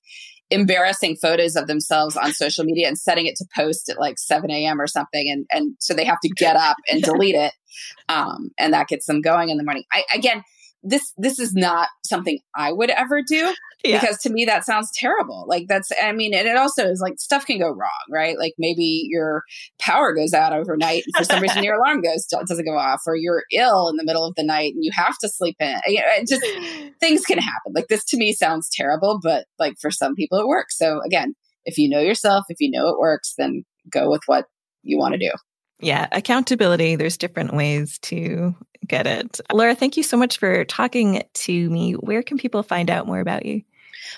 embarrassing 0.52 1.16
photos 1.16 1.56
of 1.56 1.68
themselves 1.68 2.18
on 2.18 2.34
social 2.34 2.64
media 2.64 2.88
and 2.88 2.98
setting 2.98 3.26
it 3.26 3.36
to 3.38 3.46
post 3.56 3.90
at 3.90 4.00
like 4.00 4.20
7 4.20 4.52
a.m. 4.52 4.80
or 4.80 4.88
something. 4.88 5.30
And, 5.30 5.46
and 5.52 5.76
so 5.80 5.94
they 5.94 6.06
have 6.06 6.20
to 6.24 6.30
get 6.30 6.56
up 6.56 6.78
and 6.90 7.02
delete 7.04 7.36
it. 7.36 7.54
Um, 8.10 8.52
and 8.60 8.74
that 8.74 8.88
gets 8.88 9.06
them 9.06 9.22
going 9.22 9.50
in 9.50 9.58
the 9.58 9.64
morning. 9.64 9.84
I, 9.92 10.04
again, 10.14 10.44
this 10.84 11.14
this 11.18 11.40
is 11.40 11.54
not 11.54 11.90
something 12.06 12.40
I 12.56 12.72
would 12.72 12.90
ever 12.90 13.22
do 13.22 13.54
yeah. 13.84 14.00
because 14.00 14.18
to 14.20 14.32
me 14.32 14.46
that 14.46 14.66
sounds 14.66 14.90
terrible. 14.96 15.46
Like 15.48 15.68
that's 15.68 15.92
I 16.02 16.12
mean, 16.12 16.34
and 16.34 16.48
it 16.48 16.58
also 16.58 16.86
is 16.86 17.00
like 17.02 17.20
stuff 17.20 17.46
can 17.46 17.60
go 17.60 17.70
wrong, 17.70 17.90
right? 18.10 18.38
Like 18.38 18.54
maybe 18.58 19.06
your 19.08 19.44
power 19.80 20.14
goes 20.14 20.34
out 20.34 20.54
overnight 20.54 21.04
and 21.06 21.16
for 21.16 21.24
some 21.24 21.42
reason 21.42 21.64
your 21.64 21.76
alarm 21.80 22.02
goes 22.02 22.26
doesn't 22.26 22.66
go 22.66 22.78
off, 22.78 23.02
or 23.06 23.16
you're 23.16 23.44
ill 23.54 23.90
in 23.90 23.98
the 23.98 24.04
middle 24.04 24.26
of 24.26 24.36
the 24.36 24.44
night 24.44 24.74
and 24.74 24.84
you 24.84 24.92
have 24.94 25.18
to 25.20 25.30
sleep 25.30 25.56
in. 25.60 25.76
You 25.86 26.00
know, 26.00 26.08
it 26.18 26.28
just 26.28 27.00
things 27.00 27.26
can 27.26 27.38
happen. 27.38 27.74
Like 27.76 27.88
this 27.88 28.06
to 28.06 28.18
me 28.18 28.34
sounds 28.34 28.70
terrible, 28.74 29.20
but 29.22 29.46
like 29.60 29.76
for 29.80 29.92
some 29.92 30.16
people 30.16 30.40
it 30.40 30.48
works. 30.48 30.78
So 30.78 31.02
again, 31.06 31.36
if 31.66 31.78
you 31.78 31.90
know 31.90 32.00
yourself, 32.00 32.46
if 32.50 32.58
you 32.60 32.72
know 32.72 32.88
it 32.88 33.00
works, 33.00 33.34
then 33.38 33.64
go 33.92 34.10
with 34.10 34.22
what 34.26 34.46
you 34.84 34.98
want 34.98 35.14
to 35.14 35.20
do. 35.20 35.32
Yeah, 35.82 36.08
accountability. 36.12 36.96
There's 36.96 37.18
different 37.18 37.54
ways 37.54 37.98
to 38.00 38.56
get 38.88 39.08
it. 39.08 39.40
Laura, 39.52 39.76
thank 39.76 39.98
you 39.98 40.04
so 40.04 40.18
much 40.18 40.38
for 40.38 40.64
talking 40.66 41.24
to 41.34 41.70
me. 41.70 41.94
Where 41.94 42.24
can 42.24 42.38
people 42.38 42.64
find 42.64 42.90
out 42.90 43.08
more 43.08 43.20
about 43.20 43.46
you? 43.46 43.64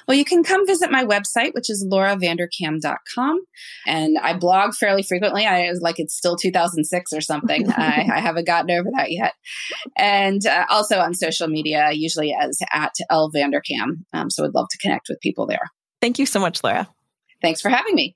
Well, 0.08 0.18
you 0.18 0.26
can 0.26 0.44
come 0.44 0.66
visit 0.66 0.92
my 0.92 1.06
website, 1.06 1.54
which 1.54 1.70
is 1.70 1.86
lauravanderkam.com. 1.90 3.46
And 3.86 4.18
I 4.18 4.34
blog 4.34 4.74
fairly 4.74 5.04
frequently. 5.04 5.46
I 5.46 5.70
was 5.70 5.82
like, 5.82 6.00
it's 6.00 6.16
still 6.16 6.36
2006 6.36 7.14
or 7.14 7.22
something. 7.22 7.72
I, 7.78 8.10
I, 8.14 8.20
haven't 8.20 8.48
gotten 8.48 8.72
over 8.72 8.90
that 8.96 9.12
yet. 9.12 9.34
And 9.96 10.46
uh, 10.46 10.66
also 10.70 11.00
on 11.00 11.14
social 11.14 11.48
media, 11.48 11.92
usually 11.92 12.36
as 12.40 12.60
at 12.72 12.94
L 13.10 13.32
Vanderkam. 13.32 14.06
Um, 14.14 14.30
so 14.30 14.46
I'd 14.46 14.56
love 14.56 14.68
to 14.72 14.78
connect 14.78 15.10
with 15.10 15.20
people 15.22 15.46
there. 15.46 15.72
Thank 16.02 16.20
you 16.20 16.26
so 16.26 16.40
much, 16.40 16.64
Laura. 16.64 16.88
Thanks 17.42 17.62
for 17.62 17.70
having 17.70 17.96
me. 17.96 18.16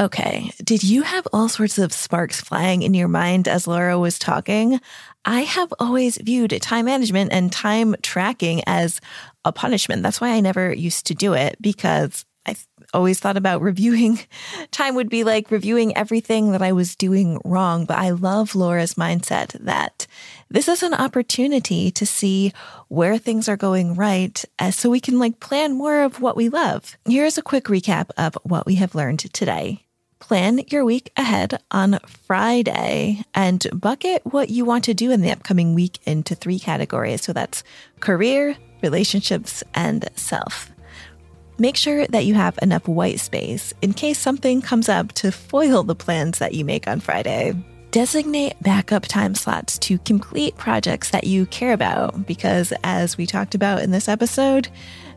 Okay. 0.00 0.52
Did 0.62 0.84
you 0.84 1.02
have 1.02 1.26
all 1.32 1.48
sorts 1.48 1.76
of 1.76 1.92
sparks 1.92 2.40
flying 2.40 2.82
in 2.82 2.94
your 2.94 3.08
mind 3.08 3.48
as 3.48 3.66
Laura 3.66 3.98
was 3.98 4.16
talking? 4.16 4.80
I 5.24 5.40
have 5.40 5.74
always 5.80 6.18
viewed 6.18 6.56
time 6.62 6.84
management 6.84 7.32
and 7.32 7.50
time 7.50 7.96
tracking 8.00 8.62
as 8.66 9.00
a 9.44 9.50
punishment. 9.50 10.04
That's 10.04 10.20
why 10.20 10.30
I 10.30 10.40
never 10.40 10.72
used 10.72 11.06
to 11.06 11.16
do 11.16 11.32
it 11.34 11.56
because 11.60 12.24
I, 12.46 12.54
always 12.94 13.20
thought 13.20 13.36
about 13.36 13.60
reviewing 13.70 14.20
time 14.70 14.94
would 14.94 15.10
be 15.10 15.24
like 15.24 15.50
reviewing 15.50 15.94
everything 15.96 16.52
that 16.52 16.62
I 16.62 16.72
was 16.72 16.96
doing 16.96 17.40
wrong. 17.44 17.84
But 17.84 17.98
I 17.98 18.10
love 18.10 18.54
Laura's 18.54 18.94
mindset 18.94 19.48
that 19.64 20.06
this 20.48 20.68
is 20.68 20.82
an 20.82 20.94
opportunity 20.94 21.90
to 21.90 22.06
see 22.06 22.52
where 22.86 23.18
things 23.18 23.48
are 23.48 23.56
going 23.56 23.94
right 23.94 24.42
so 24.70 24.88
we 24.88 25.00
can 25.00 25.18
like 25.18 25.40
plan 25.40 25.74
more 25.74 26.02
of 26.02 26.20
what 26.20 26.36
we 26.36 26.48
love. 26.48 26.96
Here's 27.04 27.36
a 27.36 27.42
quick 27.42 27.64
recap 27.64 28.10
of 28.16 28.38
what 28.44 28.64
we 28.64 28.76
have 28.76 28.94
learned 28.94 29.32
today. 29.34 29.84
Plan 30.28 30.60
your 30.68 30.84
week 30.84 31.10
ahead 31.16 31.58
on 31.70 31.98
Friday 32.26 33.22
and 33.34 33.66
bucket 33.72 34.20
what 34.26 34.50
you 34.50 34.66
want 34.66 34.84
to 34.84 34.92
do 34.92 35.10
in 35.10 35.22
the 35.22 35.30
upcoming 35.30 35.74
week 35.74 36.00
into 36.04 36.34
three 36.34 36.58
categories. 36.58 37.22
So 37.22 37.32
that's 37.32 37.64
career, 38.00 38.54
relationships, 38.82 39.64
and 39.72 40.06
self. 40.16 40.70
Make 41.56 41.78
sure 41.78 42.06
that 42.08 42.26
you 42.26 42.34
have 42.34 42.58
enough 42.60 42.86
white 42.86 43.20
space 43.20 43.72
in 43.80 43.94
case 43.94 44.18
something 44.18 44.60
comes 44.60 44.90
up 44.90 45.12
to 45.12 45.32
foil 45.32 45.82
the 45.82 45.94
plans 45.94 46.40
that 46.40 46.52
you 46.52 46.62
make 46.62 46.86
on 46.86 47.00
Friday. 47.00 47.54
Designate 47.90 48.62
backup 48.62 49.04
time 49.04 49.34
slots 49.34 49.78
to 49.78 49.96
complete 49.96 50.58
projects 50.58 51.08
that 51.08 51.24
you 51.24 51.46
care 51.46 51.72
about 51.72 52.26
because, 52.26 52.74
as 52.84 53.16
we 53.16 53.24
talked 53.24 53.54
about 53.54 53.80
in 53.80 53.92
this 53.92 54.08
episode, 54.08 54.68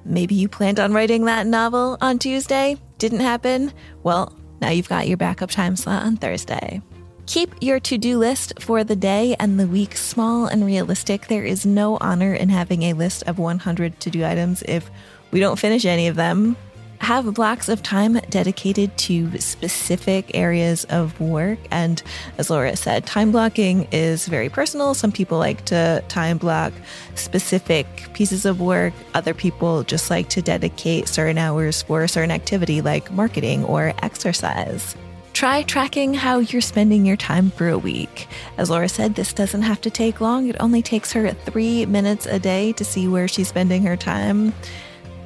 maybe 0.05 0.35
you 0.35 0.47
planned 0.47 0.79
on 0.79 0.93
writing 0.93 1.25
that 1.25 1.47
novel 1.47 1.97
on 1.99 2.17
Tuesday, 2.17 2.77
didn't 2.97 3.19
happen. 3.19 3.73
Well, 4.03 4.37
now 4.61 4.69
you've 4.69 4.89
got 4.89 5.07
your 5.07 5.17
backup 5.17 5.49
time 5.49 5.75
slot 5.75 6.03
on 6.03 6.17
Thursday. 6.17 6.81
Keep 7.25 7.55
your 7.61 7.79
to 7.81 7.97
do 7.97 8.17
list 8.17 8.53
for 8.59 8.83
the 8.83 8.95
day 8.95 9.35
and 9.39 9.59
the 9.59 9.67
week 9.67 9.95
small 9.95 10.45
and 10.47 10.65
realistic. 10.65 11.27
There 11.27 11.45
is 11.45 11.65
no 11.65 11.97
honor 12.01 12.33
in 12.33 12.49
having 12.49 12.83
a 12.83 12.93
list 12.93 13.23
of 13.23 13.39
100 13.39 13.99
to 13.99 14.09
do 14.09 14.25
items 14.25 14.63
if 14.63 14.89
we 15.31 15.39
don't 15.39 15.59
finish 15.59 15.85
any 15.85 16.07
of 16.07 16.15
them. 16.15 16.57
Have 17.01 17.33
blocks 17.33 17.67
of 17.67 17.81
time 17.81 18.13
dedicated 18.29 18.95
to 18.99 19.37
specific 19.39 20.29
areas 20.35 20.85
of 20.85 21.19
work. 21.19 21.57
And 21.71 22.01
as 22.37 22.51
Laura 22.51 22.75
said, 22.75 23.07
time 23.07 23.31
blocking 23.31 23.87
is 23.91 24.27
very 24.27 24.49
personal. 24.49 24.93
Some 24.93 25.11
people 25.11 25.39
like 25.39 25.65
to 25.65 26.03
time 26.09 26.37
block 26.37 26.71
specific 27.15 27.87
pieces 28.13 28.45
of 28.45 28.61
work. 28.61 28.93
Other 29.15 29.33
people 29.33 29.83
just 29.83 30.11
like 30.11 30.29
to 30.29 30.43
dedicate 30.43 31.07
certain 31.07 31.39
hours 31.39 31.81
for 31.81 32.03
a 32.03 32.07
certain 32.07 32.29
activity 32.29 32.81
like 32.81 33.11
marketing 33.11 33.65
or 33.65 33.93
exercise. 34.03 34.95
Try 35.33 35.63
tracking 35.63 36.13
how 36.13 36.37
you're 36.37 36.61
spending 36.61 37.03
your 37.03 37.17
time 37.17 37.49
for 37.49 37.67
a 37.67 37.79
week. 37.79 38.27
As 38.59 38.69
Laura 38.69 38.87
said, 38.87 39.15
this 39.15 39.33
doesn't 39.33 39.63
have 39.63 39.81
to 39.81 39.89
take 39.89 40.21
long. 40.21 40.47
It 40.47 40.55
only 40.59 40.83
takes 40.83 41.11
her 41.13 41.31
three 41.31 41.87
minutes 41.87 42.27
a 42.27 42.37
day 42.37 42.73
to 42.73 42.85
see 42.85 43.07
where 43.07 43.27
she's 43.27 43.47
spending 43.47 43.81
her 43.83 43.97
time. 43.97 44.53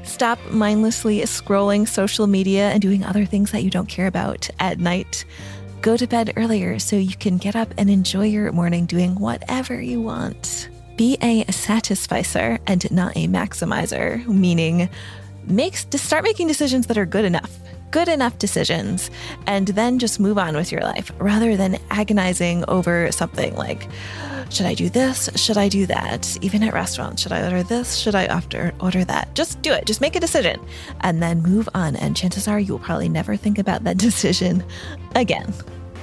Stop 0.05 0.39
mindlessly 0.51 1.19
scrolling 1.21 1.87
social 1.87 2.27
media 2.27 2.69
and 2.69 2.81
doing 2.81 3.03
other 3.03 3.25
things 3.25 3.51
that 3.51 3.63
you 3.63 3.69
don't 3.69 3.89
care 3.89 4.07
about 4.07 4.49
at 4.59 4.79
night. 4.79 5.25
Go 5.81 5.97
to 5.97 6.07
bed 6.07 6.33
earlier 6.37 6.79
so 6.79 6.95
you 6.95 7.15
can 7.15 7.37
get 7.37 7.55
up 7.55 7.73
and 7.77 7.89
enjoy 7.89 8.25
your 8.25 8.51
morning 8.51 8.85
doing 8.85 9.15
whatever 9.15 9.81
you 9.81 10.01
want. 10.01 10.69
Be 10.95 11.17
a 11.21 11.51
satisficer 11.51 12.59
and 12.65 12.89
not 12.91 13.17
a 13.17 13.27
maximizer, 13.27 14.25
meaning 14.27 14.89
makes 15.43 15.83
to 15.85 15.97
start 15.97 16.23
making 16.23 16.47
decisions 16.47 16.87
that 16.87 16.97
are 16.97 17.05
good 17.05 17.25
enough 17.25 17.59
good 17.95 18.09
enough 18.09 18.37
decisions 18.39 19.09
and 19.47 19.69
then 19.69 19.99
just 19.99 20.19
move 20.19 20.37
on 20.37 20.53
with 20.53 20.69
your 20.69 20.81
life 20.81 21.13
rather 21.17 21.55
than 21.55 21.77
agonizing 21.91 22.61
over 22.67 23.09
something 23.09 23.55
like 23.55 23.87
should 24.49 24.65
I 24.65 24.73
do 24.73 24.89
this? 24.89 25.29
Should 25.35 25.57
I 25.57 25.69
do 25.69 25.85
that? 25.85 26.37
Even 26.41 26.61
at 26.63 26.73
restaurants, 26.73 27.21
should 27.21 27.31
I 27.31 27.41
order 27.45 27.63
this? 27.63 27.95
Should 27.95 28.13
I 28.13 28.25
after 28.25 28.73
order 28.81 29.05
that? 29.05 29.33
Just 29.33 29.61
do 29.61 29.71
it. 29.71 29.85
Just 29.85 30.01
make 30.01 30.17
a 30.17 30.19
decision 30.19 30.59
and 31.01 31.23
then 31.23 31.41
move 31.41 31.69
on. 31.73 31.95
And 31.95 32.17
chances 32.17 32.49
are 32.49 32.59
you'll 32.59 32.79
probably 32.79 33.07
never 33.07 33.37
think 33.37 33.59
about 33.59 33.85
that 33.85 33.97
decision 34.09 34.61
again. 35.15 35.53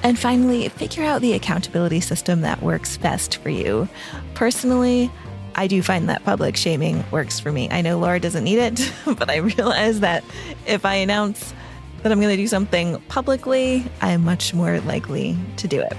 And 0.02 0.18
finally, 0.18 0.70
figure 0.70 1.04
out 1.04 1.20
the 1.20 1.34
accountability 1.34 2.00
system 2.00 2.40
that 2.40 2.62
works 2.62 2.96
best 2.96 3.36
for 3.36 3.50
you. 3.50 3.86
Personally, 4.32 5.10
I 5.56 5.66
do 5.66 5.82
find 5.82 6.08
that 6.08 6.24
public 6.24 6.56
shaming 6.56 7.04
works 7.10 7.38
for 7.38 7.52
me. 7.52 7.68
I 7.70 7.82
know 7.82 7.98
Laura 7.98 8.18
doesn't 8.18 8.44
need 8.44 8.58
it, 8.58 8.92
but 9.04 9.28
I 9.28 9.36
realize 9.36 10.00
that 10.00 10.24
if 10.66 10.86
I 10.86 10.94
announce 10.94 11.52
that 12.02 12.12
I'm 12.12 12.20
going 12.20 12.36
to 12.36 12.42
do 12.42 12.48
something 12.48 13.00
publicly, 13.08 13.84
I'm 14.00 14.24
much 14.24 14.54
more 14.54 14.80
likely 14.80 15.36
to 15.56 15.68
do 15.68 15.80
it. 15.80 15.94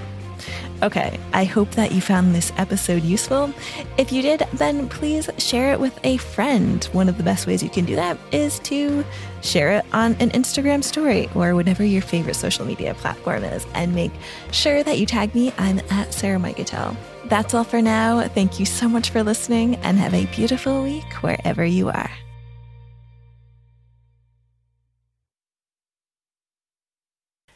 Okay, 0.81 1.17
I 1.31 1.45
hope 1.45 1.71
that 1.71 1.93
you 1.93 2.01
found 2.01 2.35
this 2.35 2.51
episode 2.57 3.03
useful. 3.03 3.53
If 3.97 4.11
you 4.11 4.21
did, 4.21 4.43
then 4.53 4.89
please 4.89 5.29
share 5.37 5.71
it 5.71 5.79
with 5.79 5.97
a 6.03 6.17
friend. 6.17 6.83
One 6.91 7.07
of 7.07 7.15
the 7.15 7.23
best 7.23 7.47
ways 7.47 7.63
you 7.63 7.69
can 7.69 7.85
do 7.85 7.95
that 7.95 8.17
is 8.33 8.59
to 8.59 9.05
share 9.41 9.77
it 9.77 9.85
on 9.93 10.13
an 10.15 10.31
Instagram 10.31 10.83
story 10.83 11.29
or 11.35 11.55
whatever 11.55 11.85
your 11.85 12.01
favorite 12.01 12.35
social 12.35 12.65
media 12.65 12.95
platform 12.95 13.45
is, 13.45 13.65
and 13.73 13.95
make 13.95 14.11
sure 14.51 14.83
that 14.83 14.99
you 14.99 15.05
tag 15.05 15.33
me. 15.33 15.53
I'm 15.57 15.79
at 15.89 16.13
Sarah 16.13 16.39
Mikutel. 16.39 16.97
That's 17.27 17.53
all 17.53 17.63
for 17.63 17.81
now. 17.81 18.27
Thank 18.27 18.59
you 18.59 18.65
so 18.65 18.89
much 18.89 19.09
for 19.09 19.23
listening 19.23 19.75
and 19.77 19.97
have 19.97 20.13
a 20.13 20.25
beautiful 20.35 20.83
week 20.83 21.13
wherever 21.21 21.63
you 21.63 21.87
are. 21.89 22.11